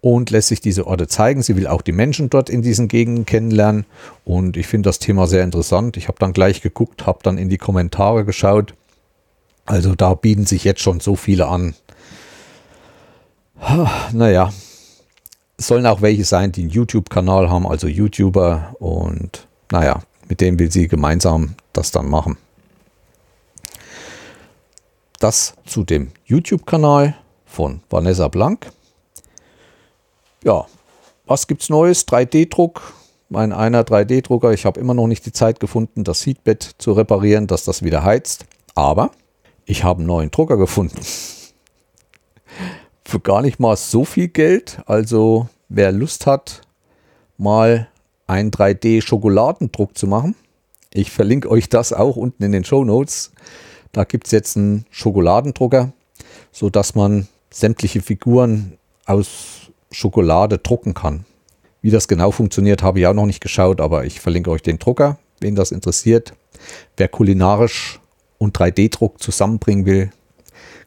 und 0.00 0.30
lässt 0.30 0.48
sich 0.48 0.60
diese 0.60 0.86
Orte 0.86 1.06
zeigen. 1.06 1.42
Sie 1.42 1.56
will 1.56 1.66
auch 1.66 1.82
die 1.82 1.92
Menschen 1.92 2.30
dort 2.30 2.48
in 2.48 2.62
diesen 2.62 2.88
Gegenden 2.88 3.26
kennenlernen 3.26 3.84
und 4.24 4.56
ich 4.56 4.66
finde 4.66 4.88
das 4.88 4.98
Thema 4.98 5.26
sehr 5.26 5.44
interessant. 5.44 5.96
Ich 5.96 6.08
habe 6.08 6.18
dann 6.18 6.32
gleich 6.32 6.62
geguckt, 6.62 7.06
habe 7.06 7.20
dann 7.22 7.36
in 7.36 7.48
die 7.48 7.58
Kommentare 7.58 8.24
geschaut. 8.24 8.74
Also 9.66 9.94
da 9.94 10.14
bieten 10.14 10.46
sich 10.46 10.64
jetzt 10.64 10.80
schon 10.80 11.00
so 11.00 11.16
viele 11.16 11.48
an. 11.48 11.74
Naja, 14.12 14.52
sollen 15.56 15.86
auch 15.86 16.02
welche 16.02 16.24
sein, 16.24 16.52
die 16.52 16.62
einen 16.62 16.70
YouTube-Kanal 16.70 17.48
haben, 17.48 17.66
also 17.66 17.86
YouTuber 17.86 18.76
und 18.78 19.46
naja, 19.70 20.02
mit 20.28 20.40
denen 20.40 20.58
will 20.58 20.70
sie 20.70 20.88
gemeinsam 20.88 21.54
das 21.72 21.90
dann 21.90 22.08
machen. 22.08 22.36
Das 25.18 25.54
zu 25.64 25.84
dem 25.84 26.12
YouTube-Kanal 26.26 27.14
von 27.46 27.80
Vanessa 27.88 28.28
Blank. 28.28 28.70
Ja, 30.42 30.66
was 31.24 31.46
gibt's 31.46 31.70
Neues? 31.70 32.06
3D-Druck. 32.06 32.92
Mein 33.30 33.52
einer 33.52 33.84
3D-Drucker. 33.84 34.52
Ich 34.52 34.66
habe 34.66 34.78
immer 34.78 34.92
noch 34.92 35.06
nicht 35.06 35.24
die 35.24 35.32
Zeit 35.32 35.58
gefunden, 35.60 36.04
das 36.04 36.20
Seatbed 36.20 36.74
zu 36.78 36.92
reparieren, 36.92 37.46
dass 37.46 37.64
das 37.64 37.82
wieder 37.82 38.04
heizt. 38.04 38.44
Aber 38.74 39.12
ich 39.66 39.84
habe 39.84 40.00
einen 40.00 40.06
neuen 40.06 40.30
Drucker 40.30 40.56
gefunden. 40.56 41.00
Für 43.04 43.20
gar 43.20 43.42
nicht 43.42 43.60
mal 43.60 43.76
so 43.76 44.04
viel 44.04 44.28
Geld. 44.28 44.80
Also 44.86 45.48
wer 45.68 45.92
Lust 45.92 46.26
hat, 46.26 46.62
mal 47.36 47.88
einen 48.26 48.50
3D-Schokoladendruck 48.50 49.96
zu 49.96 50.06
machen. 50.06 50.34
Ich 50.92 51.10
verlinke 51.10 51.50
euch 51.50 51.68
das 51.68 51.92
auch 51.92 52.16
unten 52.16 52.42
in 52.44 52.52
den 52.52 52.64
Show 52.64 52.84
Notes. 52.84 53.32
Da 53.92 54.04
gibt 54.04 54.26
es 54.26 54.32
jetzt 54.32 54.56
einen 54.56 54.86
Schokoladendrucker, 54.90 55.92
sodass 56.52 56.94
man 56.94 57.28
sämtliche 57.50 58.00
Figuren 58.00 58.78
aus 59.06 59.70
Schokolade 59.90 60.58
drucken 60.58 60.94
kann. 60.94 61.24
Wie 61.82 61.90
das 61.90 62.08
genau 62.08 62.30
funktioniert, 62.30 62.82
habe 62.82 63.00
ich 63.00 63.06
auch 63.06 63.14
noch 63.14 63.26
nicht 63.26 63.40
geschaut, 63.40 63.80
aber 63.80 64.04
ich 64.04 64.20
verlinke 64.20 64.50
euch 64.50 64.62
den 64.62 64.78
Drucker, 64.78 65.18
wen 65.40 65.54
das 65.54 65.70
interessiert. 65.70 66.32
Wer 66.96 67.08
kulinarisch 67.08 68.00
und 68.44 68.56
3D-Druck 68.56 69.20
zusammenbringen 69.20 69.86
will, 69.86 70.10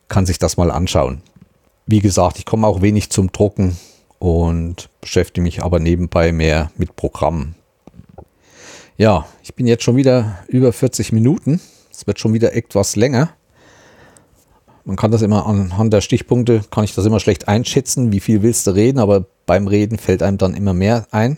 kann 0.08 0.26
sich 0.26 0.40
das 0.40 0.58
mal 0.58 0.72
anschauen. 0.72 1.22
Wie 1.86 2.00
gesagt, 2.00 2.38
ich 2.38 2.46
komme 2.46 2.68
auch 2.68 2.82
wenig 2.82 3.10
zum 3.10 3.32
Drucken 3.32 3.78
und 4.20 4.90
beschäftige 5.02 5.42
mich 5.42 5.64
aber 5.64 5.80
nebenbei 5.80 6.32
mehr 6.32 6.72
mit 6.78 6.96
Programmen. 6.96 7.56
Ja, 8.98 9.28
ich 9.44 9.54
bin 9.54 9.68
jetzt 9.68 9.84
schon 9.84 9.96
wieder 9.96 10.40
über 10.48 10.74
40 10.74 11.12
Minuten. 11.12 11.62
Es 11.92 12.08
wird 12.08 12.20
schon 12.20 12.34
wieder 12.34 12.54
etwas 12.54 12.96
länger. 12.96 13.30
Man 14.86 14.96
kann 14.96 15.12
das 15.12 15.22
immer 15.22 15.46
anhand 15.46 15.92
der 15.92 16.02
Stichpunkte, 16.02 16.62
kann 16.72 16.86
ich 16.86 16.96
das 16.96 17.06
immer 17.06 17.20
schlecht 17.20 17.48
einschätzen, 17.48 18.12
wie 18.14 18.22
viel 18.22 18.42
willst 18.42 18.66
du 18.68 18.72
reden, 18.72 19.00
aber 19.00 19.26
beim 19.46 19.68
Reden 19.68 19.98
fällt 19.98 20.24
einem 20.24 20.38
dann 20.38 20.54
immer 20.54 20.74
mehr 20.74 21.08
ein. 21.12 21.38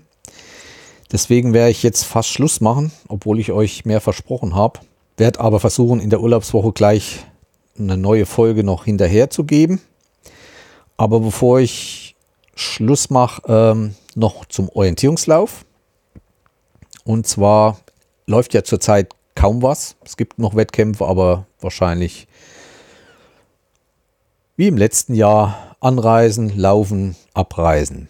Deswegen 1.11 1.53
werde 1.53 1.71
ich 1.71 1.81
jetzt 1.81 2.03
fast 2.03 2.29
Schluss 2.29 2.61
machen, 2.61 2.91
obwohl 3.07 3.39
ich 3.39 3.51
euch 3.51 3.85
mehr 3.85 4.01
versprochen 4.01 4.53
habe. 4.53 4.79
Werde 5.19 5.41
aber 5.41 5.59
versuchen, 5.59 5.99
in 5.99 6.09
der 6.09 6.21
Urlaubswoche 6.21 6.71
gleich 6.71 7.25
eine 7.77 7.97
neue 7.97 8.25
Folge 8.25 8.63
noch 8.63 8.85
hinterher 8.85 9.29
zu 9.29 9.43
geben. 9.43 9.81
Aber 10.97 11.19
bevor 11.19 11.59
ich 11.59 12.15
Schluss 12.55 13.09
mache, 13.09 13.41
ähm, 13.47 13.95
noch 14.15 14.45
zum 14.45 14.69
Orientierungslauf. 14.69 15.65
Und 17.03 17.27
zwar 17.27 17.79
läuft 18.25 18.53
ja 18.53 18.63
zurzeit 18.63 19.13
kaum 19.35 19.61
was. 19.61 19.95
Es 20.03 20.17
gibt 20.17 20.39
noch 20.39 20.55
Wettkämpfe, 20.55 21.05
aber 21.05 21.45
wahrscheinlich 21.61 22.27
wie 24.57 24.67
im 24.67 24.77
letzten 24.77 25.15
Jahr 25.15 25.75
anreisen, 25.79 26.57
laufen, 26.57 27.15
abreisen. 27.33 28.09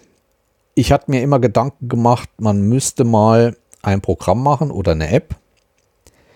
Ich 0.73 0.91
hatte 0.91 1.11
mir 1.11 1.21
immer 1.21 1.39
Gedanken 1.39 1.89
gemacht, 1.89 2.29
man 2.39 2.61
müsste 2.61 3.03
mal 3.03 3.55
ein 3.83 4.01
Programm 4.01 4.41
machen 4.41 4.71
oder 4.71 4.93
eine 4.93 5.11
App, 5.11 5.35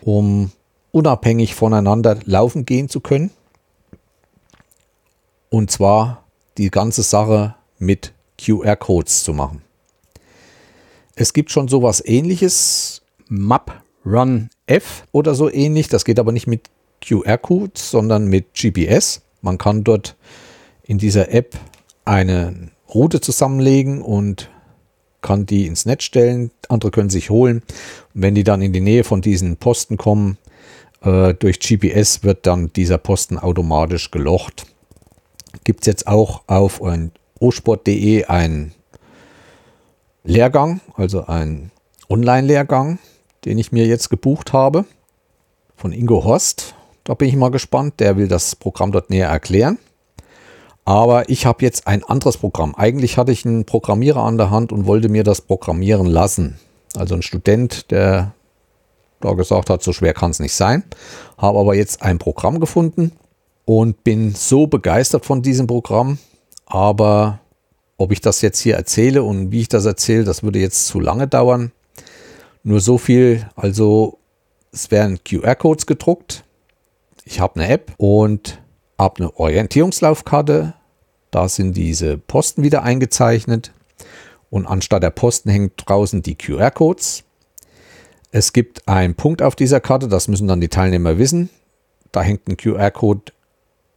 um 0.02 0.52
unabhängig 0.94 1.56
voneinander 1.56 2.18
laufen 2.24 2.66
gehen 2.66 2.88
zu 2.88 3.02
können. 3.02 3.32
Und 5.50 5.70
zwar 5.70 6.24
die 6.58 6.70
ganze 6.70 7.04
Sache 7.04 7.56
mit 7.78 8.14
QR-Codes 8.42 9.24
zu 9.24 9.34
machen. 9.34 9.62
Es 11.16 11.34
gibt 11.34 11.52
schon 11.52 11.68
sowas 11.68 12.02
ähnliches, 12.06 13.02
Map 13.28 13.82
Run 14.06 14.50
F 14.66 15.06
oder 15.12 15.36
so 15.36 15.52
ähnlich. 15.52 15.88
Das 15.88 16.06
geht 16.06 16.20
aber 16.20 16.32
nicht 16.32 16.48
mit 16.48 16.70
QR-Codes, 17.02 17.92
sondern 17.92 18.28
mit 18.28 18.54
GPS. 18.54 19.22
Man 19.42 19.58
kann 19.58 19.84
dort 19.84 20.16
in 20.84 20.98
dieser 20.98 21.32
App 21.32 21.58
eine 22.06 22.70
Route 22.94 23.22
zusammenlegen 23.22 24.02
und 24.02 24.50
kann 25.22 25.46
die 25.46 25.68
ins 25.68 25.86
Netz 25.86 26.04
stellen. 26.04 26.52
Andere 26.70 26.92
können 26.92 27.10
sich 27.10 27.30
holen. 27.30 27.64
Und 28.14 28.22
wenn 28.22 28.36
die 28.36 28.44
dann 28.44 28.62
in 28.62 28.74
die 28.74 28.82
Nähe 28.82 29.04
von 29.04 29.22
diesen 29.22 29.58
Posten 29.58 29.98
kommen, 29.98 30.38
äh, 31.04 31.34
durch 31.34 31.60
GPS 31.60 32.24
wird 32.24 32.46
dann 32.48 32.72
dieser 32.74 32.98
Posten 32.98 33.38
automatisch 33.38 34.12
gelocht. 34.12 34.66
Gibt 35.64 35.82
es 35.82 35.88
jetzt 35.88 36.08
auch 36.08 36.44
auf 36.48 36.82
osport.de 37.40 38.26
einen 38.26 38.74
Lehrgang, 40.24 40.82
also 40.96 41.26
einen 41.26 41.72
Online-Lehrgang, 42.10 43.00
den 43.46 43.58
ich 43.58 43.72
mir 43.72 43.86
jetzt 43.86 44.10
gebucht 44.10 44.54
habe, 44.54 44.86
von 45.76 45.92
Ingo 45.92 46.24
Horst. 46.24 46.76
Da 47.04 47.14
bin 47.14 47.28
ich 47.28 47.36
mal 47.36 47.52
gespannt. 47.52 48.00
Der 48.00 48.16
will 48.16 48.28
das 48.28 48.56
Programm 48.56 48.92
dort 48.92 49.10
näher 49.10 49.28
erklären. 49.28 49.78
Aber 50.86 51.30
ich 51.30 51.46
habe 51.46 51.64
jetzt 51.64 51.88
ein 51.88 52.04
anderes 52.04 52.38
Programm. 52.38 52.76
Eigentlich 52.76 53.18
hatte 53.18 53.32
ich 53.32 53.46
einen 53.46 53.66
Programmierer 53.66 54.24
an 54.24 54.38
der 54.38 54.50
Hand 54.50 54.72
und 54.72 54.86
wollte 54.86 55.10
mir 55.10 55.24
das 55.24 55.42
programmieren 55.42 56.08
lassen. 56.08 56.60
Also 56.96 57.16
ein 57.16 57.22
Student, 57.22 57.92
der 57.92 58.34
da 59.24 59.34
gesagt 59.34 59.70
hat, 59.70 59.84
so 59.84 59.94
schwer 59.94 60.14
kann 60.14 60.32
es 60.32 60.40
nicht 60.40 60.54
sein. 60.54 60.84
Habe 61.38 61.60
aber 61.60 61.76
jetzt 61.76 62.02
ein 62.02 62.20
Programm 62.20 62.60
gefunden 62.60 63.12
und 63.66 64.04
bin 64.04 64.34
so 64.36 64.68
begeistert 64.68 65.26
von 65.26 65.42
diesem 65.42 65.68
Programm, 65.68 66.18
aber 66.66 67.40
ob 67.98 68.12
ich 68.12 68.22
das 68.22 68.42
jetzt 68.42 68.60
hier 68.60 68.76
erzähle 68.76 69.24
und 69.24 69.52
wie 69.52 69.62
ich 69.62 69.70
das 69.70 69.86
erzähle, 69.86 70.24
das 70.24 70.44
würde 70.44 70.60
jetzt 70.60 70.88
zu 70.88 71.00
lange 71.00 71.28
dauern. 71.28 71.72
Nur 72.64 72.80
so 72.80 72.98
viel, 72.98 73.48
also 73.56 74.18
es 74.72 74.90
werden 74.92 75.20
QR-Codes 75.24 75.86
gedruckt. 75.86 76.44
Ich 77.26 77.40
habe 77.40 77.60
eine 77.60 77.70
App 77.70 77.94
und 77.98 78.60
habe 78.98 79.18
eine 79.18 79.36
Orientierungslaufkarte. 79.38 80.74
Da 81.32 81.50
sind 81.50 81.78
diese 81.78 82.18
Posten 82.18 82.64
wieder 82.64 82.84
eingezeichnet. 82.84 83.72
Und 84.50 84.66
anstatt 84.66 85.04
der 85.04 85.10
Posten 85.10 85.50
hängen 85.50 85.72
draußen 85.78 86.22
die 86.22 86.36
QR-Codes. 86.36 87.24
Es 88.36 88.52
gibt 88.52 88.88
einen 88.88 89.14
Punkt 89.14 89.44
auf 89.44 89.56
dieser 89.56 89.80
Karte, 89.80 90.08
das 90.08 90.28
müssen 90.28 90.48
dann 90.48 90.60
die 90.60 90.68
Teilnehmer 90.68 91.20
wissen. 91.20 91.52
Da 92.12 92.24
hängt 92.24 92.48
ein 92.48 92.58
QR-Code 92.58 93.32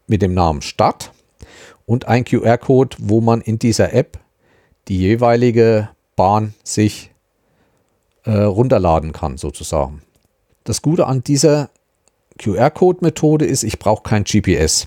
mit 0.08 0.20
dem 0.20 0.34
Namen 0.34 0.60
Start 0.60 1.10
und 1.86 2.06
ein 2.06 2.26
QR-Code, 2.26 2.98
wo 3.00 3.22
man 3.22 3.40
in 3.40 3.58
dieser 3.58 3.94
App 3.94 4.18
die 4.88 4.98
jeweilige 4.98 5.88
Bahn 6.16 6.52
sich 6.62 7.12
äh, 8.24 8.30
runterladen 8.30 9.12
kann, 9.12 9.38
sozusagen. 9.38 10.02
Das 10.64 10.82
Gute 10.82 11.06
an 11.06 11.24
dieser 11.24 11.70
QR-Code-Methode 12.38 13.46
ist, 13.46 13.62
ich 13.62 13.78
brauche 13.78 14.02
kein 14.02 14.24
GPS. 14.24 14.86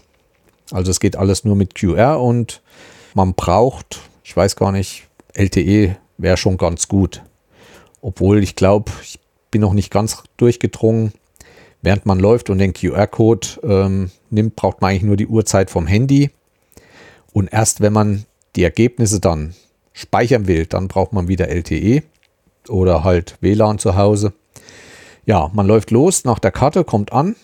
Also 0.69 0.91
es 0.91 0.99
geht 0.99 1.15
alles 1.15 1.43
nur 1.43 1.55
mit 1.55 1.73
QR 1.73 2.21
und 2.21 2.61
man 3.15 3.33
braucht, 3.33 3.99
ich 4.23 4.37
weiß 4.37 4.55
gar 4.55 4.71
nicht, 4.71 5.07
LTE 5.33 5.97
wäre 6.19 6.37
schon 6.37 6.57
ganz 6.57 6.87
gut. 6.87 7.23
Obwohl 7.99 8.43
ich 8.43 8.55
glaube, 8.55 8.91
ich 9.01 9.17
bin 9.51 9.61
noch 9.61 9.73
nicht 9.73 9.91
ganz 9.91 10.23
durchgedrungen. 10.37 11.13
Während 11.81 12.05
man 12.05 12.19
läuft 12.19 12.49
und 12.49 12.57
den 12.57 12.73
QR-Code 12.73 13.47
ähm, 13.63 14.11
nimmt, 14.29 14.55
braucht 14.55 14.81
man 14.81 14.91
eigentlich 14.91 15.03
nur 15.03 15.15
die 15.15 15.27
Uhrzeit 15.27 15.69
vom 15.69 15.87
Handy. 15.87 16.29
Und 17.31 17.51
erst 17.51 17.79
wenn 17.81 17.93
man 17.93 18.25
die 18.55 18.63
Ergebnisse 18.63 19.19
dann 19.19 19.55
speichern 19.93 20.47
will, 20.47 20.65
dann 20.65 20.87
braucht 20.87 21.13
man 21.13 21.27
wieder 21.27 21.47
LTE 21.47 22.03
oder 22.67 23.03
halt 23.03 23.37
WLAN 23.41 23.79
zu 23.79 23.95
Hause. 23.95 24.33
Ja, 25.25 25.49
man 25.53 25.67
läuft 25.67 25.91
los 25.91 26.25
nach 26.25 26.39
der 26.39 26.51
Karte, 26.51 26.83
kommt 26.83 27.13
an, 27.13 27.35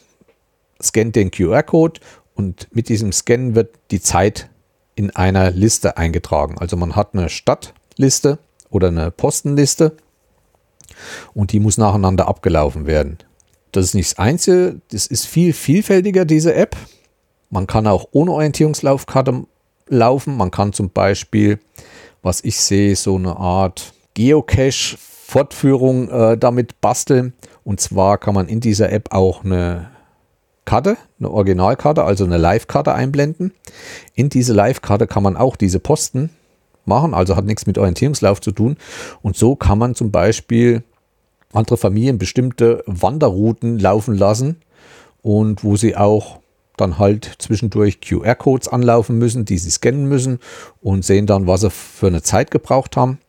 scannt 0.81 1.15
den 1.15 1.31
QR-Code 1.31 1.99
und 2.33 2.67
mit 2.71 2.89
diesem 2.89 3.11
Scan 3.11 3.55
wird 3.55 3.75
die 3.91 4.01
Zeit 4.01 4.49
in 4.95 5.15
einer 5.15 5.51
Liste 5.51 5.97
eingetragen. 5.97 6.57
Also 6.59 6.77
man 6.77 6.95
hat 6.95 7.13
eine 7.13 7.29
Stadtliste 7.29 8.39
oder 8.69 8.87
eine 8.87 9.11
Postenliste 9.11 9.95
und 11.35 11.51
die 11.51 11.59
muss 11.59 11.77
nacheinander 11.77 12.27
abgelaufen 12.27 12.87
werden. 12.87 13.19
Das 13.71 13.85
ist 13.85 13.93
nicht 13.93 14.11
das 14.11 14.17
Einzige, 14.17 14.81
das 14.89 15.05
ist 15.05 15.27
viel 15.27 15.53
vielfältiger, 15.53 16.25
diese 16.25 16.55
App. 16.55 16.75
Man 17.51 17.67
kann 17.67 17.85
auch 17.85 18.07
ohne 18.11 18.31
Orientierungslaufkarte 18.31 19.43
laufen. 19.87 20.37
Man 20.37 20.49
kann 20.49 20.73
zum 20.73 20.89
Beispiel, 20.89 21.59
was 22.23 22.43
ich 22.43 22.59
sehe, 22.59 22.95
so 22.95 23.15
eine 23.15 23.35
Art 23.35 23.93
Geocache-Fortführung 24.15 26.09
äh, 26.09 26.37
damit 26.37 26.81
basteln. 26.81 27.33
Und 27.63 27.79
zwar 27.81 28.17
kann 28.17 28.33
man 28.33 28.47
in 28.47 28.61
dieser 28.61 28.91
App 28.91 29.11
auch 29.11 29.43
eine 29.43 29.91
Karte, 30.63 30.97
eine 31.19 31.29
Originalkarte, 31.29 32.03
also 32.03 32.23
eine 32.23 32.37
Live-Karte 32.37 32.93
einblenden. 32.93 33.51
In 34.13 34.29
diese 34.29 34.53
Live-Karte 34.53 35.05
kann 35.05 35.21
man 35.21 35.37
auch 35.37 35.57
diese 35.57 35.79
Posten 35.79 36.29
machen, 36.85 37.13
also 37.13 37.35
hat 37.35 37.45
nichts 37.45 37.67
mit 37.67 37.77
Orientierungslauf 37.77 38.39
zu 38.41 38.51
tun. 38.51 38.77
Und 39.21 39.35
so 39.35 39.55
kann 39.55 39.77
man 39.77 39.95
zum 39.95 40.11
Beispiel 40.11 40.83
andere 41.53 41.77
Familien 41.77 42.17
bestimmte 42.17 42.83
Wanderrouten 42.85 43.79
laufen 43.79 44.15
lassen 44.15 44.57
und 45.21 45.63
wo 45.63 45.75
sie 45.75 45.95
auch 45.95 46.39
dann 46.77 46.99
halt 46.99 47.35
zwischendurch 47.39 48.01
QR-Codes 48.01 48.67
anlaufen 48.67 49.17
müssen, 49.17 49.45
die 49.45 49.57
sie 49.57 49.69
scannen 49.69 50.07
müssen 50.07 50.39
und 50.81 51.05
sehen 51.05 51.25
dann, 51.25 51.47
was 51.47 51.61
sie 51.61 51.69
für 51.69 52.07
eine 52.07 52.21
Zeit 52.21 52.51
gebraucht 52.51 52.97
haben. 52.97 53.19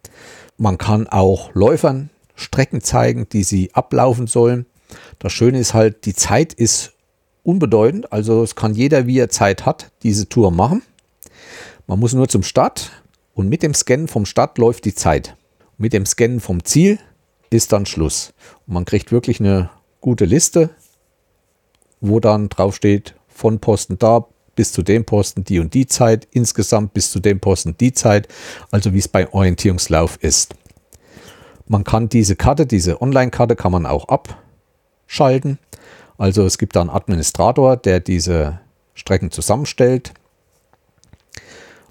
Man 0.57 0.79
kann 0.79 1.07
auch 1.07 1.55
Läufern 1.55 2.11
Strecken 2.35 2.83
zeigen, 2.83 3.29
die 3.31 3.45
sie 3.45 3.75
ablaufen 3.75 4.27
sollen. 4.27 4.67
Das 5.19 5.33
Schöne 5.33 5.59
ist 5.59 5.75
halt, 5.75 6.05
die 6.05 6.15
Zeit 6.15 6.53
ist 6.53 6.93
unbedeutend, 7.43 8.13
also 8.13 8.43
es 8.43 8.55
kann 8.55 8.75
jeder, 8.75 9.07
wie 9.07 9.19
er 9.19 9.29
Zeit 9.29 9.65
hat, 9.65 9.91
diese 10.03 10.29
Tour 10.29 10.51
machen. 10.51 10.83
Man 11.87 11.99
muss 11.99 12.13
nur 12.13 12.29
zum 12.29 12.43
Start 12.43 12.91
und 13.35 13.49
mit 13.49 13.63
dem 13.63 13.75
Scannen 13.75 14.09
vom 14.09 14.27
Start 14.27 14.59
läuft 14.59 14.85
die 14.85 14.95
Zeit. 14.95 15.37
Mit 15.79 15.93
dem 15.93 16.07
Scannen 16.07 16.41
vom 16.41 16.65
Ziel 16.65 16.99
ist 17.51 17.73
dann 17.73 17.87
Schluss. 17.87 18.33
Und 18.67 18.75
man 18.75 18.85
kriegt 18.85 19.13
wirklich 19.13 19.41
eine 19.41 19.71
gute 20.01 20.25
Liste, 20.25 20.71
wo 22.01 22.21
dann 22.21 22.49
drauf 22.49 22.77
steht, 22.77 23.15
von 23.29 23.59
Posten 23.59 23.99
da 23.99 24.27
bis 24.55 24.73
zu 24.73 24.83
dem 24.83 25.05
Posten 25.05 25.45
die 25.45 25.61
und 25.61 25.75
die 25.75 25.87
Zeit, 25.87 26.27
insgesamt 26.31 26.95
bis 26.95 27.11
zu 27.11 27.21
dem 27.21 27.41
Posten 27.41 27.77
die 27.79 27.93
Zeit, 27.93 28.27
also 28.71 28.93
wie 28.95 28.99
es 28.99 29.09
bei 29.09 29.31
Orientierungslauf 29.33 30.17
ist. 30.23 30.55
Man 31.69 31.85
kann 31.85 32.09
diese 32.09 32.37
Karte, 32.37 32.67
diese 32.67 33.03
Online-Karte 33.03 33.57
kann 33.57 33.73
man 33.73 33.87
auch 33.87 34.09
abschalten. 34.09 35.59
Also 36.17 36.47
es 36.47 36.59
gibt 36.59 36.77
da 36.77 36.81
einen 36.81 36.91
Administrator, 36.91 37.77
der 37.77 38.01
diese 38.01 38.61
Strecken 38.95 39.31
zusammenstellt. 39.31 40.15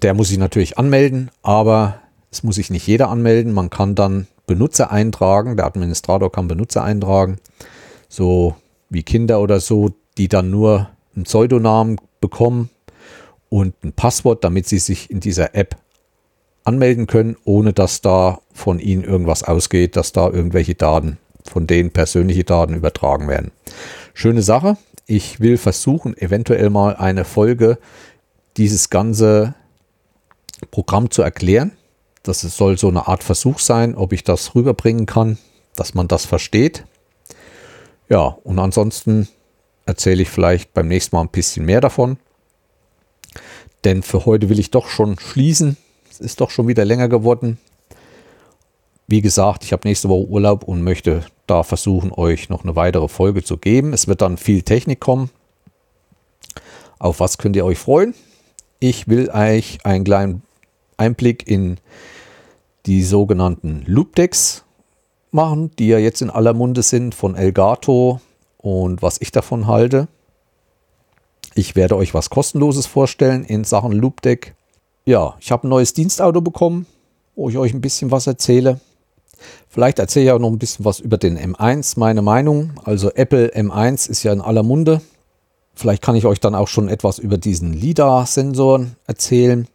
Der 0.02 0.14
muss 0.14 0.28
sich 0.28 0.38
natürlich 0.38 0.78
anmelden, 0.78 1.30
aber 1.42 2.00
es 2.30 2.42
muss 2.42 2.56
sich 2.56 2.70
nicht 2.70 2.86
jeder 2.86 3.08
anmelden. 3.08 3.52
Man 3.52 3.70
kann 3.70 3.94
dann 3.94 4.26
Benutzer 4.46 4.90
eintragen. 4.90 5.56
Der 5.56 5.66
Administrator 5.66 6.30
kann 6.30 6.48
Benutzer 6.48 6.82
eintragen. 6.84 7.38
So 8.08 8.54
wie 8.88 9.02
Kinder 9.02 9.40
oder 9.40 9.60
so, 9.60 9.90
die 10.16 10.28
dann 10.28 10.50
nur 10.50 10.88
einen 11.14 11.24
Pseudonamen 11.24 12.00
bekommen 12.20 12.70
und 13.48 13.74
ein 13.84 13.92
Passwort, 13.92 14.44
damit 14.44 14.66
sie 14.66 14.78
sich 14.78 15.10
in 15.10 15.20
dieser 15.20 15.54
App 15.54 15.76
anmelden 16.64 17.06
können, 17.06 17.36
ohne 17.44 17.72
dass 17.72 18.00
da 18.00 18.40
von 18.52 18.78
ihnen 18.78 19.04
irgendwas 19.04 19.42
ausgeht, 19.42 19.96
dass 19.96 20.12
da 20.12 20.28
irgendwelche 20.28 20.74
Daten, 20.74 21.18
von 21.44 21.66
denen 21.66 21.90
persönliche 21.90 22.44
Daten 22.44 22.74
übertragen 22.74 23.28
werden. 23.28 23.52
Schöne 24.14 24.42
Sache. 24.42 24.76
Ich 25.06 25.38
will 25.38 25.56
versuchen, 25.56 26.16
eventuell 26.16 26.70
mal 26.70 26.96
eine 26.96 27.24
Folge 27.24 27.78
dieses 28.56 28.90
ganze 28.90 29.54
Programm 30.70 31.10
zu 31.10 31.22
erklären. 31.22 31.72
Das 32.26 32.40
soll 32.40 32.76
so 32.76 32.88
eine 32.88 33.06
Art 33.06 33.22
Versuch 33.22 33.60
sein, 33.60 33.94
ob 33.94 34.12
ich 34.12 34.24
das 34.24 34.54
rüberbringen 34.56 35.06
kann, 35.06 35.38
dass 35.76 35.94
man 35.94 36.08
das 36.08 36.24
versteht. 36.24 36.84
Ja, 38.08 38.36
und 38.42 38.58
ansonsten 38.58 39.28
erzähle 39.84 40.22
ich 40.22 40.28
vielleicht 40.28 40.74
beim 40.74 40.88
nächsten 40.88 41.14
Mal 41.14 41.22
ein 41.22 41.28
bisschen 41.28 41.64
mehr 41.64 41.80
davon. 41.80 42.18
Denn 43.84 44.02
für 44.02 44.26
heute 44.26 44.48
will 44.48 44.58
ich 44.58 44.72
doch 44.72 44.88
schon 44.88 45.18
schließen. 45.20 45.76
Es 46.10 46.18
ist 46.18 46.40
doch 46.40 46.50
schon 46.50 46.66
wieder 46.66 46.84
länger 46.84 47.08
geworden. 47.08 47.58
Wie 49.06 49.20
gesagt, 49.20 49.62
ich 49.62 49.72
habe 49.72 49.86
nächste 49.86 50.08
Woche 50.08 50.26
Urlaub 50.26 50.64
und 50.64 50.82
möchte 50.82 51.24
da 51.46 51.62
versuchen, 51.62 52.10
euch 52.12 52.48
noch 52.48 52.64
eine 52.64 52.74
weitere 52.74 53.06
Folge 53.06 53.44
zu 53.44 53.56
geben. 53.56 53.92
Es 53.92 54.08
wird 54.08 54.20
dann 54.20 54.36
viel 54.36 54.62
Technik 54.62 54.98
kommen. 54.98 55.30
Auf 56.98 57.20
was 57.20 57.38
könnt 57.38 57.54
ihr 57.54 57.64
euch 57.64 57.78
freuen? 57.78 58.14
Ich 58.80 59.06
will 59.06 59.30
euch 59.30 59.78
einen 59.84 60.02
kleinen 60.02 60.42
Einblick 60.96 61.46
in 61.46 61.78
die 62.86 63.02
sogenannten 63.02 63.82
Loopdecks 63.86 64.64
machen, 65.30 65.70
die 65.78 65.88
ja 65.88 65.98
jetzt 65.98 66.22
in 66.22 66.30
aller 66.30 66.54
Munde 66.54 66.82
sind 66.82 67.14
von 67.14 67.34
Elgato 67.34 68.20
und 68.58 69.02
was 69.02 69.20
ich 69.20 69.32
davon 69.32 69.66
halte. 69.66 70.08
Ich 71.54 71.74
werde 71.74 71.96
euch 71.96 72.14
was 72.14 72.30
kostenloses 72.30 72.86
vorstellen 72.86 73.44
in 73.44 73.64
Sachen 73.64 73.92
Loopdeck. 73.92 74.54
Ja, 75.04 75.36
ich 75.40 75.50
habe 75.52 75.66
ein 75.66 75.70
neues 75.70 75.94
Dienstauto 75.94 76.40
bekommen, 76.40 76.86
wo 77.34 77.48
ich 77.48 77.58
euch 77.58 77.72
ein 77.72 77.80
bisschen 77.80 78.10
was 78.10 78.26
erzähle. 78.26 78.80
Vielleicht 79.68 79.98
erzähle 79.98 80.26
ich 80.26 80.32
auch 80.32 80.38
noch 80.38 80.50
ein 80.50 80.58
bisschen 80.58 80.84
was 80.84 81.00
über 81.00 81.18
den 81.18 81.38
M1, 81.38 81.98
meine 81.98 82.22
Meinung. 82.22 82.72
Also 82.84 83.10
Apple 83.10 83.54
M1 83.54 84.08
ist 84.08 84.22
ja 84.22 84.32
in 84.32 84.40
aller 84.40 84.62
Munde. 84.62 85.00
Vielleicht 85.74 86.02
kann 86.02 86.16
ich 86.16 86.24
euch 86.24 86.40
dann 86.40 86.54
auch 86.54 86.68
schon 86.68 86.88
etwas 86.88 87.18
über 87.18 87.36
diesen 87.36 87.72
LIDAR-Sensor 87.72 88.86
erzählen. 89.06 89.68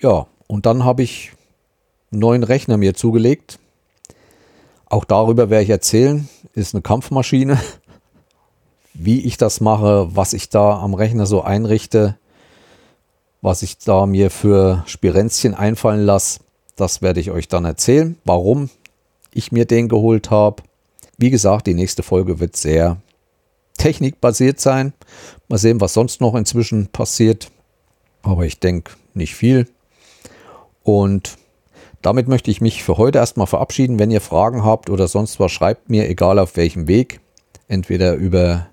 Ja, 0.00 0.26
und 0.46 0.66
dann 0.66 0.84
habe 0.84 1.02
ich 1.02 1.32
neuen 2.18 2.42
Rechner 2.42 2.76
mir 2.76 2.94
zugelegt. 2.94 3.58
Auch 4.86 5.04
darüber 5.04 5.50
werde 5.50 5.64
ich 5.64 5.70
erzählen. 5.70 6.28
Ist 6.54 6.74
eine 6.74 6.82
Kampfmaschine 6.82 7.58
wie 8.94 9.20
ich 9.20 9.36
das 9.36 9.60
mache, 9.60 10.08
was 10.14 10.32
ich 10.32 10.48
da 10.48 10.78
am 10.78 10.94
Rechner 10.94 11.26
so 11.26 11.42
einrichte, 11.42 12.16
was 13.42 13.62
ich 13.62 13.78
da 13.78 14.06
mir 14.06 14.30
für 14.30 14.84
Spirenzchen 14.86 15.54
einfallen 15.54 16.06
lasse, 16.06 16.40
das 16.76 17.02
werde 17.02 17.20
ich 17.20 17.30
euch 17.30 17.48
dann 17.48 17.64
erzählen, 17.64 18.16
warum 18.24 18.70
ich 19.32 19.52
mir 19.52 19.64
den 19.64 19.88
geholt 19.88 20.30
habe. 20.30 20.62
Wie 21.18 21.30
gesagt, 21.30 21.66
die 21.66 21.74
nächste 21.74 22.02
Folge 22.02 22.40
wird 22.40 22.56
sehr 22.56 22.96
technikbasiert 23.76 24.60
sein. 24.60 24.92
Mal 25.48 25.58
sehen, 25.58 25.80
was 25.80 25.92
sonst 25.92 26.20
noch 26.20 26.34
inzwischen 26.34 26.86
passiert. 26.86 27.50
Aber 28.22 28.46
ich 28.46 28.60
denke 28.60 28.92
nicht 29.12 29.34
viel. 29.34 29.68
Und 30.82 31.36
damit 32.04 32.28
möchte 32.28 32.50
ich 32.50 32.60
mich 32.60 32.84
für 32.84 32.98
heute 32.98 33.16
erstmal 33.18 33.46
verabschieden. 33.46 33.98
Wenn 33.98 34.10
ihr 34.10 34.20
Fragen 34.20 34.62
habt 34.62 34.90
oder 34.90 35.08
sonst 35.08 35.40
was, 35.40 35.50
schreibt 35.50 35.88
mir, 35.88 36.06
egal 36.06 36.38
auf 36.38 36.54
welchem 36.56 36.86
Weg. 36.86 37.20
Entweder 37.66 38.12
über 38.14 38.66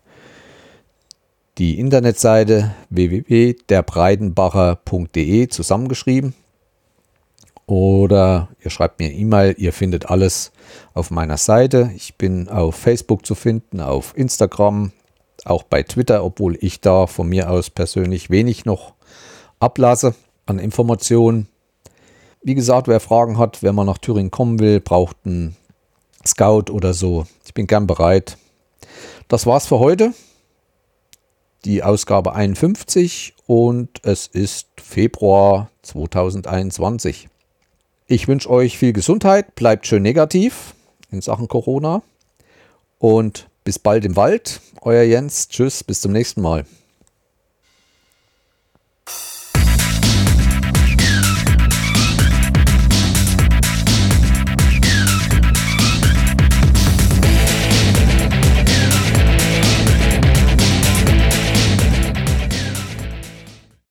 die 1.57 1.79
Internetseite 1.79 2.75
www.derbreidenbacher.de 2.89 5.47
zusammengeschrieben. 5.47 6.33
Oder 7.67 8.49
ihr 8.61 8.69
schreibt 8.69 8.99
mir 8.99 9.13
E-Mail, 9.13 9.55
ihr 9.57 9.71
findet 9.71 10.09
alles 10.09 10.51
auf 10.93 11.09
meiner 11.09 11.37
Seite. 11.37 11.89
Ich 11.95 12.15
bin 12.15 12.49
auf 12.49 12.75
Facebook 12.75 13.25
zu 13.25 13.33
finden, 13.33 13.79
auf 13.79 14.11
Instagram, 14.17 14.91
auch 15.45 15.63
bei 15.63 15.83
Twitter, 15.83 16.25
obwohl 16.25 16.57
ich 16.59 16.81
da 16.81 17.07
von 17.07 17.29
mir 17.29 17.49
aus 17.49 17.69
persönlich 17.69 18.29
wenig 18.29 18.65
noch 18.65 18.91
ablasse 19.61 20.15
an 20.45 20.59
Informationen. 20.59 21.47
Wie 22.43 22.55
gesagt, 22.55 22.87
wer 22.87 22.99
Fragen 22.99 23.37
hat, 23.37 23.61
wer 23.61 23.71
mal 23.71 23.83
nach 23.83 23.99
Thüringen 23.99 24.31
kommen 24.31 24.59
will, 24.59 24.79
braucht 24.79 25.17
einen 25.25 25.55
Scout 26.25 26.71
oder 26.71 26.93
so. 26.93 27.25
Ich 27.45 27.53
bin 27.53 27.67
gern 27.67 27.85
bereit. 27.85 28.37
Das 29.27 29.45
war's 29.45 29.67
für 29.67 29.79
heute 29.79 30.13
die 31.65 31.83
Ausgabe 31.83 32.33
51 32.33 33.35
und 33.45 34.03
es 34.03 34.25
ist 34.25 34.67
Februar 34.81 35.69
2021. 35.83 37.29
Ich 38.07 38.27
wünsche 38.27 38.49
euch 38.49 38.77
viel 38.77 38.93
Gesundheit, 38.93 39.53
bleibt 39.53 39.85
schön 39.85 40.01
negativ 40.01 40.73
in 41.11 41.21
Sachen 41.21 41.47
Corona 41.47 42.01
und 42.97 43.47
bis 43.63 43.77
bald 43.77 44.03
im 44.05 44.15
Wald. 44.15 44.61
Euer 44.81 45.03
Jens, 45.03 45.47
tschüss, 45.47 45.83
bis 45.83 46.01
zum 46.01 46.11
nächsten 46.11 46.41
Mal. 46.41 46.65